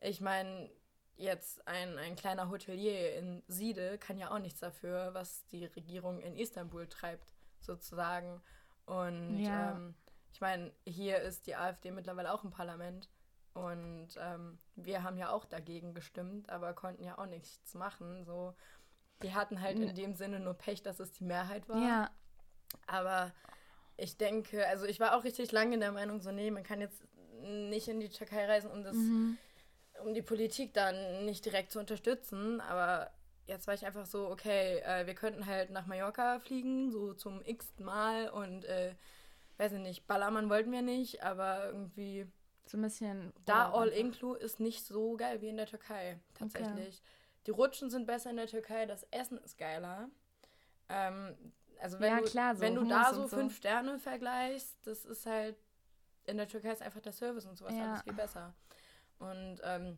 Ich 0.02 0.22
meine, 0.22 0.70
jetzt 1.16 1.68
ein, 1.68 1.98
ein 1.98 2.16
kleiner 2.16 2.50
Hotelier 2.50 3.16
in 3.16 3.44
Siede 3.48 3.98
kann 3.98 4.18
ja 4.18 4.32
auch 4.32 4.40
nichts 4.40 4.60
dafür, 4.60 5.14
was 5.14 5.46
die 5.48 5.66
Regierung 5.66 6.22
in 6.22 6.38
Istanbul 6.38 6.88
treibt, 6.88 7.34
sozusagen. 7.60 8.42
Und 8.86 9.40
Ja. 9.40 9.72
ähm, 9.72 9.96
ich 10.38 10.42
meine, 10.42 10.72
hier 10.86 11.18
ist 11.18 11.48
die 11.48 11.56
AfD 11.56 11.90
mittlerweile 11.90 12.32
auch 12.32 12.44
im 12.44 12.52
Parlament. 12.52 13.10
Und 13.56 14.10
ähm, 14.20 14.60
wir 14.76 15.02
haben 15.02 15.18
ja 15.18 15.32
auch 15.32 15.46
dagegen 15.46 15.96
gestimmt, 15.96 16.48
aber 16.52 16.74
konnten 16.74 17.04
ja 17.04 17.18
auch 17.18 17.26
nichts 17.26 17.74
machen. 17.74 18.24
So, 18.24 18.54
die 19.24 19.34
hatten 19.34 19.60
halt 19.62 19.80
in 19.80 19.96
dem 19.96 20.14
Sinne 20.14 20.40
nur 20.40 20.54
Pech, 20.54 20.84
dass 20.84 21.00
es 21.00 21.12
die 21.12 21.24
Mehrheit 21.24 21.68
war. 21.68 21.82
Ja, 21.82 22.12
Aber 22.86 23.32
ich 23.96 24.18
denke, 24.18 24.68
also 24.68 24.86
ich 24.86 25.00
war 25.00 25.18
auch 25.18 25.24
richtig 25.24 25.52
lange 25.52 25.74
in 25.74 25.80
der 25.80 25.92
Meinung, 25.92 26.22
so, 26.22 26.32
nee, 26.32 26.52
man 26.52 26.62
kann 26.62 26.82
jetzt 26.82 27.02
nicht 27.42 27.88
in 27.88 28.00
die 28.00 28.10
Türkei 28.10 28.46
reisen, 28.46 28.70
um 28.70 28.84
das, 28.84 28.96
Mhm. 28.96 29.40
um 30.04 30.14
die 30.14 30.22
Politik 30.22 30.76
dann 30.76 31.26
nicht 31.26 31.44
direkt 31.46 31.72
zu 31.72 31.80
unterstützen. 31.80 32.62
Aber 32.62 33.10
jetzt 33.48 33.66
war 33.66 33.74
ich 33.74 33.88
einfach 33.88 34.06
so, 34.06 34.30
okay, 34.30 34.82
äh, 34.82 35.08
wir 35.08 35.16
könnten 35.16 35.48
halt 35.48 35.72
nach 35.72 35.88
Mallorca 35.88 36.38
fliegen, 36.42 36.92
so 36.92 37.16
zum 37.16 37.42
x 37.44 37.80
Mal 37.80 38.30
und 38.30 38.66
äh, 38.66 38.94
weiß 39.58 39.74
ich 39.74 39.80
nicht, 39.80 40.08
Ballermann 40.08 40.50
wollten 40.50 40.72
wir 40.72 40.82
nicht, 40.82 41.24
aber 41.24 41.66
irgendwie 41.68 42.28
so 42.66 42.78
ein 42.78 42.82
bisschen. 42.82 43.34
da 43.46 43.66
Urlaub 43.66 43.76
All 43.76 43.88
einfach. 43.88 44.00
Inclu 44.00 44.34
ist 44.34 44.60
nicht 44.60 44.86
so 44.86 45.16
geil 45.18 45.42
wie 45.42 45.50
in 45.50 45.58
der 45.58 45.68
Türkei, 45.68 46.20
tatsächlich. 46.34 47.02
Die 47.46 47.52
Rutschen 47.52 47.90
sind 47.90 48.06
besser 48.08 48.30
in 48.30 48.38
der 48.38 48.48
Türkei, 48.48 48.86
das 48.86 49.04
Essen 49.12 49.38
ist 49.40 49.58
geiler. 49.58 50.10
Ähm, 50.90 51.36
also 51.82 52.00
wenn 52.00 52.10
Ja, 52.10 52.18
du, 52.18 52.26
klar, 52.26 52.56
so 52.56 52.62
wenn 52.62 52.76
du 52.76 52.84
da 52.86 53.14
so 53.14 53.28
so. 53.28 53.38
fünf 53.38 53.56
Sterne 53.56 54.00
vergleichst, 54.00 54.78
das 54.86 55.06
ist 55.06 55.26
halt, 55.26 55.56
in 56.26 56.38
der 56.38 56.48
Türkei 56.48 56.72
ist 56.72 56.82
einfach 56.82 57.02
der 57.02 57.14
Service 57.14 57.46
und 57.46 57.58
sowas 57.58 57.74
Ja. 57.76 57.84
alles 57.94 58.04
viel 58.04 58.14
besser. 58.14 58.54
Und 59.20 59.60
ähm, 59.64 59.98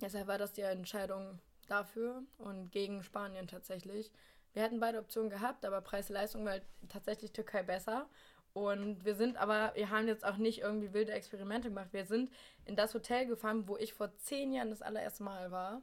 deshalb 0.00 0.26
war 0.26 0.38
das 0.38 0.52
die 0.52 0.62
Entscheidung 0.62 1.40
dafür 1.68 2.22
und 2.38 2.70
gegen 2.70 3.02
Spanien 3.02 3.46
tatsächlich. 3.48 4.12
Wir 4.52 4.62
hätten 4.62 4.78
beide 4.80 4.98
Optionen 4.98 5.30
gehabt, 5.30 5.64
aber 5.64 5.80
Preis-Leistung 5.80 6.44
war 6.44 6.52
halt 6.52 6.66
tatsächlich 6.88 7.32
Türkei 7.32 7.62
besser. 7.62 8.08
Und 8.54 9.04
wir 9.04 9.16
sind 9.16 9.36
aber, 9.36 9.72
wir 9.74 9.90
haben 9.90 10.06
jetzt 10.06 10.24
auch 10.24 10.36
nicht 10.36 10.60
irgendwie 10.60 10.92
wilde 10.92 11.12
Experimente 11.12 11.68
gemacht. 11.68 11.88
Wir 11.92 12.06
sind 12.06 12.30
in 12.64 12.76
das 12.76 12.94
Hotel 12.94 13.26
gefahren, 13.26 13.68
wo 13.68 13.76
ich 13.76 13.92
vor 13.92 14.16
zehn 14.16 14.52
Jahren 14.52 14.70
das 14.70 14.80
allererste 14.80 15.24
Mal 15.24 15.50
war, 15.50 15.82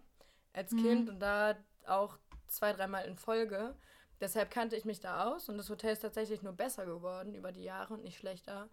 als 0.54 0.72
Kind 0.72 1.10
und 1.10 1.20
da 1.20 1.56
auch 1.86 2.18
zwei, 2.48 2.72
dreimal 2.72 3.06
in 3.06 3.18
Folge. 3.18 3.76
Deshalb 4.22 4.52
kannte 4.52 4.78
ich 4.78 4.86
mich 4.86 5.02
da 5.02 5.26
aus 5.26 5.50
und 5.50 5.58
das 5.58 5.70
Hotel 5.70 5.94
ist 5.94 6.02
tatsächlich 6.02 6.44
nur 6.44 6.54
besser 6.54 6.86
geworden 6.86 7.36
über 7.36 7.52
die 7.52 7.64
Jahre 7.64 7.94
und 7.94 8.04
nicht 8.04 8.18
schlechter. 8.18 8.70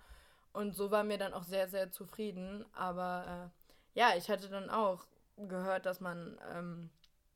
Und 0.53 0.77
so 0.77 0.91
war 0.91 1.05
mir 1.05 1.19
dann 1.19 1.35
auch 1.35 1.45
sehr, 1.45 1.69
sehr 1.69 1.91
zufrieden. 1.91 2.65
Aber 2.75 3.51
äh, 3.95 3.99
ja, 3.99 4.15
ich 4.17 4.31
hatte 4.31 4.49
dann 4.49 4.71
auch 4.71 5.07
gehört, 5.37 5.87
dass 5.87 6.01
man 6.01 6.39
ähm, 6.55 6.91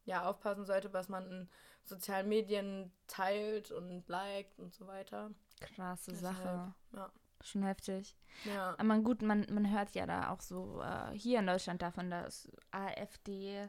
ja 0.05 0.29
aufpassen 0.29 0.64
sollte, 0.64 0.92
was 0.92 1.09
man 1.09 1.27
in 1.27 1.48
sozialen 1.85 2.29
Medien 2.29 2.92
teilt 3.09 3.70
und 3.72 4.09
liked 4.09 4.59
und 4.59 4.72
so 4.75 4.87
weiter. 4.87 5.31
Krasse 5.62 6.12
Deshalb, 6.12 6.37
Sache. 6.37 6.75
Ja. 6.92 7.11
Schon 7.42 7.64
heftig. 7.64 8.16
Ja. 8.44 8.75
Aber 8.79 8.98
gut, 8.98 9.22
man, 9.22 9.46
man 9.51 9.70
hört 9.70 9.94
ja 9.94 10.07
da 10.07 10.31
auch 10.31 10.40
so 10.40 10.81
äh, 10.81 11.16
hier 11.16 11.40
in 11.40 11.46
Deutschland 11.46 11.83
davon, 11.83 12.11
dass 12.11 12.48
AfD, 12.70 13.68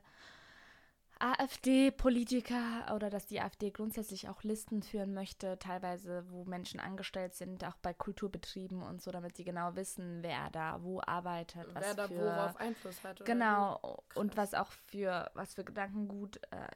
AfD-Politiker 1.19 2.93
oder 2.93 3.09
dass 3.09 3.25
die 3.25 3.39
AfD 3.41 3.71
grundsätzlich 3.71 4.29
auch 4.29 4.43
Listen 4.43 4.83
führen 4.83 5.13
möchte, 5.13 5.57
teilweise, 5.57 6.25
wo 6.29 6.43
Menschen 6.45 6.79
angestellt 6.79 7.33
sind, 7.33 7.63
auch 7.63 7.77
bei 7.77 7.93
Kulturbetrieben 7.93 8.83
und 8.83 9.01
so, 9.01 9.09
damit 9.09 9.37
sie 9.37 9.43
genau 9.43 9.75
wissen, 9.75 10.21
wer 10.21 10.49
da 10.51 10.83
wo 10.83 11.01
arbeitet, 11.01 11.73
was 11.73 11.83
Wer 11.83 11.95
da 11.95 12.07
für 12.07 12.15
worauf 12.15 12.57
Einfluss 12.57 13.03
hat. 13.03 13.21
Oder 13.21 13.25
genau 13.25 14.03
und 14.15 14.37
was 14.37 14.53
auch 14.53 14.71
für 14.71 15.31
was 15.33 15.55
für 15.55 15.63
Gedankengut 15.63 16.37
äh, 16.51 16.67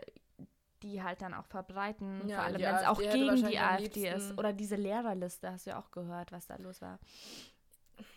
die 0.84 1.02
halt 1.02 1.22
dann 1.22 1.34
auch 1.34 1.46
verbreiten, 1.46 2.28
Ja, 2.28 2.38
vor 2.38 2.46
allem 2.46 2.62
wenn 2.62 2.76
es 2.76 2.86
auch 2.86 3.00
gegen 3.00 3.36
die 3.48 3.58
AfD 3.58 4.10
ist 4.10 4.38
oder 4.38 4.54
diese 4.54 4.76
Lehrerliste, 4.76 5.52
hast 5.52 5.66
du 5.66 5.72
ja 5.72 5.80
auch 5.80 5.92
gehört, 5.92 6.32
was 6.32 6.46
da 6.48 6.56
los 6.58 6.82
war. 6.82 7.00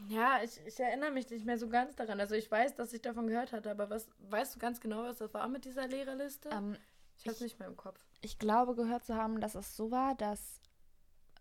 Ja, 0.09 0.43
ich, 0.43 0.61
ich 0.67 0.79
erinnere 0.79 1.11
mich 1.11 1.31
nicht 1.31 1.47
mehr 1.47 1.57
so 1.59 1.69
ganz 1.69 1.97
daran. 1.97 2.21
Also 2.21 2.35
ich 2.35 2.51
weiß, 2.51 2.75
dass 2.75 2.93
ich 2.93 3.01
davon 3.01 3.27
gehört 3.27 3.53
hatte, 3.53 3.71
aber 3.71 3.89
was 3.89 4.09
weißt 4.19 4.57
du 4.57 4.59
ganz 4.59 4.81
genau, 4.81 5.05
was 5.05 5.19
das 5.19 5.33
war 5.33 5.49
mit 5.49 5.65
dieser 5.65 5.87
Lehrerliste? 5.87 6.51
Ähm, 6.51 6.77
ich 7.17 7.25
habe 7.25 7.33
es 7.35 7.41
nicht 7.41 7.59
mehr 7.59 7.69
im 7.69 7.77
Kopf. 7.77 7.99
ich 8.21 8.39
glaube 8.39 8.75
gehört 8.75 9.05
zu 9.05 9.15
haben, 9.15 9.41
dass 9.41 9.55
es 9.55 9.77
so 9.77 9.91
war, 9.91 10.15
dass 10.15 10.61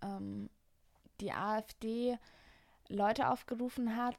ähm, 0.01 0.49
die 1.19 1.31
AfD 1.33 2.17
Leute 2.87 3.29
aufgerufen 3.29 3.97
hat, 3.97 4.17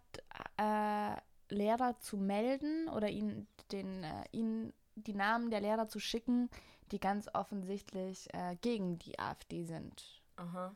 äh, 0.58 1.16
Lehrer 1.54 1.98
zu 1.98 2.16
melden 2.16 2.88
oder 2.88 3.08
ihnen, 3.08 3.48
den, 3.72 4.04
äh, 4.04 4.24
ihnen 4.32 4.72
die 4.94 5.14
Namen 5.14 5.50
der 5.50 5.60
Lehrer 5.60 5.88
zu 5.88 5.98
schicken, 5.98 6.50
die 6.92 7.00
ganz 7.00 7.28
offensichtlich 7.34 8.32
äh, 8.34 8.56
gegen 8.60 8.98
die 8.98 9.18
AfD 9.18 9.64
sind. 9.64 10.22
Aha. 10.36 10.74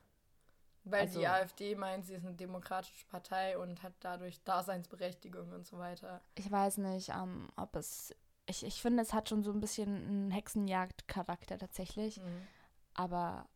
Weil 0.85 1.03
Also- 1.03 1.19
die 1.21 1.27
AfD 1.27 1.75
meint, 1.75 2.05
sie 2.07 2.15
ist 2.15 2.25
eine 2.27 2.35
demokratische 2.35 3.07
Partei 3.07 3.57
und 3.59 3.83
hat 3.83 3.95
dadurch 4.01 4.43
Daseinsberechtigung 4.45 5.51
und 5.53 5.67
so 5.67 5.79
weiter. 5.79 6.21
Ich 6.35 6.51
weiß 6.51 6.79
nicht, 6.79 7.09
ähm, 7.11 7.49
ob 7.57 7.75
es. 7.77 8.15
Ich, 8.47 8.63
ich 8.65 8.83
finde, 8.83 9.03
es 9.03 9.15
hat 9.15 9.31
schon 9.31 9.43
so 9.43 9.51
ein 9.51 9.61
bisschen 9.61 9.89
einen 9.97 10.31
Hexenjagd-Charakter 10.31 11.57
tatsächlich. 11.59 12.19
Mhm. 12.19 12.47
Aber 12.93 13.49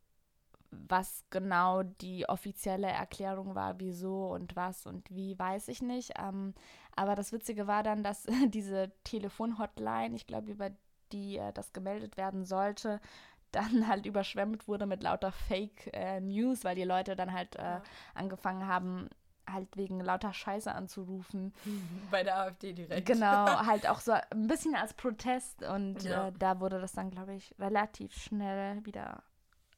was 0.71 1.25
genau 1.31 1.83
die 1.83 2.29
offizielle 2.29 2.89
Erklärung 2.89 3.55
war, 3.55 3.79
wieso 3.81 4.29
und 4.33 4.57
was 4.57 4.87
und 4.87 5.11
wie, 5.11 5.39
weiß 5.39 5.69
ich 5.69 5.83
nicht. 5.83 6.13
Ähm, 6.19 6.55
aber 6.97 7.15
das 7.15 7.33
Witzige 7.33 7.67
war 7.67 7.83
dann, 7.83 8.03
dass 8.03 8.27
diese 8.49 8.91
Telefon-Hotline, 9.05 10.17
ich 10.17 10.27
glaube, 10.27 10.51
über 10.53 10.71
die 11.13 11.39
äh, 11.39 11.53
das 11.53 11.73
gemeldet 11.73 12.17
werden 12.17 12.45
sollte, 12.45 13.01
dann 13.53 13.89
halt 13.89 14.05
überschwemmt 14.07 14.69
wurde 14.69 14.87
mit 14.87 15.03
lauter 15.03 15.33
Fake-News, 15.33 16.65
weil 16.65 16.75
die 16.77 16.85
Leute 16.85 17.17
dann 17.17 17.33
halt 17.33 17.57
äh, 17.57 17.63
Ja. 17.63 17.83
angefangen 18.15 18.67
haben, 18.67 19.09
halt 19.51 19.75
wegen 19.77 20.01
lauter 20.01 20.33
Scheiße 20.35 20.71
anzurufen. 20.73 21.55
Bei 22.11 22.23
der 22.23 22.37
AfD 22.39 22.73
direkt. 22.75 23.07
Genau, 23.07 23.25
halt 23.67 23.87
auch 23.89 24.01
so 24.01 24.13
ein 24.13 24.47
bisschen 24.47 24.75
als 24.75 24.93
Protest 24.95 25.63
und 25.63 26.05
Ja. 26.05 26.29
äh, 26.29 26.33
da 26.39 26.61
wurde 26.61 26.81
das 26.81 26.93
dann, 26.93 27.11
glaube 27.11 27.35
ich, 27.35 27.55
relativ 27.59 28.15
schnell 28.15 28.85
wieder 28.85 29.23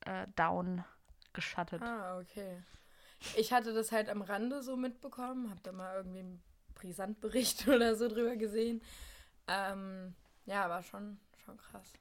äh, 0.06 0.26
down 0.34 0.84
geschattet. 1.32 1.80
Ah, 1.82 2.18
okay. 2.18 2.56
Ich 3.36 3.52
hatte 3.52 3.72
das 3.72 3.92
halt 3.92 4.08
am 4.08 4.22
Rande 4.22 4.62
so 4.62 4.76
mitbekommen, 4.76 5.50
hab 5.50 5.62
da 5.62 5.70
mal 5.72 5.94
irgendwie 5.94 6.20
einen 6.20 6.42
Brisantbericht 6.74 7.68
oder 7.68 7.94
so 7.94 8.08
drüber 8.08 8.34
gesehen. 8.36 8.82
Ähm, 9.46 10.14
ja, 10.46 10.68
war 10.68 10.82
schon, 10.82 11.18
schon 11.44 11.56
krass. 11.56 11.92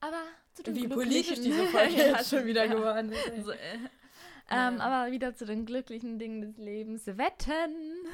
Aber 0.00 0.22
zu 0.54 0.62
den 0.62 0.76
Wie 0.76 0.88
politisch 0.88 1.40
diese 1.40 1.66
Folge 1.72 1.94
jetzt 1.94 2.30
schon 2.30 2.46
wieder 2.46 2.64
ja. 2.64 2.74
geworden 2.74 3.12
ist. 3.12 3.44
So, 3.44 3.52
äh. 3.52 3.78
Ähm, 4.50 4.80
aber 4.80 5.12
wieder 5.12 5.34
zu 5.34 5.44
den 5.44 5.66
glücklichen 5.66 6.18
Dingen 6.18 6.40
des 6.40 6.56
Lebens. 6.56 7.06
Wetten! 7.06 8.06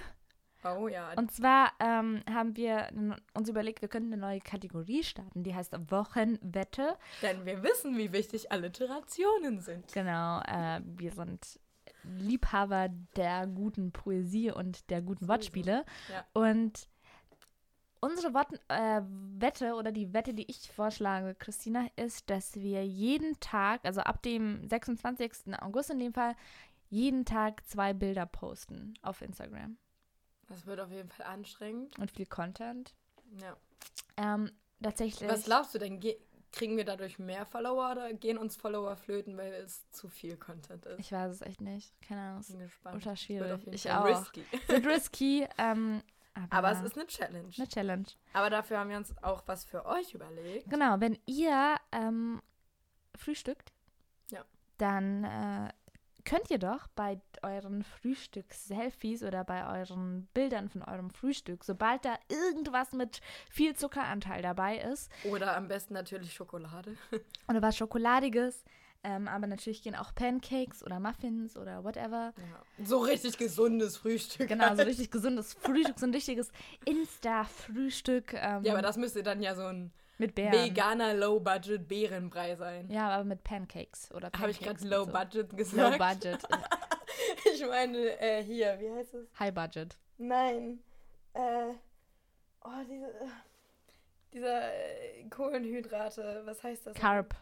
Oh 0.64 0.89
ja. 0.89 1.12
Und 1.14 1.31
zwar 1.31 1.72
ähm, 1.79 2.22
haben 2.29 2.57
wir 2.57 2.89
uns 3.35 3.49
überlegt, 3.49 3.83
wir 3.83 3.89
könnten 3.89 4.12
eine 4.14 4.20
neue 4.20 4.41
Kategorie 4.41 5.03
starten, 5.03 5.43
die 5.43 5.55
heißt 5.55 5.75
Wochenwette. 5.91 6.97
Denn 7.20 7.45
wir 7.45 7.62
wissen, 7.62 7.99
wie 7.99 8.12
wichtig 8.12 8.51
Alliterationen 8.51 9.61
sind. 9.61 9.93
Genau, 9.93 10.41
äh, 10.41 10.81
wir 10.85 11.12
sind 11.12 11.61
Liebhaber 12.03 12.89
der 13.16 13.47
guten 13.47 13.93
Poesie 13.93 14.51
und 14.51 14.89
der 14.91 15.03
guten. 15.03 15.29
Wortspiele. 15.29 15.85
Ja. 16.11 16.25
Und 16.33 16.89
unsere 18.05 18.34
Wort 18.34 18.52
äh, 18.68 19.00
Wette 19.38 19.74
oder 19.74 19.90
die 19.92 20.12
Wette, 20.12 20.34
die 20.34 20.48
ich 20.50 20.70
vorschlage, 20.70 21.34
Christina, 21.34 21.86
ist, 21.96 22.28
dass 22.30 22.55
wir 22.57 22.86
jeden 22.86 23.38
Tag, 23.40 23.80
also 23.84 24.00
ab 24.02 24.22
dem 24.22 24.68
26. 24.68 25.55
August 25.61 25.90
in 25.90 25.98
dem 25.98 26.12
Fall, 26.12 26.36
jeden 26.90 27.24
Tag 27.24 27.66
zwei 27.66 27.92
Bilder 27.92 28.26
posten 28.26 28.94
auf 29.02 29.22
Instagram 29.22 29.76
Das 30.48 30.66
wird 30.66 30.80
auf 30.80 30.90
jeden 30.90 31.09
Fall 31.09 31.26
anstrengend. 31.26 31.98
und 31.98 32.11
viel 32.11 32.26
Content. 32.26 32.94
Ja. 33.40 33.57
Ähm, 34.16 34.52
tatsächlich. 34.82 35.28
Was 35.28 35.44
glaubst 35.44 35.74
du 35.74 35.78
denn? 35.78 35.98
Ge 36.00 36.16
kriegen 36.52 36.76
wir 36.76 36.84
dadurch 36.84 37.18
mehr 37.18 37.44
Follower 37.46 37.90
oder 37.90 38.14
gehen 38.14 38.38
uns 38.38 38.55
Follower 38.55 38.94
flöten, 38.94 39.36
weil 39.36 39.52
es 39.55 39.90
zu 39.90 40.09
viel 40.09 40.36
Content 40.36 40.86
ist? 40.86 41.00
ich 41.00 41.11
weiß 41.11 41.32
es 41.32 41.40
echt 41.40 41.61
nicht. 41.61 41.92
Keine 42.00 42.20
Ahnung. 42.20 42.40
Es 42.42 42.46
bin 42.46 42.61
gespannt. 42.61 43.18
schwierig. 43.18 43.59
jeden 43.64 43.72
Ich 43.74 43.90
auch. 43.90 44.05
risky. 44.05 44.44
wird 44.68 44.86
risky. 44.86 45.48
Ähm, 45.59 46.00
aber, 46.35 46.53
Aber 46.53 46.70
es 46.72 46.80
ist 46.82 46.97
eine 46.99 47.07
Challenge. 47.07 47.51
eine 47.57 47.68
Challenge. 47.68 48.07
Aber 48.32 48.51
dafür 48.51 48.78
haben 48.78 48.91
wir 48.91 48.97
uns 48.97 49.14
auch 49.22 49.43
was 49.47 49.64
für 49.64 49.87
euch 49.87 50.14
überlegt. 50.14 50.68
Genau, 50.68 51.01
wenn 51.01 51.18
ihr 51.26 51.76
ähm, 51.93 52.43
frühstückt, 53.16 53.72
Ja. 54.30 54.45
dann 54.78 55.24
äh, 55.24 55.72
könnt 56.24 56.51
ihr 56.51 56.59
doch 56.59 56.87
bei 56.89 57.20
euren 57.43 57.85
Frühstücks-Selfies 57.85 59.22
oder 59.22 59.45
bei 59.45 59.78
euren 59.80 60.26
Bildern 60.35 60.68
von 60.68 60.82
eurem 60.82 61.11
Frühstück, 61.11 61.62
sobald 61.64 62.05
da 62.05 62.16
irgendwas 62.28 62.93
mit 62.93 63.20
viel 63.51 63.76
Zuckeranteil 63.76 64.43
dabei 64.43 64.78
ist 64.78 65.11
Oder 65.24 65.57
am 65.57 65.68
besten 65.68 65.95
natürlich 65.95 66.32
Schokolade. 66.35 66.97
oder 67.49 67.62
was 67.62 67.76
Schokoladiges, 67.76 68.64
ähm, 69.05 69.28
aber 69.28 69.46
natürlich 69.46 69.82
gehen 69.82 69.94
auch 69.94 70.14
Pancakes 70.14 70.82
oder 70.82 70.98
Muffins 70.98 71.57
oder 71.57 71.84
whatever. 71.84 72.32
Ja. 72.36 72.84
So 72.84 72.98
richtig 72.98 73.36
gesundes 73.36 73.98
Frühstück. 73.98 74.48
Genau, 74.48 74.74
so 74.74 74.82
richtig 74.82 75.11
gesundes 75.11 75.52
Frühstück, 75.52 75.98
so 75.98 76.07
ein 76.07 76.14
richtiges 76.14 76.50
Insta-Frühstück 76.86 78.32
ähm, 78.34 78.64
Ja, 78.64 78.72
aber 78.72 78.82
das 78.82 78.96
müsste 78.96 79.22
dann 79.22 79.42
ja 79.42 79.55
so 79.55 79.62
ein 79.62 79.92
veganer 80.18 81.14
Low-Budget 81.14 81.86
Bärenbrei 81.86 82.57
sein. 82.57 82.88
Ja, 82.90 83.11
aber 83.11 83.24
mit 83.24 83.44
Pancakes 83.44 84.11
oder 84.12 84.30
Habe 84.38 84.50
ich 84.50 84.61
Pancakes 84.61 84.82
gerade 84.82 85.05
so. 85.05 85.05
Low-Budget 85.05 85.52
Low 85.52 85.57
gesagt? 85.57 85.98
Budget. 85.98 86.42
ja. 86.50 86.59
Ich 87.55 87.64
meine, 87.64 88.20
äh, 88.20 88.42
hier, 88.42 88.76
wie 88.80 88.90
heißt 88.90 89.14
es? 89.14 89.28
High 89.38 89.55
Budget. 89.55 89.96
Nein. 90.18 90.80
Äh, 91.32 91.74
oh, 92.64 92.70
diese, 92.88 93.07
äh, 93.07 93.28
dieser 94.32 94.74
äh, 94.74 95.24
Kohlenhydrate, 95.30 96.42
was 96.44 96.62
heißt 96.62 96.88
das? 96.88 96.94
Carb. 96.94 97.36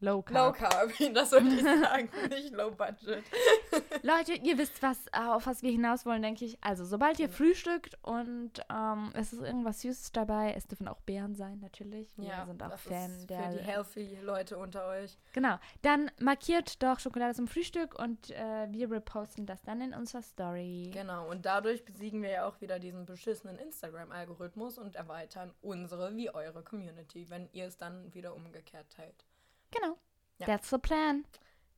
Low 0.00 0.18
Low 0.18 0.22
Carb. 0.22 0.56
Carb, 0.56 0.90
das 1.14 1.32
wollte 1.32 1.48
ich 1.48 1.62
sagen, 1.62 2.08
nicht 2.28 2.52
Low 2.54 2.70
Budget. 2.70 3.24
Leute, 4.02 4.34
ihr 4.34 4.58
wisst, 4.58 4.82
was, 4.82 5.06
äh, 5.12 5.20
auf 5.20 5.46
was 5.46 5.62
wir 5.62 5.70
hinaus 5.70 6.06
wollen, 6.06 6.22
denke 6.22 6.44
ich. 6.44 6.58
Also, 6.62 6.84
sobald 6.84 7.18
ihr 7.18 7.28
frühstückt 7.28 7.96
und 8.02 8.52
ähm, 8.70 9.10
es 9.14 9.32
ist 9.32 9.42
irgendwas 9.42 9.80
Süßes 9.80 10.12
dabei, 10.12 10.54
es 10.56 10.66
dürfen 10.66 10.88
auch 10.88 11.00
Beeren 11.00 11.34
sein, 11.34 11.58
natürlich. 11.60 12.16
Wir 12.16 12.44
sind 12.46 12.62
auch 12.62 12.78
Fan 12.78 13.26
der. 13.26 13.50
Für 13.50 13.58
die 13.58 13.64
healthy 13.64 14.18
Leute 14.22 14.58
unter 14.58 14.86
euch. 14.88 15.18
Genau. 15.32 15.58
Dann 15.82 16.10
markiert 16.20 16.82
doch 16.82 16.98
Schokolade 17.00 17.34
zum 17.34 17.48
Frühstück 17.48 17.98
und 17.98 18.30
äh, 18.30 18.68
wir 18.70 18.90
reposten 18.90 19.46
das 19.46 19.62
dann 19.62 19.80
in 19.80 19.94
unserer 19.94 20.22
Story. 20.22 20.90
Genau, 20.92 21.28
und 21.28 21.44
dadurch 21.46 21.84
besiegen 21.84 22.22
wir 22.22 22.30
ja 22.30 22.48
auch 22.48 22.60
wieder 22.60 22.78
diesen 22.78 23.06
beschissenen 23.06 23.58
Instagram-Algorithmus 23.58 24.78
und 24.78 24.96
erweitern 24.96 25.52
unsere 25.60 26.16
wie 26.16 26.30
eure 26.30 26.62
Community, 26.62 27.28
wenn 27.30 27.48
ihr 27.52 27.66
es 27.66 27.76
dann 27.76 28.12
wieder 28.14 28.34
umgekehrt 28.34 28.90
teilt. 28.90 29.24
Genau. 29.70 29.96
Ja. 30.38 30.46
That's 30.46 30.70
the 30.70 30.78
plan. 30.78 31.24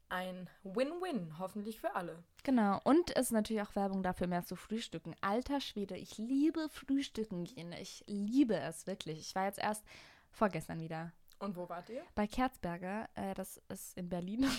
Ein 0.08 0.50
Win-Win, 0.64 1.38
hoffentlich 1.38 1.78
für 1.80 1.94
alle. 1.94 2.22
Genau. 2.42 2.80
Und 2.84 3.10
es 3.16 3.26
ist 3.26 3.30
natürlich 3.32 3.62
auch 3.62 3.76
Werbung 3.76 4.02
dafür, 4.02 4.26
mehr 4.26 4.44
zu 4.44 4.56
frühstücken. 4.56 5.14
Alter 5.20 5.60
Schwede, 5.60 5.96
ich 5.96 6.18
liebe 6.18 6.68
Frühstücken 6.68 7.44
gehen. 7.44 7.72
Ich 7.72 8.02
liebe 8.08 8.56
es 8.58 8.86
wirklich. 8.88 9.20
Ich 9.20 9.34
war 9.36 9.46
jetzt 9.46 9.58
erst 9.60 9.84
vorgestern 10.32 10.80
wieder 10.80 11.12
Und 11.38 11.56
wo 11.56 11.68
wart 11.68 11.88
ihr? 11.90 12.02
bei 12.16 12.26
Kerzberger. 12.26 13.08
Äh, 13.14 13.34
das 13.34 13.60
ist 13.68 13.96
in 13.96 14.08
Berlin. 14.08 14.50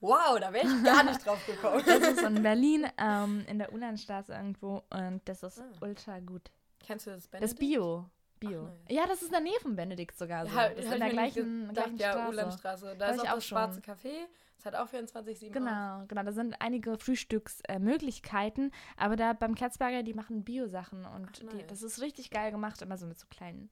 Wow, 0.00 0.38
da 0.40 0.52
wäre 0.52 0.66
ich 0.66 0.82
gar 0.84 1.04
nicht 1.04 1.24
drauf 1.24 1.44
gekommen. 1.46 1.82
Das 1.86 1.98
ist 2.02 2.22
in 2.22 2.42
Berlin, 2.42 2.86
ähm, 2.98 3.44
in 3.48 3.58
der 3.58 3.72
Ulandstraße 3.72 4.32
irgendwo. 4.32 4.82
Und 4.90 5.20
das 5.26 5.42
ist 5.44 5.60
Ah. 5.60 5.70
ultra 5.80 6.18
gut. 6.20 6.50
Kennst 6.80 7.06
du 7.06 7.10
das 7.10 7.22
Das 7.30 7.30
Benedikt? 7.30 7.58
Bio. 7.60 8.10
Bio. 8.46 8.68
Ach, 8.68 8.90
ja, 8.90 9.06
das 9.06 9.22
ist 9.22 9.26
in 9.26 9.32
der 9.32 9.40
Nähe 9.40 9.60
von 9.60 9.76
Benedikt 9.76 10.16
sogar. 10.18 10.46
So. 10.46 10.54
Ja, 10.54 10.68
das 10.68 10.78
ist 10.78 10.86
hab 10.86 10.94
in 10.94 11.00
der 11.00 11.10
gleichen, 11.10 11.68
gedacht, 11.68 11.96
gleichen 11.96 11.96
ja, 11.98 12.52
Straße. 12.52 12.96
Da 12.98 13.06
Hab 13.06 13.14
ist 13.14 13.20
auch 13.20 13.28
auch 13.28 13.34
das 13.34 13.46
schwarze 13.46 13.82
schon. 13.84 13.94
Café. 13.94 14.26
Es 14.58 14.66
hat 14.66 14.74
auch 14.74 14.88
24-7 14.88 15.46
auf. 15.46 15.52
Genau, 15.52 16.04
genau. 16.06 16.22
Da 16.22 16.32
sind 16.32 16.54
einige 16.60 16.96
Frühstücksmöglichkeiten. 16.96 18.72
aber 18.96 19.16
da 19.16 19.32
beim 19.32 19.54
Kerzberger, 19.54 20.02
die 20.02 20.14
machen 20.14 20.44
Bio-Sachen. 20.44 21.04
Und 21.04 21.42
Ach, 21.46 21.52
die, 21.52 21.66
das 21.66 21.82
ist 21.82 22.00
richtig 22.00 22.30
geil 22.30 22.50
gemacht. 22.52 22.80
Immer 22.82 22.96
so 22.96 23.06
mit 23.06 23.18
so 23.18 23.26
kleinen 23.28 23.70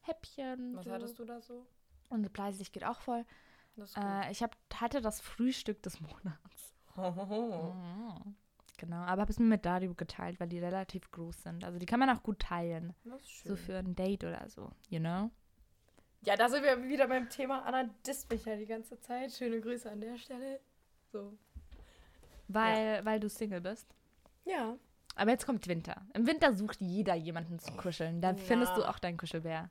Häppchen. 0.00 0.76
Was 0.76 0.84
so. 0.84 0.90
hattest 0.92 1.18
du 1.18 1.24
da 1.24 1.40
so? 1.40 1.66
Und 2.08 2.32
Preislich 2.32 2.72
geht 2.72 2.84
auch 2.84 3.00
voll. 3.00 3.24
Das. 3.76 3.94
Äh, 3.96 4.30
ich 4.30 4.42
hab, 4.42 4.56
hatte 4.74 5.00
das 5.00 5.20
Frühstück 5.20 5.82
des 5.82 6.00
Monats. 6.00 6.74
Hohoho. 6.96 7.74
Mhm. 8.24 8.36
Genau, 8.78 8.96
aber 8.98 9.22
habe 9.22 9.32
es 9.32 9.38
mir 9.38 9.44
mit 9.44 9.66
Dario 9.66 9.92
geteilt, 9.94 10.38
weil 10.40 10.48
die 10.48 10.60
relativ 10.60 11.10
groß 11.10 11.42
sind. 11.42 11.64
Also 11.64 11.78
die 11.78 11.86
kann 11.86 11.98
man 12.00 12.08
auch 12.10 12.22
gut 12.22 12.38
teilen. 12.38 12.94
Das 13.04 13.20
ist 13.20 13.30
schön. 13.30 13.48
So 13.50 13.56
für 13.56 13.76
ein 13.76 13.94
Date 13.96 14.22
oder 14.24 14.48
so, 14.48 14.70
you 14.88 15.00
know? 15.00 15.30
Ja, 16.22 16.36
da 16.36 16.48
sind 16.48 16.62
wir 16.62 16.82
wieder 16.88 17.08
beim 17.08 17.28
Thema. 17.28 17.64
Anna 17.64 17.90
disst 18.06 18.30
mich 18.30 18.44
ja 18.44 18.56
die 18.56 18.66
ganze 18.66 18.98
Zeit. 19.00 19.32
Schöne 19.32 19.60
Grüße 19.60 19.90
an 19.90 20.00
der 20.00 20.16
Stelle. 20.16 20.60
So. 21.12 21.36
Weil, 22.48 23.04
weil 23.04 23.20
du 23.20 23.28
Single 23.28 23.60
bist. 23.60 23.94
Ja. 24.44 24.76
Aber 25.16 25.30
jetzt 25.32 25.44
kommt 25.46 25.66
Winter. 25.66 26.06
Im 26.14 26.26
Winter 26.26 26.54
sucht 26.54 26.80
jeder 26.80 27.14
jemanden 27.14 27.58
zu 27.58 27.72
kuscheln. 27.72 28.20
Dann 28.20 28.36
Ja. 28.36 28.42
findest 28.44 28.76
du 28.76 28.84
auch 28.88 28.98
deinen 29.00 29.16
Kuschelbär. 29.16 29.70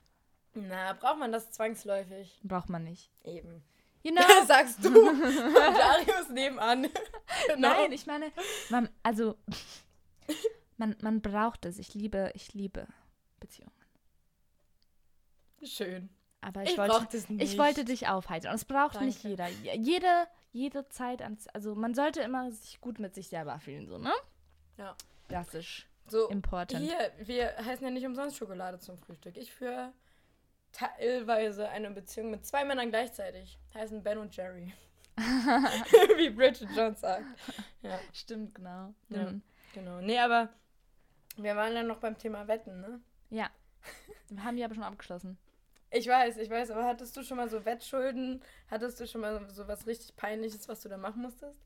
Na, 0.54 0.92
braucht 0.92 1.18
man 1.18 1.32
das 1.32 1.50
zwangsläufig? 1.50 2.40
Braucht 2.44 2.68
man 2.68 2.84
nicht. 2.84 3.10
Eben. 3.24 3.62
You 4.08 4.14
know? 4.16 4.46
Sagst 4.46 4.84
du. 4.84 4.88
Und 5.10 5.22
Darius 5.22 6.28
nebenan. 6.30 6.82
genau. 7.48 7.68
Nein, 7.68 7.92
ich 7.92 8.06
meine, 8.06 8.32
man, 8.70 8.88
also 9.02 9.36
man, 10.76 10.96
man 11.02 11.20
braucht 11.20 11.64
es. 11.66 11.78
Ich 11.78 11.94
liebe, 11.94 12.30
ich 12.34 12.54
liebe 12.54 12.86
Beziehungen. 13.40 13.72
Schön. 15.62 16.08
Aber 16.40 16.62
ich, 16.62 16.70
Ich 16.70 16.78
wollte, 16.78 17.16
nicht. 17.32 17.42
ich 17.52 17.58
wollte 17.58 17.84
dich 17.84 18.06
aufheitern. 18.08 18.52
Und 18.52 18.56
es 18.56 18.64
braucht 18.64 19.00
nicht 19.00 19.24
Danke. 19.24 19.28
jeder. 19.28 19.48
Je- 19.48 19.76
Jede, 19.76 20.28
jede 20.52 20.88
Zeit, 20.88 21.20
ans, 21.20 21.48
also 21.48 21.74
man 21.74 21.94
sollte 21.94 22.20
immer 22.20 22.50
sich 22.52 22.80
gut 22.80 23.00
mit 23.00 23.14
sich 23.14 23.28
selber 23.28 23.58
fühlen, 23.58 23.88
so, 23.88 23.98
ne? 23.98 24.12
Ja. 24.76 24.94
Ist 25.52 25.84
So, 26.08 26.28
important. 26.28 26.80
hier, 26.84 27.12
wir 27.18 27.56
heißen 27.56 27.84
ja 27.84 27.90
nicht 27.90 28.06
umsonst 28.06 28.36
Schokolade 28.36 28.78
zum 28.78 28.96
Frühstück. 28.98 29.36
Ich 29.36 29.52
führe 29.52 29.92
teilweise 30.72 31.68
eine 31.68 31.90
Beziehung 31.90 32.30
mit 32.30 32.46
zwei 32.46 32.64
Männern 32.64 32.90
gleichzeitig. 32.90 33.58
Heißen 33.74 34.02
Ben 34.02 34.18
und 34.18 34.36
Jerry. 34.36 34.72
Wie 35.16 36.30
Bridget 36.30 36.70
Jones 36.76 37.00
sagt. 37.00 37.24
Ja, 37.82 37.98
Stimmt, 38.12 38.54
genau. 38.54 38.94
Ja. 39.08 39.30
Mhm. 39.30 39.42
genau. 39.74 40.00
Nee, 40.00 40.18
aber 40.18 40.48
wir 41.36 41.56
waren 41.56 41.74
dann 41.74 41.86
noch 41.86 41.98
beim 41.98 42.16
Thema 42.16 42.46
Wetten, 42.48 42.80
ne? 42.80 43.00
ja. 43.30 43.50
Wir 44.30 44.44
haben 44.44 44.56
die 44.56 44.64
aber 44.64 44.74
schon 44.74 44.84
abgeschlossen. 44.84 45.38
Ich 45.90 46.06
weiß, 46.06 46.36
ich 46.36 46.50
weiß, 46.50 46.70
aber 46.70 46.84
hattest 46.84 47.16
du 47.16 47.22
schon 47.22 47.38
mal 47.38 47.48
so 47.48 47.64
Wettschulden? 47.64 48.42
Hattest 48.70 49.00
du 49.00 49.06
schon 49.06 49.22
mal 49.22 49.48
so 49.48 49.66
was 49.66 49.86
richtig 49.86 50.14
Peinliches, 50.16 50.68
was 50.68 50.82
du 50.82 50.90
da 50.90 50.98
machen 50.98 51.22
musstest? 51.22 51.56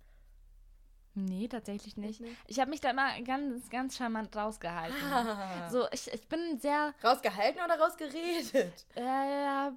Nee, 1.15 1.49
tatsächlich 1.49 1.97
nicht. 1.97 2.21
nicht? 2.21 2.37
Ich 2.47 2.59
habe 2.59 2.71
mich 2.71 2.81
da 2.81 2.91
immer 2.91 3.21
ganz, 3.23 3.69
ganz 3.69 3.97
charmant 3.97 4.35
rausgehalten. 4.35 4.97
So. 5.71 5.83
So, 5.83 5.89
ich, 5.93 6.13
ich 6.13 6.27
bin 6.29 6.59
sehr, 6.59 6.95
Rausgehalten 7.05 7.61
oder 7.63 7.79
rausgeredet? 7.79 8.87
äh, 8.95 9.71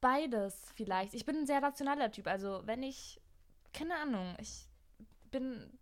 beides 0.00 0.54
vielleicht. 0.74 1.14
Ich 1.14 1.24
bin 1.24 1.38
ein 1.38 1.46
sehr 1.46 1.62
rationaler 1.62 2.10
Typ. 2.10 2.26
Also, 2.26 2.62
wenn 2.66 2.82
ich, 2.82 3.20
keine 3.72 3.94
Ahnung, 3.96 4.34
ich 4.38 4.66
bin, 5.30 5.78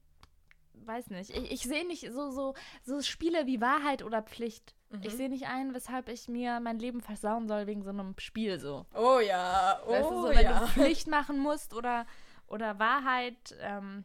weiß 0.75 1.11
nicht. 1.11 1.31
Ich, 1.31 1.51
ich 1.51 1.63
sehe 1.63 1.87
nicht 1.87 2.13
so, 2.13 2.31
so, 2.31 2.55
so 2.85 3.03
Spiele 3.03 3.47
wie 3.47 3.61
Wahrheit 3.61 4.03
oder 4.03 4.23
Pflicht. 4.23 4.75
Mhm. 4.91 5.03
Ich 5.03 5.15
sehe 5.15 5.29
nicht 5.29 5.47
ein, 5.47 5.75
weshalb 5.75 6.09
ich 6.09 6.29
mir 6.29 6.61
mein 6.61 6.79
Leben 6.79 7.01
versauen 7.01 7.49
soll 7.49 7.67
wegen 7.67 7.83
so 7.83 7.91
einem 7.91 8.15
Spiel 8.19 8.61
so. 8.61 8.87
Oh 8.95 9.19
ja, 9.19 9.81
oh 9.87 9.91
weißt 9.91 10.11
du, 10.11 10.23
so, 10.23 10.29
wenn 10.29 10.43
ja. 10.43 10.61
du 10.61 10.67
Pflicht 10.69 11.09
machen 11.09 11.39
musst 11.39 11.75
oder, 11.75 12.07
oder 12.47 12.79
Wahrheit, 12.79 13.57
ähm, 13.61 14.05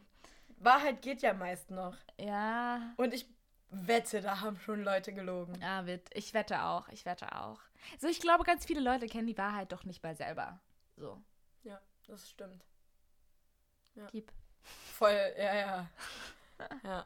Wahrheit 0.58 1.02
geht 1.02 1.22
ja 1.22 1.32
meist 1.32 1.70
noch. 1.70 1.96
ja, 2.18 2.94
Und 2.96 3.14
ich 3.14 3.26
wette, 3.70 4.20
da 4.20 4.40
haben 4.40 4.58
schon 4.58 4.82
Leute 4.82 5.12
gelogen. 5.12 5.60
Ja, 5.60 5.86
wird. 5.86 6.08
Ich 6.14 6.34
wette 6.34 6.62
auch. 6.62 6.88
Ich 6.88 7.04
wette 7.04 7.34
auch. 7.36 7.60
So, 7.98 8.08
ich 8.08 8.20
glaube, 8.20 8.44
ganz 8.44 8.64
viele 8.64 8.80
Leute 8.80 9.06
kennen 9.06 9.26
die 9.26 9.38
Wahrheit 9.38 9.72
doch 9.72 9.84
nicht 9.84 10.02
bei 10.02 10.14
selber. 10.14 10.60
So. 10.96 11.20
Ja, 11.62 11.80
das 12.06 12.28
stimmt. 12.28 12.64
Gib. 14.10 14.32
Voll, 14.62 15.34
ja, 15.38 15.54
ja. 15.54 15.90
ja. 16.84 17.04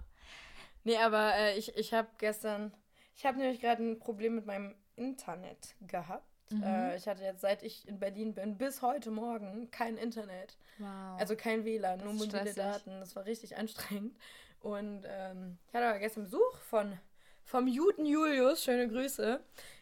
Nee, 0.84 0.96
aber 0.96 1.34
äh, 1.34 1.58
ich, 1.58 1.76
ich 1.76 1.92
habe 1.92 2.08
gestern, 2.18 2.74
ich 3.14 3.26
habe 3.26 3.38
nämlich 3.38 3.60
gerade 3.60 3.82
ein 3.82 3.98
Problem 3.98 4.34
mit 4.34 4.46
meinem 4.46 4.74
Internet 4.96 5.76
gehabt. 5.80 6.29
Mhm. 6.50 6.62
Äh, 6.62 6.96
ich 6.96 7.06
hatte 7.06 7.22
jetzt, 7.22 7.40
seit 7.40 7.62
ich 7.62 7.86
in 7.86 7.98
Berlin 7.98 8.34
bin, 8.34 8.56
bis 8.58 8.82
heute 8.82 9.10
Morgen 9.10 9.70
kein 9.70 9.96
Internet. 9.96 10.56
Wow. 10.78 11.18
Also 11.18 11.36
kein 11.36 11.64
WLAN, 11.64 12.00
nur 12.00 12.12
Das 12.12 12.26
mobile. 12.26 12.54
Daten. 12.54 13.00
Das 13.00 13.14
war 13.16 13.24
richtig 13.26 13.56
anstrengend. 13.56 14.16
Und 14.60 15.04
ähm, 15.06 15.58
ich 15.68 15.74
hatte 15.74 15.86
aber 15.86 15.98
gestern 15.98 16.24
Besuch 16.24 16.56
von, 16.68 16.98
vom 17.44 17.66
Juden 17.66 18.04
Julius, 18.04 18.62
schöne 18.64 18.88
Grüße. 18.88 19.40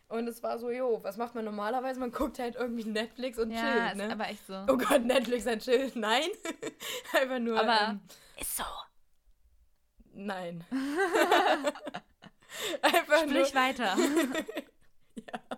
Und 0.09 0.27
es 0.27 0.43
war 0.43 0.59
so, 0.59 0.71
jo, 0.71 1.01
was 1.03 1.19
macht 1.19 1.35
man 1.35 1.45
normalerweise? 1.45 2.01
Man 2.01 2.12
guckt 2.12 2.39
halt 2.39 2.57
irgendwie 2.57 2.85
Netflix 2.85 3.39
und 3.39 3.51
ja, 3.51 3.61
chillt, 3.61 3.91
ist 3.93 3.97
ne? 3.97 4.12
aber 4.12 4.29
echt 4.29 4.47
so. 4.47 4.55
Oh 4.69 4.77
Gott, 4.79 5.05
Netflix 5.05 5.47
ein 5.47 5.59
Chill. 5.59 5.93
Nein. 5.95 6.29
Einfach 7.21 7.39
nur. 7.39 7.61
Aber 7.61 7.91
ähm, 7.91 8.01
ist 8.41 8.57
so. 8.57 8.64
nein. 10.14 10.64
Einfach 12.83 13.19
Sprich 13.23 13.53
nur. 13.53 13.62
weiter. 13.62 13.97
Ja. 15.16 15.58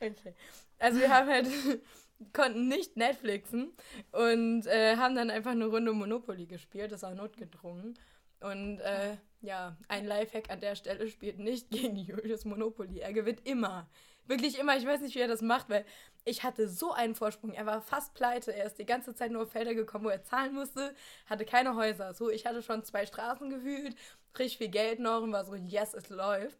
Okay. 0.00 0.34
Also 0.78 0.98
wir 0.98 1.14
haben 1.14 1.28
halt 1.28 1.46
konnten 2.32 2.68
nicht 2.68 2.96
Netflixen 2.96 3.72
und 4.12 4.66
äh, 4.66 4.96
haben 4.96 5.14
dann 5.14 5.30
einfach 5.30 5.50
eine 5.52 5.66
Runde 5.66 5.92
Monopoly 5.92 6.46
gespielt. 6.46 6.92
Das 6.92 7.02
war 7.02 7.14
notgedrungen. 7.14 7.98
Und 8.40 8.80
äh, 8.80 9.16
ja, 9.42 9.76
ein 9.88 10.06
Lifehack 10.06 10.50
an 10.50 10.60
der 10.60 10.74
Stelle 10.74 11.08
spielt 11.08 11.38
nicht 11.38 11.70
gegen 11.70 11.96
Julius 11.96 12.44
Monopoly. 12.44 13.00
Er 13.00 13.12
gewinnt 13.12 13.46
immer. 13.46 13.88
Wirklich 14.26 14.58
immer. 14.58 14.76
Ich 14.76 14.86
weiß 14.86 15.00
nicht, 15.00 15.14
wie 15.14 15.20
er 15.20 15.28
das 15.28 15.42
macht, 15.42 15.68
weil 15.68 15.84
ich 16.24 16.42
hatte 16.44 16.68
so 16.68 16.92
einen 16.92 17.14
Vorsprung. 17.14 17.52
Er 17.52 17.66
war 17.66 17.82
fast 17.82 18.14
pleite. 18.14 18.54
Er 18.54 18.66
ist 18.66 18.78
die 18.78 18.86
ganze 18.86 19.14
Zeit 19.14 19.30
nur 19.32 19.42
auf 19.42 19.50
Felder 19.50 19.74
gekommen, 19.74 20.04
wo 20.04 20.08
er 20.08 20.22
zahlen 20.22 20.54
musste. 20.54 20.94
Hatte 21.26 21.44
keine 21.44 21.74
Häuser. 21.74 22.14
So, 22.14 22.30
ich 22.30 22.46
hatte 22.46 22.62
schon 22.62 22.84
zwei 22.84 23.04
Straßen 23.04 23.50
gefühlt. 23.50 23.94
Richtig 24.38 24.58
viel 24.58 24.68
Geld 24.68 25.00
noch 25.00 25.22
und 25.22 25.32
war 25.32 25.44
so, 25.44 25.54
yes, 25.54 25.94
es 25.94 26.08
läuft. 26.08 26.58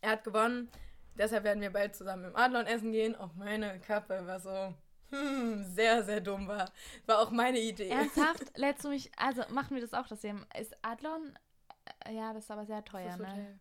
Er 0.00 0.12
hat 0.12 0.24
gewonnen. 0.24 0.70
Deshalb 1.16 1.44
werden 1.44 1.60
wir 1.60 1.70
bald 1.70 1.94
zusammen 1.94 2.24
im 2.24 2.36
Adlon 2.36 2.66
essen 2.66 2.92
gehen. 2.92 3.14
Auch 3.14 3.34
meine 3.34 3.78
Kappe 3.80 4.26
war 4.26 4.40
so 4.40 4.74
hm, 5.10 5.62
sehr, 5.62 6.02
sehr 6.04 6.20
dumm 6.20 6.48
war. 6.48 6.70
War 7.06 7.20
auch 7.20 7.30
meine 7.30 7.60
Idee. 7.60 7.90
Ernsthaft? 7.90 8.44
Lädst 8.56 8.84
du 8.84 8.88
mich. 8.88 9.10
Also 9.16 9.42
machen 9.50 9.74
wir 9.74 9.82
das 9.82 9.92
auch, 9.94 10.06
dass 10.08 10.22
wir. 10.22 10.34
Ist 10.58 10.74
Adlon. 10.82 11.38
äh, 12.06 12.14
Ja, 12.14 12.32
das 12.32 12.44
ist 12.44 12.50
aber 12.50 12.64
sehr 12.64 12.84
teuer, 12.84 13.16
ne? 13.16 13.28
Hotel. 13.28 13.58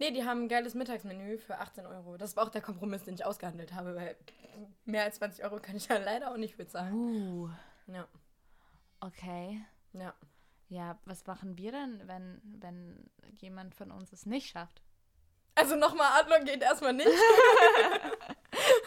Nee, 0.00 0.10
die 0.12 0.24
haben 0.24 0.44
ein 0.44 0.48
geiles 0.48 0.74
Mittagsmenü 0.74 1.38
für 1.38 1.58
18 1.58 1.86
Euro. 1.86 2.16
Das 2.16 2.36
war 2.36 2.44
auch 2.44 2.50
der 2.50 2.62
Kompromiss, 2.62 3.02
den 3.02 3.14
ich 3.14 3.24
ausgehandelt 3.24 3.74
habe, 3.74 3.96
weil 3.96 4.16
mehr 4.84 5.04
als 5.04 5.16
20 5.16 5.44
Euro 5.44 5.58
kann 5.60 5.76
ich 5.76 5.86
ja 5.88 5.98
leider 5.98 6.30
auch 6.30 6.36
nicht 6.36 6.56
bezahlen. 6.56 6.94
Uh, 6.94 7.48
Ja, 7.86 8.06
okay. 9.00 9.60
ja. 9.92 10.14
Ja, 10.68 10.98
was 11.04 11.26
machen 11.26 11.56
wir 11.56 11.72
denn, 11.72 12.06
wenn, 12.06 12.40
wenn 12.44 13.10
jemand 13.40 13.74
von 13.74 13.90
uns 13.90 14.12
es 14.12 14.26
nicht 14.26 14.48
schafft? 14.50 14.82
Also 15.54 15.76
nochmal, 15.76 16.20
Adlon 16.20 16.44
geht 16.44 16.62
erstmal 16.62 16.92
nicht. 16.92 17.08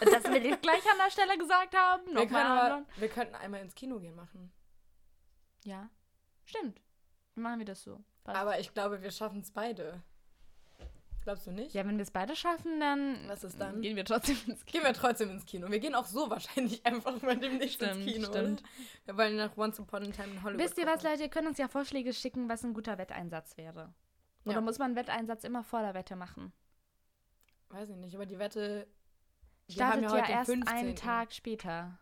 Das 0.00 0.24
will 0.24 0.44
ich 0.44 0.60
gleich 0.60 0.84
an 0.90 0.98
der 0.98 1.10
Stelle 1.10 1.38
gesagt 1.38 1.74
haben. 1.76 2.04
Wir, 2.06 2.14
Nochmal 2.14 2.26
können 2.26 2.58
aber, 2.58 2.86
wir 2.96 3.08
könnten 3.08 3.34
einmal 3.34 3.60
ins 3.60 3.74
Kino 3.74 3.98
gehen 3.98 4.14
machen. 4.14 4.52
Ja, 5.64 5.88
stimmt. 6.44 6.80
Dann 7.34 7.44
machen 7.44 7.58
wir 7.60 7.66
das 7.66 7.82
so. 7.82 8.02
Passt. 8.24 8.38
Aber 8.38 8.58
ich 8.58 8.72
glaube, 8.74 9.02
wir 9.02 9.10
schaffen 9.10 9.40
es 9.40 9.50
beide. 9.50 10.02
Glaubst 11.24 11.46
du 11.46 11.52
nicht? 11.52 11.72
ja, 11.74 11.86
wenn 11.86 11.96
wir 11.96 12.02
es 12.02 12.10
beide 12.10 12.34
schaffen, 12.34 12.80
dann 12.80 13.28
Was 13.28 13.44
ist 13.44 13.60
dann? 13.60 13.80
gehen 13.80 13.94
wir 13.96 14.04
trotzdem 14.04 14.36
ins 14.46 14.64
Kino. 14.64 14.72
Gehen 14.72 14.82
wir 14.84 14.92
trotzdem 14.92 15.30
ins 15.30 15.46
Kino. 15.46 15.70
Wir 15.70 15.78
gehen 15.78 15.94
auch 15.94 16.06
so 16.06 16.28
wahrscheinlich 16.30 16.84
einfach 16.84 17.20
mal 17.22 17.36
demnächst 17.36 17.76
Stimmt, 17.76 18.02
ins 18.02 18.12
Kino. 18.12 18.28
stimmt. 18.28 18.60
Oder? 18.62 18.68
Wir 19.04 19.16
wollen 19.16 19.36
nach 19.36 19.56
Once 19.56 19.78
Upon 19.78 20.02
a 20.02 20.10
Time 20.10 20.32
in 20.32 20.42
Hollywood. 20.42 20.64
Wisst 20.64 20.78
ihr 20.78 20.86
was. 20.86 21.02
Leute? 21.02 21.22
Ihr 21.22 21.28
könnt 21.28 21.46
uns 21.46 21.58
ja 21.58 21.68
Vorschläge 21.68 22.12
schicken, 22.12 22.48
was 22.48 22.64
ein 22.64 22.74
guter 22.74 22.98
Wetteinsatz 22.98 23.56
wäre. 23.56 23.94
Oder 24.44 24.54
Ja. 24.54 24.60
muss 24.60 24.78
man 24.78 24.86
einen 24.86 24.96
Wetteinsatz 24.96 25.44
immer 25.44 25.62
vor 25.62 25.80
der 25.82 25.94
Wette 25.94 26.16
machen? 26.16 26.52
Weiß 27.68 27.88
ich 27.88 27.96
nicht, 27.96 28.14
aber 28.16 28.26
die 28.26 28.38
Wette. 28.38 28.86
Wir 29.68 29.74
Startet 29.76 29.94
haben 29.94 30.02
ja, 30.02 30.10
heute 30.10 30.26
den 30.26 30.34
erst 30.36 30.50
15.. 30.50 30.68
einen 30.76 30.96
Tag 30.96 31.32
später. 31.32 31.98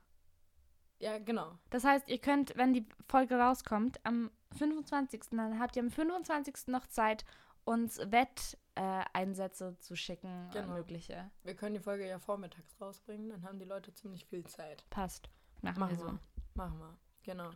Ja, 0.99 1.19
genau. 1.19 1.59
Das 1.71 1.85
heißt, 1.85 2.09
ihr 2.09 2.19
könnt, 2.19 2.57
wenn 2.57 2.73
die 2.73 2.87
Folge 3.09 3.37
rauskommt, 3.39 4.01
am 4.05 4.31
25. 4.59 5.23
dann 5.33 5.59
habt 5.61 5.77
ihr 5.77 5.83
am 5.83 5.91
25. 5.91 6.67
noch 6.69 6.87
Zeit, 6.87 7.25
uns 7.65 7.99
Wetteinsätze 7.99 8.57
äh, 8.77 9.05
Einsätze 9.13 9.77
zu 9.79 9.97
schicken, 9.97 10.49
äh, 10.51 10.53
Genau. 10.53 10.75
mögliche. 10.75 11.31
Wir 11.43 11.55
können 11.55 11.75
die 11.75 11.81
Folge 11.81 12.07
ja 12.09 12.19
vormittags 12.19 12.81
rausbringen, 12.81 13.29
dann 13.31 13.43
haben 13.45 13.59
die 13.59 13.65
Leute 13.65 13.93
ziemlich 13.95 14.25
viel 14.27 14.45
Zeit. 14.47 14.85
Passt. 14.91 15.29
Machen, 15.63 15.81
Machen 15.81 15.99
wir 15.99 16.05
so. 16.07 16.19
Machen 16.55 16.79
wir. 16.79 16.97
Genau. 17.23 17.49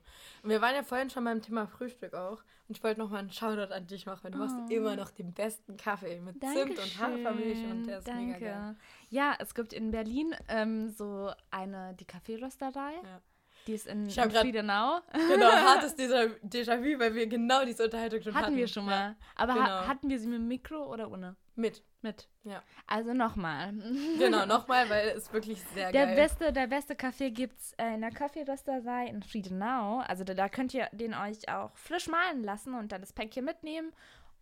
Und 0.43 0.51
wir 0.51 0.61
waren 0.61 0.75
ja 0.75 0.83
vorhin 0.83 1.09
schon 1.09 1.25
beim 1.25 1.41
Thema 1.41 1.67
Frühstück 1.67 2.13
auch. 2.13 2.43
Und 2.69 2.77
ich 2.77 2.85
wollte 2.85 3.01
nochmal 3.01 3.21
einen 3.21 3.31
Shoutout 3.33 3.73
an 3.73 3.87
dich 3.87 4.05
machen. 4.05 4.31
Du 4.31 4.39
machst 4.39 4.55
Oh. 4.59 4.69
immer 4.71 4.95
noch 4.95 5.11
den 5.11 5.33
besten 5.33 5.79
Kaffee 5.79 6.21
mit 6.21 6.39
Zimt 6.41 6.79
und 6.79 6.99
Hafermilch 7.01 7.65
und 7.71 7.87
der 7.87 7.99
ist 7.99 8.07
danke. 8.07 8.25
mega 8.25 8.39
geil. 8.39 8.77
Ja, 9.09 9.35
es 9.39 9.55
gibt 9.55 9.73
in 9.73 9.91
Berlin 9.91 10.35
ähm, 10.49 10.91
so 10.91 11.33
eine, 11.51 11.95
die 11.95 12.05
Kaffeerösterei. 12.05 12.93
Ja. 13.03 13.21
Die 13.67 13.73
ist 13.73 13.87
in, 13.87 14.07
Ich 14.07 14.21
Friedenau. 14.21 15.01
Genau, 15.13 15.47
hartes 15.51 15.97
Déjà- 15.97 16.31
Déjà-vu, 16.43 16.99
weil 16.99 17.15
wir 17.15 17.27
genau 17.27 17.65
diese 17.65 17.85
Unterhaltung 17.85 18.21
schon 18.21 18.35
hatten. 18.35 18.47
Hatten 18.47 18.57
wir 18.57 18.69
schon 18.69 18.85
mal. 18.85 19.17
Aber 19.37 19.55
genau. 19.55 19.67
ha 19.67 19.87
hatten 19.89 20.11
wir 20.11 20.19
sie 20.19 20.27
mit 20.27 20.39
dem 20.39 20.49
Mikro 20.49 20.93
oder 20.93 21.11
ohne? 21.11 21.37
Mit. 21.57 21.83
Mit. 22.03 22.29
Ja. 22.43 22.63
Also 22.87 23.15
nochmal. 23.15 23.73
Genau, 24.19 24.45
nochmal, 24.47 24.91
weil 24.91 25.09
es 25.11 25.33
wirklich 25.33 25.63
sehr 25.73 25.93
Der 25.93 26.07
geil 26.07 26.17
beste, 26.17 26.53
der 26.53 26.67
beste 26.67 26.95
Kaffee 26.95 27.31
gibt's 27.31 27.73
äh, 27.79 27.95
in 27.95 28.03
der 28.03 28.11
Kaffeerösterei 28.11 29.07
in 29.07 29.23
Friedenau. 29.23 30.01
Also 30.01 30.25
da, 30.25 30.35
da 30.35 30.49
könnt 30.49 30.75
ihr 30.75 30.89
den 30.93 31.15
euch 31.15 31.49
auch 31.49 31.75
frisch 31.77 32.09
mahlen 32.09 32.43
lassen 32.43 32.75
und 32.75 32.93
dann 32.93 33.01
das 33.01 33.13
Päckchen 33.15 33.45
mitnehmen. 33.45 33.93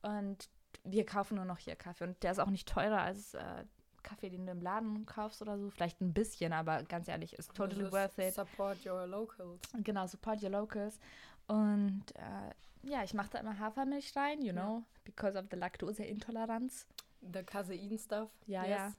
Und 0.00 0.48
wir 0.84 1.06
kaufen 1.06 1.36
nur 1.36 1.44
noch 1.44 1.58
hier 1.58 1.76
Kaffee. 1.76 2.04
Und 2.04 2.20
der 2.24 2.32
ist 2.32 2.40
auch 2.40 2.50
nicht 2.50 2.68
teurer 2.68 3.02
als 3.02 3.34
äh, 3.34 3.64
Kaffee, 4.02 4.30
den 4.30 4.46
du 4.46 4.52
im 4.52 4.60
Laden 4.60 5.06
kaufst 5.06 5.42
oder 5.42 5.58
so. 5.58 5.70
Vielleicht 5.70 6.00
ein 6.00 6.12
bisschen, 6.12 6.52
aber 6.52 6.82
ganz 6.84 7.08
ehrlich, 7.08 7.32
ist 7.34 7.54
totally 7.54 7.84
ist 7.84 7.92
worth 7.92 8.18
it. 8.18 8.34
Support 8.34 8.84
your 8.86 9.06
locals. 9.06 9.60
Genau, 9.82 10.06
support 10.06 10.42
your 10.42 10.50
locals. 10.50 10.98
Und 11.46 12.04
äh, 12.14 12.88
ja, 12.88 13.02
ich 13.04 13.14
mache 13.14 13.30
da 13.30 13.38
immer 13.38 13.58
Hafermilch 13.58 14.14
rein, 14.16 14.42
you 14.42 14.52
know, 14.52 14.82
because 15.04 15.38
of 15.38 15.46
the 15.50 15.56
Laktoseintoleranz. 15.56 16.86
The 17.32 17.42
Casein-Stuff. 17.42 18.30
Ja, 18.46 18.64
yes. 18.64 18.70
ja. 18.78 18.92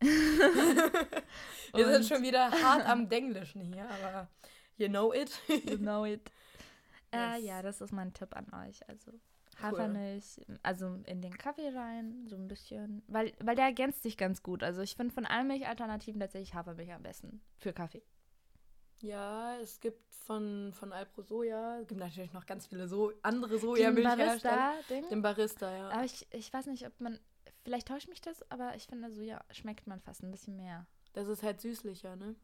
Wir 1.74 1.92
sind 1.92 2.06
schon 2.06 2.22
wieder 2.22 2.50
hart 2.50 2.86
am 2.86 3.08
Denglischen 3.08 3.62
hier, 3.62 3.88
aber 3.88 4.28
you 4.76 4.88
know 4.88 5.12
it. 5.12 5.40
You 5.48 5.76
know 5.78 6.04
it. 6.04 6.30
Äh, 7.10 7.36
Yes. 7.36 7.44
ja, 7.44 7.62
das 7.62 7.80
ist 7.80 7.90
mein 7.90 8.12
Tipp 8.12 8.36
an 8.36 8.46
euch. 8.52 8.86
Also 8.86 9.12
Hafermilch, 9.60 10.40
also 10.62 10.98
in 11.06 11.20
den 11.20 11.36
Kaffee 11.36 11.68
rein, 11.68 12.26
so 12.26 12.36
ein 12.36 12.48
bisschen. 12.48 13.02
Weil, 13.06 13.32
weil 13.40 13.56
der 13.56 13.66
ergänzt 13.66 14.02
sich 14.02 14.16
ganz 14.16 14.42
gut. 14.42 14.62
Also 14.62 14.82
ich 14.82 14.94
finde 14.94 15.14
von 15.14 15.26
allen 15.26 15.48
Milchalternativen 15.48 16.20
tatsächlich 16.20 16.54
Hafermilch 16.54 16.92
am 16.92 17.02
besten 17.02 17.40
für 17.58 17.72
Kaffee. 17.72 18.02
Ja, 19.00 19.56
es 19.60 19.80
gibt 19.80 20.12
von, 20.12 20.72
von 20.72 20.92
Alpro 20.92 21.22
Soja, 21.22 21.80
es 21.80 21.86
gibt 21.86 22.00
natürlich 22.00 22.32
noch 22.32 22.46
ganz 22.46 22.66
viele 22.66 22.88
so 22.88 23.12
andere 23.22 23.52
Den 23.52 23.60
Sojamilchhersteller. 23.60 24.56
Barista-Ding. 24.56 25.08
Den 25.08 25.22
Barista, 25.22 25.72
ja. 25.72 25.88
Aber 25.90 26.04
ich, 26.04 26.26
ich 26.32 26.52
weiß 26.52 26.66
nicht, 26.66 26.86
ob 26.86 27.00
man, 27.00 27.18
vielleicht 27.62 27.86
täuscht 27.88 28.08
mich 28.08 28.20
das, 28.20 28.48
aber 28.50 28.74
ich 28.74 28.86
finde, 28.86 29.10
Soja 29.12 29.40
schmeckt 29.52 29.86
man 29.86 30.00
fast 30.00 30.22
ein 30.22 30.30
bisschen 30.30 30.56
mehr. 30.56 30.86
Das 31.12 31.28
ist 31.28 31.42
halt 31.42 31.60
süßlicher, 31.60 32.16
ne? 32.16 32.34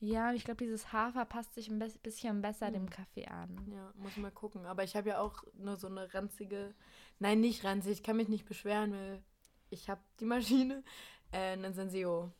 Ja, 0.00 0.30
und 0.30 0.36
ich 0.36 0.44
glaube, 0.44 0.64
dieses 0.64 0.92
Hafer 0.92 1.24
passt 1.24 1.54
sich 1.54 1.68
ein 1.68 1.78
bisschen 2.02 2.40
besser 2.40 2.70
dem 2.70 2.82
Hm. 2.84 2.90
Kaffee 2.90 3.26
an. 3.26 3.56
Ja, 3.72 3.92
muss 3.96 4.16
mal 4.16 4.30
gucken. 4.30 4.64
Aber 4.66 4.84
ich 4.84 4.94
habe 4.96 5.08
ja 5.08 5.20
auch 5.20 5.42
nur 5.54 5.76
so 5.76 5.88
eine 5.88 6.12
ranzige. 6.14 6.74
Nein, 7.18 7.40
nicht 7.40 7.64
ranzig. 7.64 7.92
Ich 7.92 8.02
kann 8.04 8.16
mich 8.16 8.28
nicht 8.28 8.44
beschweren, 8.46 8.92
weil 8.92 9.22
ich 9.70 9.90
habe 9.90 10.00
die 10.20 10.24
Maschine. 10.24 10.84
Äh, 11.32 11.52
einen 11.52 11.74
Senseo. 11.74 12.32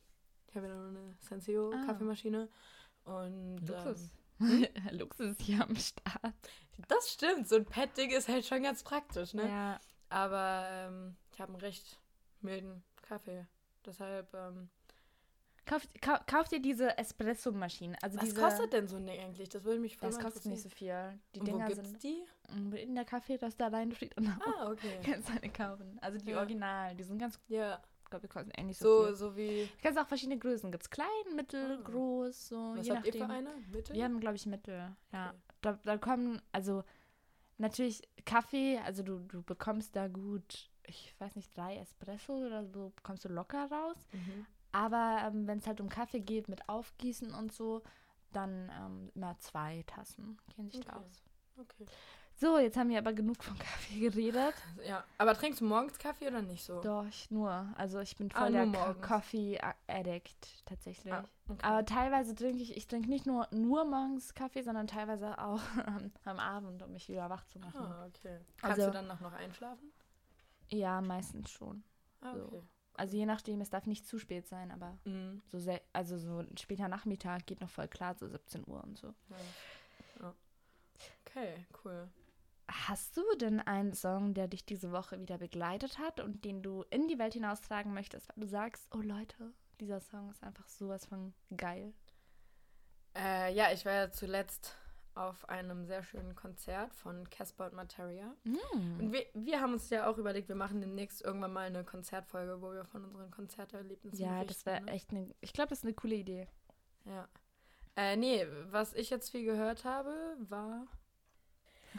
Ich 0.47 0.55
habe 0.55 0.67
ja 0.67 0.73
nur 0.75 0.87
eine 0.89 0.99
Ah. 1.21 1.25
Senseo-Kaffeemaschine. 1.27 2.49
Und. 3.03 3.67
Luxus. 3.67 4.09
Ähm, 4.39 4.67
Luxus 4.91 5.25
ist 5.31 5.41
hier 5.41 5.61
am 5.63 5.75
Start. 5.75 6.33
das 6.87 7.11
stimmt. 7.11 7.47
So 7.49 7.57
ein 7.57 7.65
Pet-Ding 7.65 8.11
ist 8.11 8.29
halt 8.29 8.45
schon 8.45 8.63
ganz 8.63 8.83
praktisch, 8.83 9.33
ne? 9.33 9.47
Ja. 9.49 9.79
Aber 10.07 10.63
ähm, 10.71 11.17
ich 11.33 11.41
habe 11.41 11.51
einen 11.51 11.61
recht 11.61 11.99
milden 12.41 12.83
Kaffee. 13.01 13.45
Deshalb. 13.85 14.33
Ähm, 14.33 14.69
Kauf, 15.69 15.87
kau, 16.01 16.15
kauf 16.25 16.47
dir 16.47 16.59
diese 16.59 16.97
Espresso-Maschine. 16.97 17.95
Also 18.01 18.17
was 18.17 18.23
diese, 18.29 18.41
kostet 18.41 18.73
denn 18.73 18.87
so 18.87 18.95
ein 18.97 19.05
Ding 19.05 19.19
eigentlich? 19.19 19.49
Das 19.49 19.63
würde 19.63 19.79
mich 19.79 19.97
voll 19.97 20.09
Das 20.09 20.19
kostet 20.19 20.45
nicht 20.45 20.63
so 20.63 20.69
viel. 20.69 20.95
Die 21.35 21.41
Und 21.41 21.47
wo 21.47 21.51
Dinger 21.51 21.67
gibt's 21.67 21.89
sind 21.89 22.01
die? 22.03 22.23
in 22.81 22.95
der 22.95 23.05
Kaffeerösterei 23.05 23.87
steht 23.91 24.17
und 24.17 24.27
Ah, 24.27 24.71
okay. 24.71 24.99
kannst 25.05 25.29
du 25.29 25.33
eine 25.33 25.51
kaufen. 25.51 25.99
Also 26.01 26.17
die 26.17 26.31
Ja. 26.31 26.37
Original, 26.39 26.95
die 26.95 27.03
sind 27.03 27.19
ganz, 27.19 27.39
Ja, 27.49 27.79
ich 28.03 28.09
glaube, 28.09 28.25
die 28.27 28.33
kosten 28.33 28.51
eigentlich 28.53 28.65
nicht 28.65 28.79
so, 28.79 29.01
so, 29.01 29.05
viel. 29.05 29.15
so 29.15 29.35
wie. 29.37 29.65
Du 29.77 29.83
kannst 29.83 29.99
auch 29.99 30.07
verschiedene 30.07 30.39
Größen. 30.39 30.71
Gibt's 30.71 30.89
klein, 30.89 31.07
mittel, 31.35 31.77
Ah. 31.77 31.81
groß, 31.83 32.47
so 32.47 32.73
Was 32.75 32.87
je 32.87 32.95
habt 32.95 33.05
ihr 33.05 33.11
nachdem. 33.13 33.27
für 33.27 33.33
eine? 33.33 33.49
Mittel? 33.71 33.95
Wir 33.95 34.03
haben, 34.05 34.19
glaube 34.19 34.37
ich, 34.37 34.45
Mittel. 34.47 34.95
Ja. 35.13 35.29
Okay. 35.29 35.37
Da, 35.61 35.79
da 35.83 35.97
kommen, 35.99 36.41
also 36.51 36.83
natürlich 37.59 38.01
Kaffee, 38.25 38.79
also 38.85 39.03
du, 39.03 39.19
du 39.19 39.43
bekommst 39.43 39.95
da 39.95 40.07
gut, 40.07 40.69
ich 40.87 41.13
weiß 41.19 41.35
nicht, 41.35 41.55
drei 41.55 41.77
Espresso 41.77 42.33
oder 42.47 42.65
so, 42.65 42.91
bekommst 42.95 43.25
du 43.25 43.29
locker 43.29 43.69
raus. 43.69 43.97
Mhm. 44.13 44.47
Aber 44.71 45.21
ähm, 45.25 45.47
wenn 45.47 45.59
es 45.59 45.67
halt 45.67 45.81
um 45.81 45.89
Kaffee 45.89 46.19
geht 46.19 46.47
mit 46.49 46.67
Aufgießen 46.69 47.33
und 47.33 47.51
so, 47.51 47.81
dann 48.31 48.71
ähm, 48.79 49.11
immer 49.15 49.37
zwei 49.39 49.83
Tassen. 49.87 50.37
Kennt 50.55 50.71
sich 50.73 50.85
Okay. 50.87 50.95
aus. 50.97 51.23
Okay. 51.57 51.85
So, 52.35 52.57
jetzt 52.57 52.77
haben 52.77 52.89
wir 52.89 52.99
aber 52.99 53.11
genug 53.11 53.43
von 53.43 53.57
Kaffee 53.57 53.99
geredet. 53.99 54.53
Ja, 54.87 55.03
aber 55.17 55.33
trinkst 55.33 55.59
du 55.59 55.65
morgens 55.65 55.97
Kaffee 55.97 56.27
oder 56.27 56.41
nicht 56.41 56.63
so? 56.63 56.79
Doch, 56.79 57.05
nur. 57.29 57.67
Also 57.75 57.99
ich 57.99 58.15
bin 58.15 58.29
Ah, 58.33 58.45
voll 58.45 58.51
nur 58.51 58.67
der. 58.71 58.93
Coffee-Addict 58.95 60.65
tatsächlich. 60.65 61.13
Ah, 61.13 61.25
okay. 61.49 61.59
Aber 61.63 61.85
teilweise 61.85 62.33
trinke 62.35 62.61
ich, 62.63 62.77
ich 62.77 62.87
trinke 62.87 63.09
nicht 63.09 63.25
nur, 63.25 63.47
nur 63.51 63.83
morgens 63.83 64.33
Kaffee, 64.33 64.61
sondern 64.61 64.87
teilweise 64.87 65.37
auch 65.37 65.59
am, 65.85 66.11
am 66.23 66.39
Abend, 66.39 66.81
um 66.81 66.93
mich 66.93 67.09
wieder 67.09 67.29
wach 67.29 67.43
zu 67.45 67.59
machen. 67.59 67.81
Ah, 67.81 68.05
okay. 68.07 68.39
Kannst 68.57 68.79
Also- 68.79 68.91
du 68.91 68.93
dann 68.93 69.07
noch, 69.07 69.21
einschlafen? 69.33 69.91
Ja, 70.69 71.01
meistens 71.01 71.49
schon. 71.51 71.83
Ah, 72.21 72.33
So. 72.35 72.63
Also 72.99 73.15
je 73.15 73.25
nachdem, 73.25 73.61
es 73.61 73.69
darf 73.69 73.85
nicht 73.85 74.05
zu 74.05 74.19
spät 74.19 74.47
sein, 74.47 74.71
aber 74.71 74.97
Mhm. 75.05 75.41
so 75.47 75.57
sel- 75.59 75.81
also 75.93 76.17
so 76.17 76.43
später 76.57 76.87
Nachmittag 76.89 77.45
geht 77.47 77.61
noch 77.61 77.69
voll 77.69 77.87
klar, 77.87 78.15
so 78.15 78.27
17 78.27 78.63
Uhr 78.67 78.83
und 78.83 78.97
so. 78.97 79.07
Ja. 79.29 79.35
Ja. 80.21 80.35
Okay, 81.25 81.65
cool. 81.85 82.09
Hast 82.67 83.15
du 83.17 83.23
denn 83.39 83.59
einen 83.61 83.93
Song, 83.93 84.33
der 84.33 84.47
dich 84.47 84.65
diese 84.65 84.91
Woche 84.91 85.19
wieder 85.19 85.37
begleitet 85.37 85.97
hat 85.97 86.19
und 86.19 86.43
den 86.45 86.61
du 86.61 86.83
in 86.89 87.07
die 87.07 87.17
Welt 87.17 87.33
hinaustragen 87.33 87.93
möchtest, 87.93 88.27
weil 88.29 88.43
du 88.43 88.47
sagst, 88.47 88.87
oh 88.93 88.99
Leute, 89.01 89.53
dieser 89.79 90.01
Song 90.01 90.29
ist 90.29 90.43
einfach 90.43 90.67
sowas 90.67 91.05
von 91.05 91.33
geil. 91.55 91.93
Äh, 93.15 93.53
ja, 93.55 93.71
ich 93.71 93.85
war 93.85 93.93
ja 93.93 94.11
zuletzt 94.11 94.75
auf 95.19 95.49
einem 95.49 95.85
sehr 95.85 96.01
schönen 96.01 96.33
Konzert 96.33 96.93
von 96.95 97.29
Casper 97.29 97.65
und 97.65 97.73
Materia. 97.73 98.33
Und 98.45 99.11
wir, 99.11 99.25
wir 99.33 99.59
haben 99.59 99.73
uns 99.73 99.89
ja 99.89 100.09
auch 100.09 100.17
überlegt, 100.17 100.47
wir 100.47 100.55
machen 100.55 100.79
demnächst 100.79 101.21
irgendwann 101.21 101.51
mal 101.51 101.67
eine 101.67 101.83
Konzertfolge, 101.83 102.61
wo 102.61 102.71
wir 102.71 102.85
von 102.85 103.03
unseren 103.03 103.29
Konzerterlebnissen 103.29 104.17
Ja, 104.17 104.45
das 104.45 104.65
wäre 104.65 104.81
ne? 104.81 104.91
echt 104.91 105.11
eine, 105.11 105.35
ich 105.41 105.51
glaube, 105.51 105.69
das 105.69 105.79
ist 105.79 105.83
eine 105.83 105.93
coole 105.93 106.15
Idee. 106.15 106.47
Ja. 107.03 107.27
Äh, 107.97 108.15
nee, 108.15 108.47
was 108.69 108.93
ich 108.93 109.09
jetzt 109.09 109.29
viel 109.29 109.43
gehört 109.43 109.83
habe, 109.83 110.37
war 110.47 110.87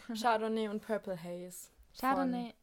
Chardonnay 0.20 0.68
und 0.68 0.80
Purple 0.80 1.22
Haze. 1.22 1.70
Chardonnay. 2.00 2.54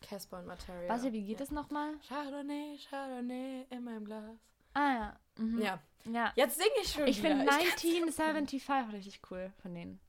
Casper 0.00 0.40
und 0.40 0.46
Materia. 0.46 0.88
Warte, 0.88 1.12
wie 1.12 1.24
geht 1.24 1.38
ja. 1.38 1.44
es 1.44 1.52
nochmal? 1.52 1.94
Chardonnay, 2.08 2.76
Chardonnay 2.90 3.66
in 3.70 3.84
meinem 3.84 4.04
Glas. 4.04 4.36
Ah 4.74 4.94
ja. 4.94 5.20
Mhm. 5.38 5.60
Ja, 5.62 5.80
Ja. 6.04 6.32
jetzt 6.36 6.56
singe 6.56 6.70
ich 6.82 6.92
schon 6.92 7.06
Ich 7.06 7.20
finde 7.20 7.44
kann's- 7.44 7.62
1975 7.62 8.92
richtig 8.94 9.20
cool 9.30 9.52
von 9.62 9.74
denen. 9.74 10.00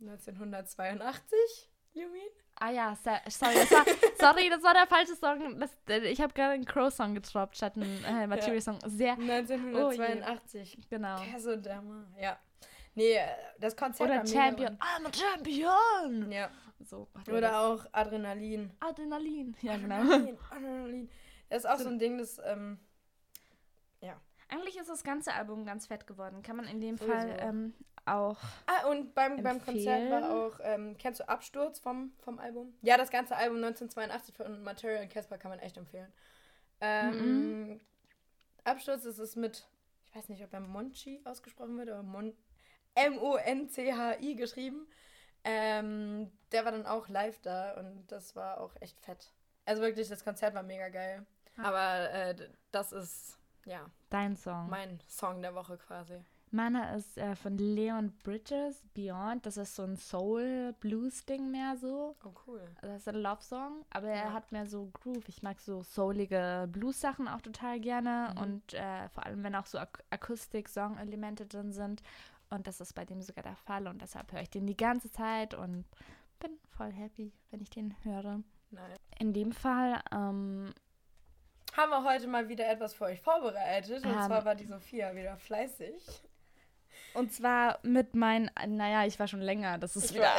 1982, 0.00 1.68
you 1.94 2.08
mean? 2.08 2.28
Ah 2.62 2.70
ja, 2.70 2.94
sorry, 2.96 3.54
das 3.54 3.70
war, 3.70 3.84
sorry, 4.18 4.48
das 4.50 4.62
war 4.62 4.74
der 4.74 4.86
falsche 4.86 5.14
Song. 5.16 5.58
Das, 5.58 5.70
äh, 5.88 6.00
ich 6.08 6.20
habe 6.20 6.32
gerade 6.34 6.52
einen 6.52 6.64
Crow-Song 6.66 7.14
getroppt 7.14 7.56
statt 7.56 7.76
einen 7.76 8.04
äh, 8.04 8.26
Material-Song. 8.26 8.78
Sehr, 8.86 9.12
1982. 9.14 10.88
genau. 10.90 11.16
Der 11.22 11.40
so 11.40 11.56
Dämmer. 11.56 12.06
Ja. 12.20 12.38
Nee, 12.94 13.14
äh, 13.14 13.26
das 13.58 13.74
Konzert 13.76 14.10
Oder 14.10 14.26
Champion. 14.26 14.76
I'm 14.78 15.06
a 15.06 15.12
Champion! 15.12 16.30
Ja. 16.32 16.50
So. 16.80 17.08
er. 17.26 17.34
Oder 17.34 17.60
auch 17.60 17.86
Adrenalin. 17.92 18.70
Adrenalin. 18.80 19.56
Ja, 19.62 19.76
genau. 19.76 19.96
Adrenalin, 20.00 20.38
Adrenalin. 20.50 21.10
Das 21.48 21.64
ist 21.64 21.70
auch 21.70 21.78
so 21.78 21.88
ein 21.88 21.98
Ding, 21.98 22.18
das, 22.18 22.40
ähm, 22.44 22.78
Eigentlich 24.50 24.76
ist 24.76 24.88
das 24.88 25.04
ganze 25.04 25.32
Album 25.32 25.64
ganz 25.64 25.86
fett 25.86 26.06
geworden. 26.06 26.42
Kann 26.42 26.56
man 26.56 26.66
in 26.66 26.80
dem 26.80 26.96
Sowieso. 26.96 27.12
Fall 27.12 27.36
ähm, 27.40 27.74
auch. 28.04 28.38
Ah, 28.66 28.88
und 28.88 29.14
beim, 29.14 29.42
beim 29.42 29.62
Konzert 29.64 30.10
war 30.10 30.30
auch, 30.30 30.58
ähm, 30.62 30.96
kennst 30.98 31.20
du 31.20 31.28
Absturz 31.28 31.78
vom, 31.78 32.12
vom 32.18 32.38
Album? 32.38 32.74
Ja, 32.82 32.96
das 32.96 33.10
ganze 33.10 33.36
Album 33.36 33.56
1982 33.58 34.34
von 34.34 34.62
Material 34.62 35.02
und 35.02 35.10
Casper 35.10 35.38
kann 35.38 35.50
man 35.50 35.60
echt 35.60 35.76
empfehlen. 35.76 36.12
Ähm, 36.80 37.80
Absturz 38.64 39.04
ist 39.04 39.18
es 39.18 39.36
mit, 39.36 39.66
ich 40.08 40.16
weiß 40.16 40.28
nicht, 40.28 40.42
ob 40.42 40.52
er 40.52 40.60
Monchi 40.60 41.20
ausgesprochen 41.24 41.76
wird, 41.78 42.02
Mon 42.04 42.34
M-O-N-C-H-I 42.94 44.34
geschrieben. 44.34 44.86
Ähm, 45.44 46.30
der 46.52 46.64
war 46.64 46.72
dann 46.72 46.86
auch 46.86 47.08
live 47.08 47.38
da 47.40 47.78
und 47.78 48.06
das 48.08 48.34
war 48.36 48.60
auch 48.60 48.74
echt 48.80 49.00
fett. 49.00 49.32
Also 49.64 49.82
wirklich, 49.82 50.08
das 50.08 50.24
Konzert 50.24 50.54
war 50.54 50.62
mega 50.62 50.88
geil. 50.88 51.24
Aber 51.56 52.10
äh, 52.10 52.34
das 52.72 52.92
ist, 52.92 53.38
ja, 53.64 53.90
Dein 54.10 54.36
Song. 54.36 54.68
mein 54.68 55.00
Song 55.06 55.40
der 55.42 55.54
Woche 55.54 55.76
quasi. 55.78 56.14
Meiner 56.52 56.96
ist 56.96 57.16
äh, 57.16 57.36
von 57.36 57.56
Leon 57.58 58.10
Bridges, 58.24 58.82
Beyond. 58.92 59.46
Das 59.46 59.56
ist 59.56 59.76
so 59.76 59.84
ein 59.84 59.96
Soul-Blues-Ding 59.96 61.48
mehr 61.50 61.76
so. 61.76 62.16
Oh, 62.24 62.32
cool. 62.46 62.60
Also 62.82 62.88
das 62.94 63.02
ist 63.02 63.08
ein 63.08 63.14
Love-Song, 63.22 63.84
aber 63.90 64.08
er 64.08 64.26
Ja. 64.26 64.32
hat 64.32 64.50
mehr 64.50 64.66
so 64.66 64.90
Groove. 64.92 65.28
Ich 65.28 65.44
mag 65.44 65.60
so 65.60 65.82
soulige 65.84 66.68
Blues-Sachen 66.72 67.28
auch 67.28 67.40
total 67.40 67.78
gerne 67.78 68.32
Mhm. 68.34 68.42
und 68.42 68.74
äh, 68.74 69.08
vor 69.10 69.26
allem, 69.26 69.44
wenn 69.44 69.54
auch 69.54 69.66
so 69.66 69.78
Ak 69.78 70.02
Akustik-Song-Elemente 70.10 71.46
drin 71.46 71.72
sind. 71.72 72.02
Und 72.50 72.66
das 72.66 72.80
ist 72.80 72.94
bei 72.94 73.04
dem 73.04 73.22
sogar 73.22 73.44
der 73.44 73.54
Fall 73.54 73.86
und 73.86 74.02
deshalb 74.02 74.32
höre 74.32 74.42
ich 74.42 74.50
den 74.50 74.66
die 74.66 74.76
ganze 74.76 75.08
Zeit 75.12 75.54
und 75.54 75.84
bin 76.40 76.58
voll 76.76 76.90
happy, 76.90 77.32
wenn 77.50 77.60
ich 77.60 77.70
den 77.70 77.94
höre. 78.02 78.40
Nein. 78.72 78.90
In 79.20 79.32
dem 79.32 79.52
Fall, 79.52 80.00
ähm, 80.10 80.72
haben 81.76 81.90
wir 81.90 82.04
heute 82.04 82.26
mal 82.26 82.48
wieder 82.48 82.68
etwas 82.68 82.94
für 82.94 83.04
euch 83.04 83.20
vorbereitet. 83.20 84.04
Und 84.04 84.12
Ähm. 84.12 84.22
zwar 84.26 84.44
war 84.44 84.54
die 84.54 84.66
Sophia 84.66 85.14
wieder 85.14 85.36
fleißig. 85.36 86.02
und 87.14 87.32
zwar 87.32 87.78
mit 87.82 88.14
meinen, 88.14 88.50
naja, 88.68 89.04
ich 89.04 89.18
war 89.18 89.26
schon 89.26 89.40
länger, 89.40 89.78
das 89.78 89.96
ist 89.96 90.10
Ich 90.10 90.14
wieder, 90.14 90.30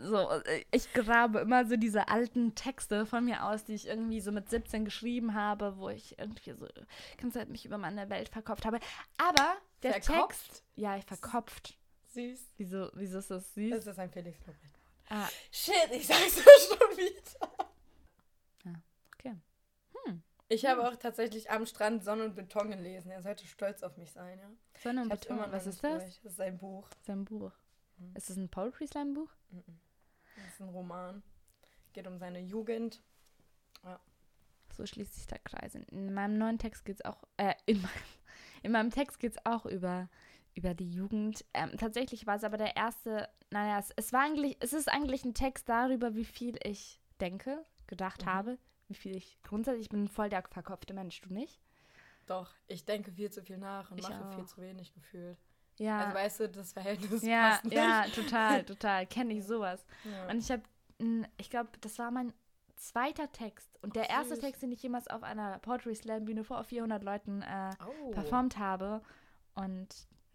so, 0.00 0.30
äh, 0.44 0.64
ich 0.70 0.92
grabe 0.92 1.40
immer 1.40 1.66
so 1.66 1.76
diese 1.76 2.08
alten 2.08 2.54
Texte 2.54 3.04
von 3.06 3.24
mir 3.24 3.44
aus, 3.44 3.64
die 3.64 3.74
ich 3.74 3.86
irgendwie 3.88 4.20
so 4.20 4.30
mit 4.32 4.48
17 4.48 4.84
geschrieben 4.84 5.34
habe, 5.34 5.78
wo 5.78 5.88
ich 5.88 6.18
irgendwie 6.18 6.52
so 6.52 6.66
die 6.66 7.16
ganze 7.20 7.38
Zeit 7.40 7.48
mich 7.48 7.64
über 7.64 7.78
meine 7.78 8.08
Welt 8.10 8.28
verkauft 8.28 8.64
habe. 8.66 8.78
Aber 9.18 9.56
der 9.82 10.00
Verkopft? 10.00 10.46
Text, 10.46 10.64
ja, 10.76 10.96
ich 10.96 11.04
verkopft. 11.04 11.76
Süß. 12.14 12.52
Wieso, 12.56 12.90
wieso 12.94 13.18
ist 13.18 13.30
das 13.30 13.54
süß? 13.54 13.70
Das 13.70 13.86
ist 13.86 13.98
ein 13.98 14.10
Felix 14.10 14.38
ah, 15.10 15.28
Shit, 15.50 15.88
ich 15.92 16.06
sag's 16.06 16.42
schon 16.68 16.96
wieder. 16.96 17.67
Ich 20.48 20.64
habe 20.66 20.88
auch 20.88 20.96
tatsächlich 20.96 21.50
am 21.50 21.66
Strand 21.66 22.02
Sonne 22.04 22.24
und 22.24 22.34
Beton 22.34 22.70
gelesen. 22.70 23.10
Er 23.10 23.22
sollte 23.22 23.46
stolz 23.46 23.82
auf 23.82 23.96
mich 23.98 24.10
sein, 24.12 24.38
ja. 24.38 24.48
Sonne 24.82 25.02
und 25.02 25.08
Beton, 25.10 25.38
was 25.50 25.66
ist 25.66 25.84
das? 25.84 26.02
durch. 26.02 26.20
Das 26.22 26.32
ist 26.32 26.40
ein 26.40 26.56
Buch. 26.58 26.88
Sein 27.02 27.24
Buch. 27.24 27.52
Mhm. 27.98 28.14
Ist 28.16 28.30
das 28.30 28.36
ein 28.36 28.48
Poetry 28.48 28.86
Slam 28.86 29.12
Buch? 29.14 29.30
Das 29.50 30.46
ist 30.54 30.60
ein 30.60 30.68
Roman. 30.70 31.22
Geht 31.92 32.06
um 32.06 32.18
seine 32.18 32.40
Jugend. 32.40 33.02
So 34.74 34.86
schließt 34.86 35.14
sich 35.14 35.26
der 35.26 35.38
Kreis. 35.40 35.74
In- 35.74 35.84
In 35.84 36.14
meinem 36.14 36.38
neuen 36.38 36.58
Text 36.58 36.84
geht 36.84 36.96
es 36.96 37.04
auch, 37.04 37.22
äh, 37.36 37.54
in 37.66 37.82
meinem, 37.82 37.90
in 38.62 38.72
meinem 38.72 38.90
Text 38.90 39.18
geht 39.18 39.32
es 39.32 39.38
auch 39.44 39.66
über, 39.66 40.08
über 40.54 40.74
die 40.74 40.90
Jugend. 40.90 41.44
Ähm, 41.54 41.76
tatsächlich 41.76 42.26
war 42.26 42.36
es 42.36 42.44
aber 42.44 42.56
der 42.58 42.76
erste, 42.76 43.28
naja, 43.50 43.78
es, 43.80 43.90
es 43.96 44.12
war 44.12 44.22
eigentlich, 44.22 44.56
es 44.60 44.72
ist 44.72 44.88
eigentlich 44.88 45.24
ein 45.24 45.34
Text 45.34 45.68
darüber, 45.68 46.14
wie 46.14 46.24
viel 46.24 46.56
ich 46.62 47.00
denke, 47.20 47.64
gedacht 47.88 48.22
Mhm. 48.22 48.30
habe, 48.30 48.58
wie 48.88 48.94
viel 48.94 49.16
ich 49.16 49.38
grundsätzlich, 49.42 49.82
ich 49.84 49.90
bin 49.90 50.08
voll 50.08 50.28
der 50.28 50.42
verkopfte 50.42 50.94
Mensch, 50.94 51.20
du 51.20 51.32
nicht? 51.32 51.60
Doch, 52.26 52.50
ich 52.66 52.84
denke 52.84 53.12
viel 53.12 53.30
zu 53.30 53.42
viel 53.42 53.58
nach 53.58 53.90
und 53.90 53.98
Ich 53.98 54.08
mache 54.08 54.28
auch. 54.28 54.34
viel 54.34 54.46
zu 54.46 54.60
wenig 54.60 54.92
gefühlt. 54.92 55.38
Ja, 55.78 56.00
Also 56.00 56.14
weißt 56.14 56.40
du, 56.40 56.48
das 56.48 56.72
Verhältnis 56.72 57.22
ja, 57.22 57.50
passt 57.50 57.64
nicht. 57.64 57.74
ja, 57.74 58.04
total, 58.14 58.64
total, 58.64 59.06
kenne 59.06 59.34
ich 59.34 59.44
sowas. 59.44 59.84
Ja. 60.04 60.30
Und 60.30 60.38
ich 60.38 60.50
habe, 60.50 60.62
ich 61.38 61.50
glaube, 61.50 61.70
das 61.80 61.98
war 61.98 62.10
mein 62.10 62.32
zweiter 62.76 63.30
Text 63.32 63.78
und 63.82 63.96
der 63.96 64.04
Ach, 64.04 64.18
erste 64.18 64.34
süß. 64.34 64.40
Text, 64.44 64.62
den 64.62 64.72
ich 64.72 64.82
jemals 64.82 65.08
auf 65.08 65.22
einer 65.22 65.58
Poetry 65.60 65.94
Slam 65.94 66.24
Bühne 66.24 66.44
vor 66.44 66.62
400 66.62 67.02
Leuten 67.02 67.42
äh, 67.42 67.70
oh. 67.86 68.10
performt 68.10 68.58
habe. 68.58 69.02
Und 69.54 69.88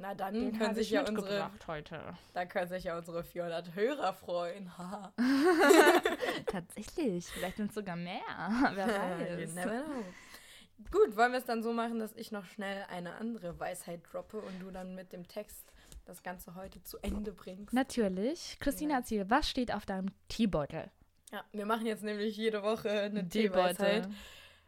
Na 0.04 0.14
dann 0.14 0.34
den 0.34 0.52
können 0.58 0.76
sich 0.76 0.88
ich 0.88 0.92
ja 0.92 1.08
unsere, 1.08 1.50
heute. 1.66 1.98
da 2.34 2.46
können 2.46 2.68
sich 2.68 2.84
ja 2.84 2.98
unsere 2.98 3.24
400 3.24 3.74
Hörer 3.74 4.12
freuen. 4.14 4.70
Tatsächlich, 6.48 7.26
vielleicht 7.28 7.56
sind 7.56 7.70
es 7.70 7.76
sogar 7.76 7.96
mehr. 7.96 8.20
Wer 8.74 8.88
You 9.40 9.42
weiß. 9.48 9.56
never 9.56 9.84
know. 9.84 10.04
Gut, 10.92 11.16
wollen 11.16 11.32
wir 11.32 11.40
es 11.40 11.46
dann 11.46 11.64
so 11.64 11.72
machen, 11.72 12.00
dass 12.00 12.12
ich 12.16 12.34
noch 12.34 12.44
schnell 12.44 12.84
eine 12.90 13.16
andere 13.16 13.58
Weisheit 13.62 14.02
droppe 14.12 14.40
und 14.42 14.60
du 14.60 14.72
dann 14.72 14.94
mit 14.94 15.14
dem 15.14 15.26
Text 15.26 15.64
das 16.04 16.22
Ganze 16.22 16.56
heute 16.56 16.84
zu 16.84 16.98
Ende 17.02 17.32
bringst? 17.32 17.74
Natürlich. 17.74 18.58
Christina, 18.60 18.96
Ja. 18.96 18.98
erzähl, 18.98 19.30
was 19.30 19.50
steht 19.50 19.74
auf 19.74 19.86
deinem 19.86 20.08
Teebeutel? 20.28 20.92
Ja, 21.32 21.46
wir 21.54 21.66
machen 21.66 21.86
jetzt 21.86 22.04
nämlich 22.04 22.36
jede 22.36 22.62
Woche 22.62 22.90
eine. 22.90 23.24
Weisheit. 23.34 24.10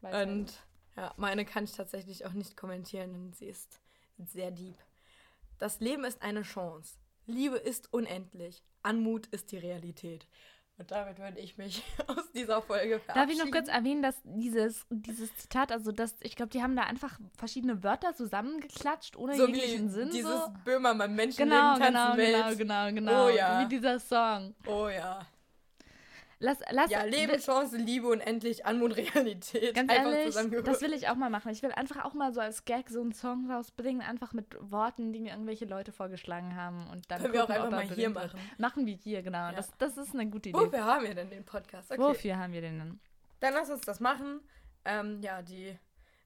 Und 0.01 0.53
ja, 0.95 1.13
meine 1.17 1.43
kann 1.43 1.65
ich 1.65 1.73
tatsächlich 1.73 2.25
auch 2.25 2.31
nicht 2.31 2.55
kommentieren, 2.55 3.11
denn 3.11 3.33
sie 3.33 3.47
ist 3.47 3.81
sehr 4.17 4.51
deep. 4.51 4.77
Das 5.57 5.79
Leben 5.79 6.03
ist 6.03 6.21
eine 6.21 6.41
Chance. 6.43 6.95
Liebe 7.25 7.57
ist 7.57 7.91
unendlich. 7.93 8.63
Anmut 8.83 9.27
ist 9.27 9.51
die 9.51 9.57
Realität. 9.57 10.27
Und 10.77 10.91
damit 10.91 11.17
würde 11.19 11.39
ich 11.39 11.57
mich 11.57 11.83
aus 12.07 12.31
dieser 12.33 12.61
Folge 12.61 12.99
verabschieden. 12.99 13.15
Darf 13.15 13.29
ich 13.31 13.43
noch 13.43 13.51
kurz 13.51 13.69
erwähnen, 13.69 14.01
dass 14.03 14.15
dieses, 14.25 14.85
dieses 14.89 15.33
Zitat, 15.37 15.71
also 15.71 15.93
das, 15.93 16.15
ich 16.19 16.35
glaube, 16.35 16.51
die 16.51 16.61
haben 16.61 16.75
da 16.75 16.83
einfach 16.83 17.17
verschiedene 17.37 17.81
Wörter 17.81 18.13
zusammengeklatscht, 18.13 19.15
ohne 19.15 19.35
so 19.37 19.47
wie 19.47 19.53
jeglichen 19.53 19.89
Sinn. 19.89 20.09
dieses 20.11 20.29
so. 20.29 20.53
Böhmermann 20.65 21.15
Menschenleben 21.15 21.49
Genau, 21.57 21.77
tanzen 21.77 22.17
genau, 22.17 22.17
Welt. 22.17 22.57
genau, 22.57 22.85
genau, 22.87 22.93
genau. 22.93 23.25
Oh 23.27 23.29
ja. 23.29 23.61
Wie 23.63 23.69
dieser 23.69 23.99
Song. 23.99 24.53
Oh 24.67 24.89
ja. 24.89 25.25
Lass, 26.45 26.59
lass, 26.69 26.91
Ja, 26.91 27.03
Leben, 27.03 27.39
Chance, 27.39 27.75
Liebe, 27.77 28.07
unendlich, 28.07 28.67
Anmut, 28.67 28.95
Realität. 28.97 29.73
Ganz 29.73 29.91
Einfach 29.91 30.11
ehrlich, 30.11 30.63
das 30.63 30.81
will 30.81 30.93
ich 30.93 31.07
auch 31.09 31.15
mal 31.15 31.31
machen. 31.31 31.51
Ich 31.51 31.63
will 31.63 31.71
einfach 31.71 32.05
auch 32.05 32.13
mal 32.13 32.33
so 32.33 32.39
als 32.39 32.65
Gag 32.65 32.89
so 32.89 33.01
einen 33.01 33.13
Song 33.13 33.49
rausbringen, 33.49 34.03
einfach 34.03 34.31
mit 34.33 34.55
Worten, 34.59 35.11
die 35.11 35.19
mir 35.21 35.31
irgendwelche 35.31 35.65
Leute 35.65 35.91
vorgeschlagen 35.91 36.55
haben. 36.55 36.87
Und 36.91 37.09
dann 37.09 37.19
Können 37.19 37.33
wir 37.33 37.43
auch 37.43 37.47
gucken, 37.47 37.63
einfach 37.63 37.77
mal 37.77 37.87
hier 37.87 37.95
berühmt 37.95 38.15
wird. 38.15 38.33
machen. 38.35 38.51
Machen 38.59 38.85
wir 38.85 38.93
hier, 38.93 39.23
genau. 39.23 39.39
Ja. 39.39 39.53
Das, 39.53 39.71
das 39.79 39.97
ist 39.97 40.13
eine 40.13 40.29
gute 40.29 40.49
Idee. 40.49 40.59
Wofür 40.59 40.85
haben 40.85 41.03
wir 41.07 41.15
denn 41.15 41.31
den 41.31 41.45
Podcast? 41.45 41.91
Okay. 41.91 41.99
Wofür 41.99 42.37
haben 42.37 42.53
wir 42.53 42.61
den 42.61 42.77
denn? 42.77 42.99
Dann 43.39 43.53
lass 43.55 43.71
uns 43.71 43.81
das 43.81 43.99
machen. 43.99 44.39
Ähm, 44.85 45.21
ja, 45.21 45.41
die 45.41 45.75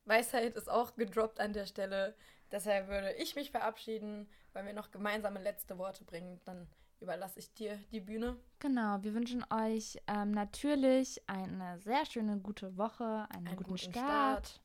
Weisheit 0.03 0.57
ist 0.57 0.70
auch 0.70 0.95
gedroppt 0.95 1.39
an 1.39 1.53
der 1.53 1.65
Stelle. 1.65 2.13
Deshalb 2.51 2.89
würde 2.89 3.13
ich 3.13 3.36
mich 3.36 3.51
verabschieden, 3.51 4.28
weil 4.51 4.65
wir 4.65 4.74
noch 4.74 4.91
gemeinsame 4.91 5.41
letzte 5.41 5.78
Worte 5.78 6.03
bringen. 6.03 6.41
Dann 6.43 6.67
überlasse 7.00 7.39
ich 7.39 7.54
dir 7.54 7.78
die 7.91 8.02
Bühne. 8.02 8.38
Genau, 8.60 9.02
wir 9.02 9.14
wünschen 9.14 9.45
euch 9.52 9.97
ähm, 10.08 10.32
natürlich 10.32 11.22
eine 11.28 11.80
sehr 11.80 12.06
schöne, 12.06 12.39
gute 12.39 12.78
Woche, 12.78 13.28
einen, 13.30 13.47
Einen 13.47 13.58
guten, 13.58 13.70
guten 13.70 13.91
Start. 13.91 14.47
Start. 14.47 14.62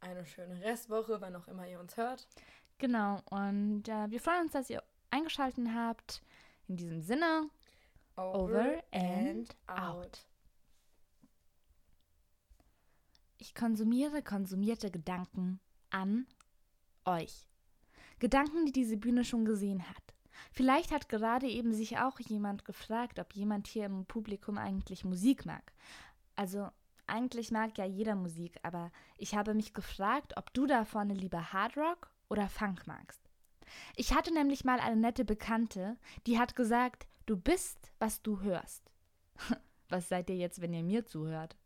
Eine 0.00 0.26
schöne 0.26 0.60
Restwoche, 0.60 1.20
wann 1.20 1.36
auch 1.36 1.48
immer 1.48 1.66
ihr 1.66 1.80
uns 1.80 1.96
hört. 1.96 2.28
Genau, 2.78 3.20
und 3.30 3.88
äh, 3.88 4.10
wir 4.10 4.20
freuen 4.20 4.42
uns, 4.42 4.52
dass 4.52 4.68
ihr 4.68 4.82
eingeschaltet 5.10 5.68
habt. 5.74 6.22
In 6.66 6.76
diesem 6.76 7.00
Sinne, 7.02 7.48
over 8.16 8.82
and 8.92 9.54
out. 9.66 10.26
Ich 13.38 13.54
konsumiere 13.54 14.22
konsumierte 14.22 14.90
Gedanken 14.90 15.60
an 15.90 16.26
euch. 17.04 17.46
Gedanken, 18.18 18.64
die 18.64 18.72
diese 18.72 18.96
Bühne 18.96 19.24
schon 19.24 19.44
gesehen 19.44 19.88
hat. 19.88 20.03
Vielleicht 20.52 20.92
hat 20.92 21.08
gerade 21.08 21.46
eben 21.46 21.72
sich 21.72 21.98
auch 21.98 22.18
jemand 22.20 22.64
gefragt, 22.64 23.18
ob 23.18 23.34
jemand 23.34 23.66
hier 23.66 23.86
im 23.86 24.04
Publikum 24.06 24.58
eigentlich 24.58 25.04
Musik 25.04 25.46
mag. 25.46 25.72
Also 26.36 26.68
eigentlich 27.06 27.50
mag 27.50 27.76
ja 27.78 27.84
jeder 27.84 28.14
Musik, 28.14 28.58
aber 28.62 28.90
ich 29.18 29.34
habe 29.34 29.54
mich 29.54 29.74
gefragt, 29.74 30.36
ob 30.36 30.52
du 30.54 30.66
da 30.66 30.84
vorne 30.84 31.14
lieber 31.14 31.52
Hardrock 31.52 32.10
oder 32.28 32.48
Funk 32.48 32.86
magst. 32.86 33.20
Ich 33.96 34.14
hatte 34.14 34.32
nämlich 34.32 34.64
mal 34.64 34.80
eine 34.80 34.96
nette 34.96 35.24
Bekannte, 35.24 35.96
die 36.26 36.38
hat 36.38 36.56
gesagt, 36.56 37.06
du 37.26 37.36
bist, 37.36 37.92
was 37.98 38.22
du 38.22 38.40
hörst. 38.40 38.90
Was 39.90 40.08
seid 40.08 40.30
ihr 40.30 40.36
jetzt, 40.36 40.60
wenn 40.62 40.72
ihr 40.72 40.82
mir 40.82 41.04
zuhört? 41.04 41.56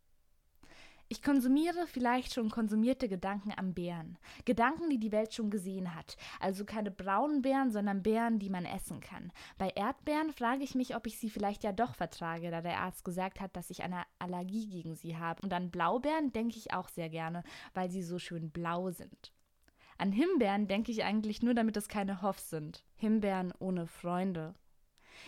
Ich 1.11 1.23
konsumiere 1.23 1.87
vielleicht 1.87 2.35
schon 2.35 2.51
konsumierte 2.51 3.09
Gedanken 3.09 3.51
am 3.57 3.73
Bären. 3.73 4.19
Gedanken, 4.45 4.91
die 4.91 4.99
die 4.99 5.11
Welt 5.11 5.33
schon 5.33 5.49
gesehen 5.49 5.95
hat. 5.95 6.17
Also 6.39 6.65
keine 6.65 6.91
braunen 6.91 7.41
Beeren, 7.41 7.71
sondern 7.71 8.03
Beeren, 8.03 8.37
die 8.37 8.51
man 8.51 8.63
essen 8.63 8.99
kann. 8.99 9.31
Bei 9.57 9.69
Erdbeeren 9.69 10.31
frage 10.31 10.63
ich 10.63 10.75
mich, 10.75 10.95
ob 10.95 11.07
ich 11.07 11.17
sie 11.17 11.31
vielleicht 11.31 11.63
ja 11.63 11.71
doch 11.71 11.95
vertrage, 11.95 12.51
da 12.51 12.61
der 12.61 12.79
Arzt 12.81 13.03
gesagt 13.03 13.39
hat, 13.39 13.55
dass 13.55 13.71
ich 13.71 13.81
eine 13.81 14.03
Allergie 14.19 14.67
gegen 14.67 14.93
sie 14.93 15.17
habe. 15.17 15.41
Und 15.41 15.51
an 15.51 15.71
Blaubeeren 15.71 16.31
denke 16.31 16.57
ich 16.57 16.73
auch 16.73 16.89
sehr 16.89 17.09
gerne, 17.09 17.43
weil 17.73 17.89
sie 17.89 18.03
so 18.03 18.19
schön 18.19 18.51
blau 18.51 18.91
sind. 18.91 19.33
An 19.97 20.11
Himbeeren 20.11 20.67
denke 20.67 20.91
ich 20.91 21.03
eigentlich 21.03 21.41
nur, 21.41 21.55
damit 21.55 21.75
es 21.75 21.87
keine 21.87 22.21
Hoffs 22.21 22.51
sind. 22.51 22.85
Himbeeren 22.95 23.51
ohne 23.57 23.87
Freunde. 23.87 24.53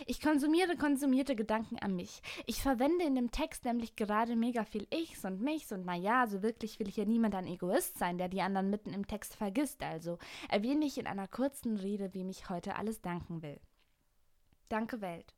Ich 0.06 0.20
konsumiere 0.20 0.76
konsumierte 0.76 1.36
Gedanken 1.36 1.78
an 1.78 1.94
mich. 1.94 2.22
Ich 2.46 2.62
verwende 2.62 3.04
in 3.04 3.14
dem 3.14 3.30
Text 3.30 3.64
nämlich 3.64 3.96
gerade 3.96 4.36
mega 4.36 4.64
viel 4.64 4.86
Ichs 4.90 5.24
und 5.24 5.40
Michs 5.40 5.72
und 5.72 5.84
naja, 5.84 6.26
so 6.26 6.42
wirklich 6.42 6.78
will 6.78 6.90
hier 6.90 7.06
niemand 7.06 7.34
ein 7.34 7.46
Egoist 7.46 7.98
sein, 7.98 8.18
der 8.18 8.28
die 8.28 8.42
anderen 8.42 8.70
mitten 8.70 8.92
im 8.92 9.06
Text 9.06 9.36
vergisst, 9.36 9.82
also 9.82 10.18
erwähne 10.48 10.84
ich 10.84 10.98
in 10.98 11.06
einer 11.06 11.28
kurzen 11.28 11.76
Rede, 11.76 12.14
wem 12.14 12.28
ich 12.30 12.48
heute 12.48 12.76
alles 12.76 13.00
danken 13.00 13.42
will. 13.42 13.60
Danke 14.68 15.00
Welt. 15.00 15.34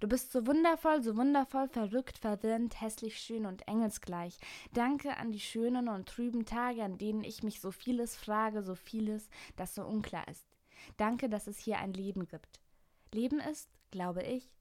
Du 0.00 0.08
bist 0.08 0.32
so 0.32 0.46
wundervoll, 0.46 1.02
so 1.02 1.16
wundervoll, 1.16 1.68
verrückt, 1.68 2.18
verwirrend, 2.18 2.80
hässlich, 2.80 3.18
schön 3.18 3.46
und 3.46 3.66
engelsgleich. 3.68 4.38
Danke 4.72 5.16
an 5.16 5.32
die 5.32 5.40
schönen 5.40 5.88
und 5.88 6.08
trüben 6.08 6.44
Tage, 6.46 6.82
an 6.82 6.98
denen 6.98 7.24
ich 7.24 7.42
mich 7.42 7.60
so 7.60 7.70
vieles 7.70 8.16
frage, 8.16 8.62
so 8.62 8.74
vieles, 8.74 9.28
das 9.56 9.74
so 9.74 9.84
unklar 9.84 10.26
ist. 10.28 10.46
Danke, 10.96 11.28
dass 11.28 11.46
es 11.46 11.58
hier 11.58 11.78
ein 11.78 11.92
Leben 11.92 12.26
gibt. 12.26 12.60
Leben 13.12 13.40
ist, 13.40 13.70
glaube 13.96 14.22
ich, 14.22 14.52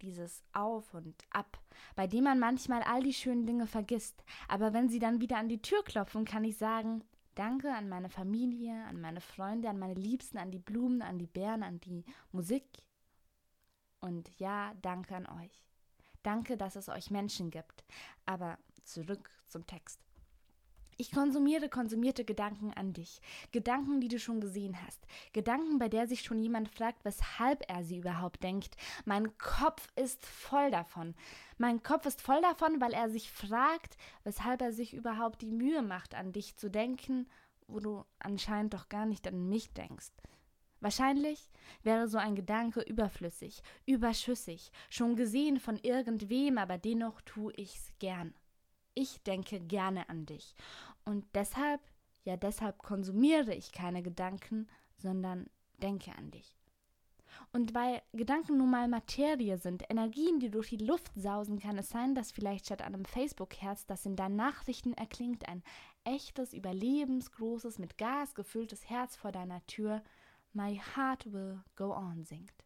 dieses 0.00 0.44
Auf 0.52 0.94
und 0.94 1.24
Ab, 1.30 1.58
bei 1.96 2.06
dem 2.06 2.24
man 2.24 2.38
manchmal 2.38 2.82
all 2.82 3.02
die 3.02 3.12
schönen 3.12 3.46
Dinge 3.46 3.66
vergisst. 3.66 4.22
Aber 4.46 4.72
wenn 4.72 4.88
sie 4.88 5.00
dann 5.00 5.20
wieder 5.20 5.38
an 5.38 5.48
die 5.48 5.60
Tür 5.60 5.82
klopfen, 5.82 6.24
kann 6.24 6.44
ich 6.44 6.56
sagen, 6.56 7.02
Danke 7.34 7.70
an 7.70 7.90
meine 7.90 8.08
Familie, 8.08 8.72
an 8.86 8.98
meine 8.98 9.20
Freunde, 9.20 9.68
an 9.68 9.78
meine 9.78 9.92
Liebsten, 9.92 10.38
an 10.38 10.50
die 10.50 10.58
Blumen, 10.58 11.02
an 11.02 11.18
die 11.18 11.26
Bären, 11.26 11.62
an 11.62 11.80
die 11.80 12.02
Musik. 12.32 12.64
Und 14.00 14.30
ja, 14.38 14.72
danke 14.80 15.14
an 15.14 15.26
euch. 15.26 15.66
Danke, 16.22 16.56
dass 16.56 16.76
es 16.76 16.88
euch 16.88 17.10
Menschen 17.10 17.50
gibt. 17.50 17.84
Aber 18.24 18.58
zurück 18.84 19.30
zum 19.48 19.66
Text. 19.66 20.05
Ich 20.98 21.12
konsumiere 21.12 21.68
konsumierte 21.68 22.24
Gedanken 22.24 22.72
an 22.72 22.94
dich. 22.94 23.20
Gedanken, 23.52 24.00
die 24.00 24.08
du 24.08 24.18
schon 24.18 24.40
gesehen 24.40 24.80
hast. 24.82 25.06
Gedanken, 25.34 25.78
bei 25.78 25.90
der 25.90 26.06
sich 26.06 26.22
schon 26.22 26.38
jemand 26.38 26.70
fragt, 26.70 27.04
weshalb 27.04 27.62
er 27.68 27.84
sie 27.84 27.98
überhaupt 27.98 28.42
denkt. 28.42 28.76
Mein 29.04 29.36
Kopf 29.36 29.88
ist 29.96 30.24
voll 30.24 30.70
davon. 30.70 31.14
Mein 31.58 31.82
Kopf 31.82 32.06
ist 32.06 32.22
voll 32.22 32.40
davon, 32.40 32.80
weil 32.80 32.94
er 32.94 33.10
sich 33.10 33.30
fragt, 33.30 33.98
weshalb 34.24 34.62
er 34.62 34.72
sich 34.72 34.94
überhaupt 34.94 35.42
die 35.42 35.52
Mühe 35.52 35.82
macht, 35.82 36.14
an 36.14 36.32
dich 36.32 36.56
zu 36.56 36.70
denken, 36.70 37.28
wo 37.68 37.78
du 37.78 38.04
anscheinend 38.18 38.72
doch 38.72 38.88
gar 38.88 39.04
nicht 39.04 39.26
an 39.26 39.50
mich 39.50 39.74
denkst. 39.74 40.12
Wahrscheinlich 40.80 41.50
wäre 41.82 42.08
so 42.08 42.16
ein 42.16 42.36
Gedanke 42.36 42.80
überflüssig, 42.80 43.62
überschüssig, 43.86 44.70
schon 44.88 45.16
gesehen 45.16 45.58
von 45.58 45.76
irgendwem, 45.82 46.56
aber 46.58 46.78
dennoch 46.78 47.20
tue 47.22 47.52
ich's 47.54 47.92
gern. 47.98 48.34
Ich 48.98 49.22
denke 49.24 49.60
gerne 49.60 50.08
an 50.08 50.24
dich. 50.24 50.54
Und 51.04 51.26
deshalb, 51.34 51.82
ja 52.24 52.36
deshalb 52.38 52.78
konsumiere 52.78 53.54
ich 53.54 53.70
keine 53.70 54.02
Gedanken, 54.02 54.66
sondern 54.96 55.50
denke 55.82 56.12
an 56.16 56.30
dich. 56.30 56.56
Und 57.52 57.74
weil 57.74 58.00
Gedanken 58.14 58.56
nun 58.56 58.70
mal 58.70 58.88
Materie 58.88 59.58
sind, 59.58 59.84
Energien, 59.90 60.40
die 60.40 60.50
durch 60.50 60.70
die 60.70 60.78
Luft 60.78 61.12
sausen, 61.14 61.58
kann 61.58 61.76
es 61.76 61.90
sein, 61.90 62.14
dass 62.14 62.32
vielleicht 62.32 62.64
statt 62.64 62.80
einem 62.80 63.04
Facebook-Herz, 63.04 63.84
das 63.84 64.06
in 64.06 64.16
deinen 64.16 64.36
Nachrichten 64.36 64.94
erklingt, 64.94 65.46
ein 65.46 65.62
echtes, 66.04 66.54
überlebensgroßes, 66.54 67.78
mit 67.78 67.98
Gas 67.98 68.34
gefülltes 68.34 68.88
Herz 68.88 69.14
vor 69.14 69.30
deiner 69.30 69.64
Tür 69.66 70.02
My 70.54 70.80
Heart 70.96 71.30
Will 71.34 71.62
Go 71.76 71.94
On 71.94 72.24
singt. 72.24 72.65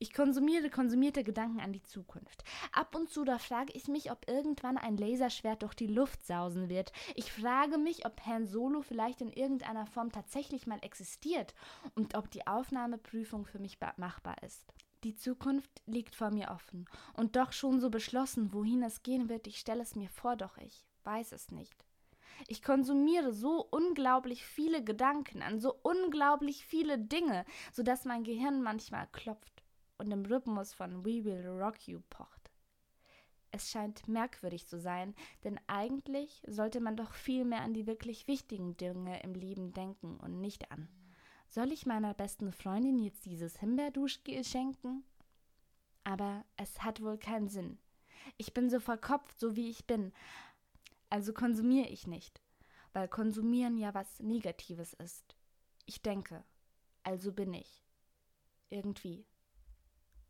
Ich 0.00 0.14
konsumiere 0.14 0.70
konsumierte 0.70 1.24
Gedanken 1.24 1.58
an 1.58 1.72
die 1.72 1.82
Zukunft. 1.82 2.44
Ab 2.70 2.94
und 2.94 3.10
zu 3.10 3.24
da 3.24 3.38
frage 3.38 3.72
ich 3.72 3.88
mich, 3.88 4.12
ob 4.12 4.28
irgendwann 4.28 4.78
ein 4.78 4.96
Laserschwert 4.96 5.62
durch 5.62 5.74
die 5.74 5.88
Luft 5.88 6.24
sausen 6.24 6.68
wird. 6.68 6.92
Ich 7.16 7.32
frage 7.32 7.78
mich, 7.78 8.06
ob 8.06 8.24
Han 8.24 8.46
Solo 8.46 8.82
vielleicht 8.82 9.20
in 9.20 9.32
irgendeiner 9.32 9.86
Form 9.86 10.12
tatsächlich 10.12 10.68
mal 10.68 10.78
existiert 10.82 11.52
und 11.96 12.14
ob 12.14 12.30
die 12.30 12.46
Aufnahmeprüfung 12.46 13.44
für 13.44 13.58
mich 13.58 13.78
machbar 13.96 14.40
ist. 14.44 14.72
Die 15.02 15.16
Zukunft 15.16 15.82
liegt 15.86 16.14
vor 16.14 16.30
mir 16.30 16.50
offen 16.50 16.88
und 17.14 17.34
doch 17.34 17.52
schon 17.52 17.80
so 17.80 17.90
beschlossen, 17.90 18.52
wohin 18.52 18.84
es 18.84 19.02
gehen 19.02 19.28
wird. 19.28 19.48
Ich 19.48 19.58
stelle 19.58 19.82
es 19.82 19.96
mir 19.96 20.08
vor, 20.10 20.36
doch 20.36 20.58
ich 20.58 20.86
weiß 21.02 21.32
es 21.32 21.50
nicht. 21.50 21.84
Ich 22.46 22.62
konsumiere 22.62 23.32
so 23.32 23.66
unglaublich 23.68 24.44
viele 24.44 24.84
Gedanken 24.84 25.42
an 25.42 25.58
so 25.58 25.74
unglaublich 25.82 26.64
viele 26.64 26.98
Dinge, 26.98 27.44
sodass 27.72 28.04
mein 28.04 28.22
Gehirn 28.22 28.62
manchmal 28.62 29.08
klopft 29.08 29.57
und 29.98 30.10
im 30.10 30.24
Rhythmus 30.24 30.72
von 30.72 31.04
We 31.04 31.24
Will 31.24 31.46
Rock 31.46 31.86
You 31.86 32.00
pocht. 32.08 32.50
Es 33.50 33.70
scheint 33.70 34.06
merkwürdig 34.08 34.66
zu 34.66 34.78
sein, 34.78 35.14
denn 35.44 35.58
eigentlich 35.66 36.42
sollte 36.46 36.80
man 36.80 36.96
doch 36.96 37.14
viel 37.14 37.44
mehr 37.44 37.62
an 37.62 37.74
die 37.74 37.86
wirklich 37.86 38.26
wichtigen 38.28 38.76
Dinge 38.76 39.20
im 39.22 39.34
Leben 39.34 39.72
denken 39.72 40.18
und 40.18 40.40
nicht 40.40 40.70
an 40.70 40.88
Soll 41.48 41.72
ich 41.72 41.86
meiner 41.86 42.12
besten 42.12 42.52
Freundin 42.52 42.98
jetzt 42.98 43.24
dieses 43.24 43.58
Himbeerduschgel 43.58 44.44
schenken? 44.44 45.02
Aber 46.04 46.44
es 46.56 46.82
hat 46.82 47.02
wohl 47.02 47.18
keinen 47.18 47.48
Sinn. 47.48 47.78
Ich 48.36 48.52
bin 48.52 48.68
so 48.68 48.80
verkopft, 48.80 49.40
so 49.40 49.56
wie 49.56 49.70
ich 49.70 49.86
bin. 49.86 50.12
Also 51.10 51.32
konsumiere 51.32 51.88
ich 51.88 52.06
nicht, 52.06 52.42
weil 52.92 53.08
konsumieren 53.08 53.78
ja 53.78 53.94
was 53.94 54.20
Negatives 54.20 54.92
ist. 54.94 55.36
Ich 55.86 56.02
denke, 56.02 56.44
also 57.02 57.32
bin 57.32 57.54
ich. 57.54 57.82
Irgendwie. 58.68 59.24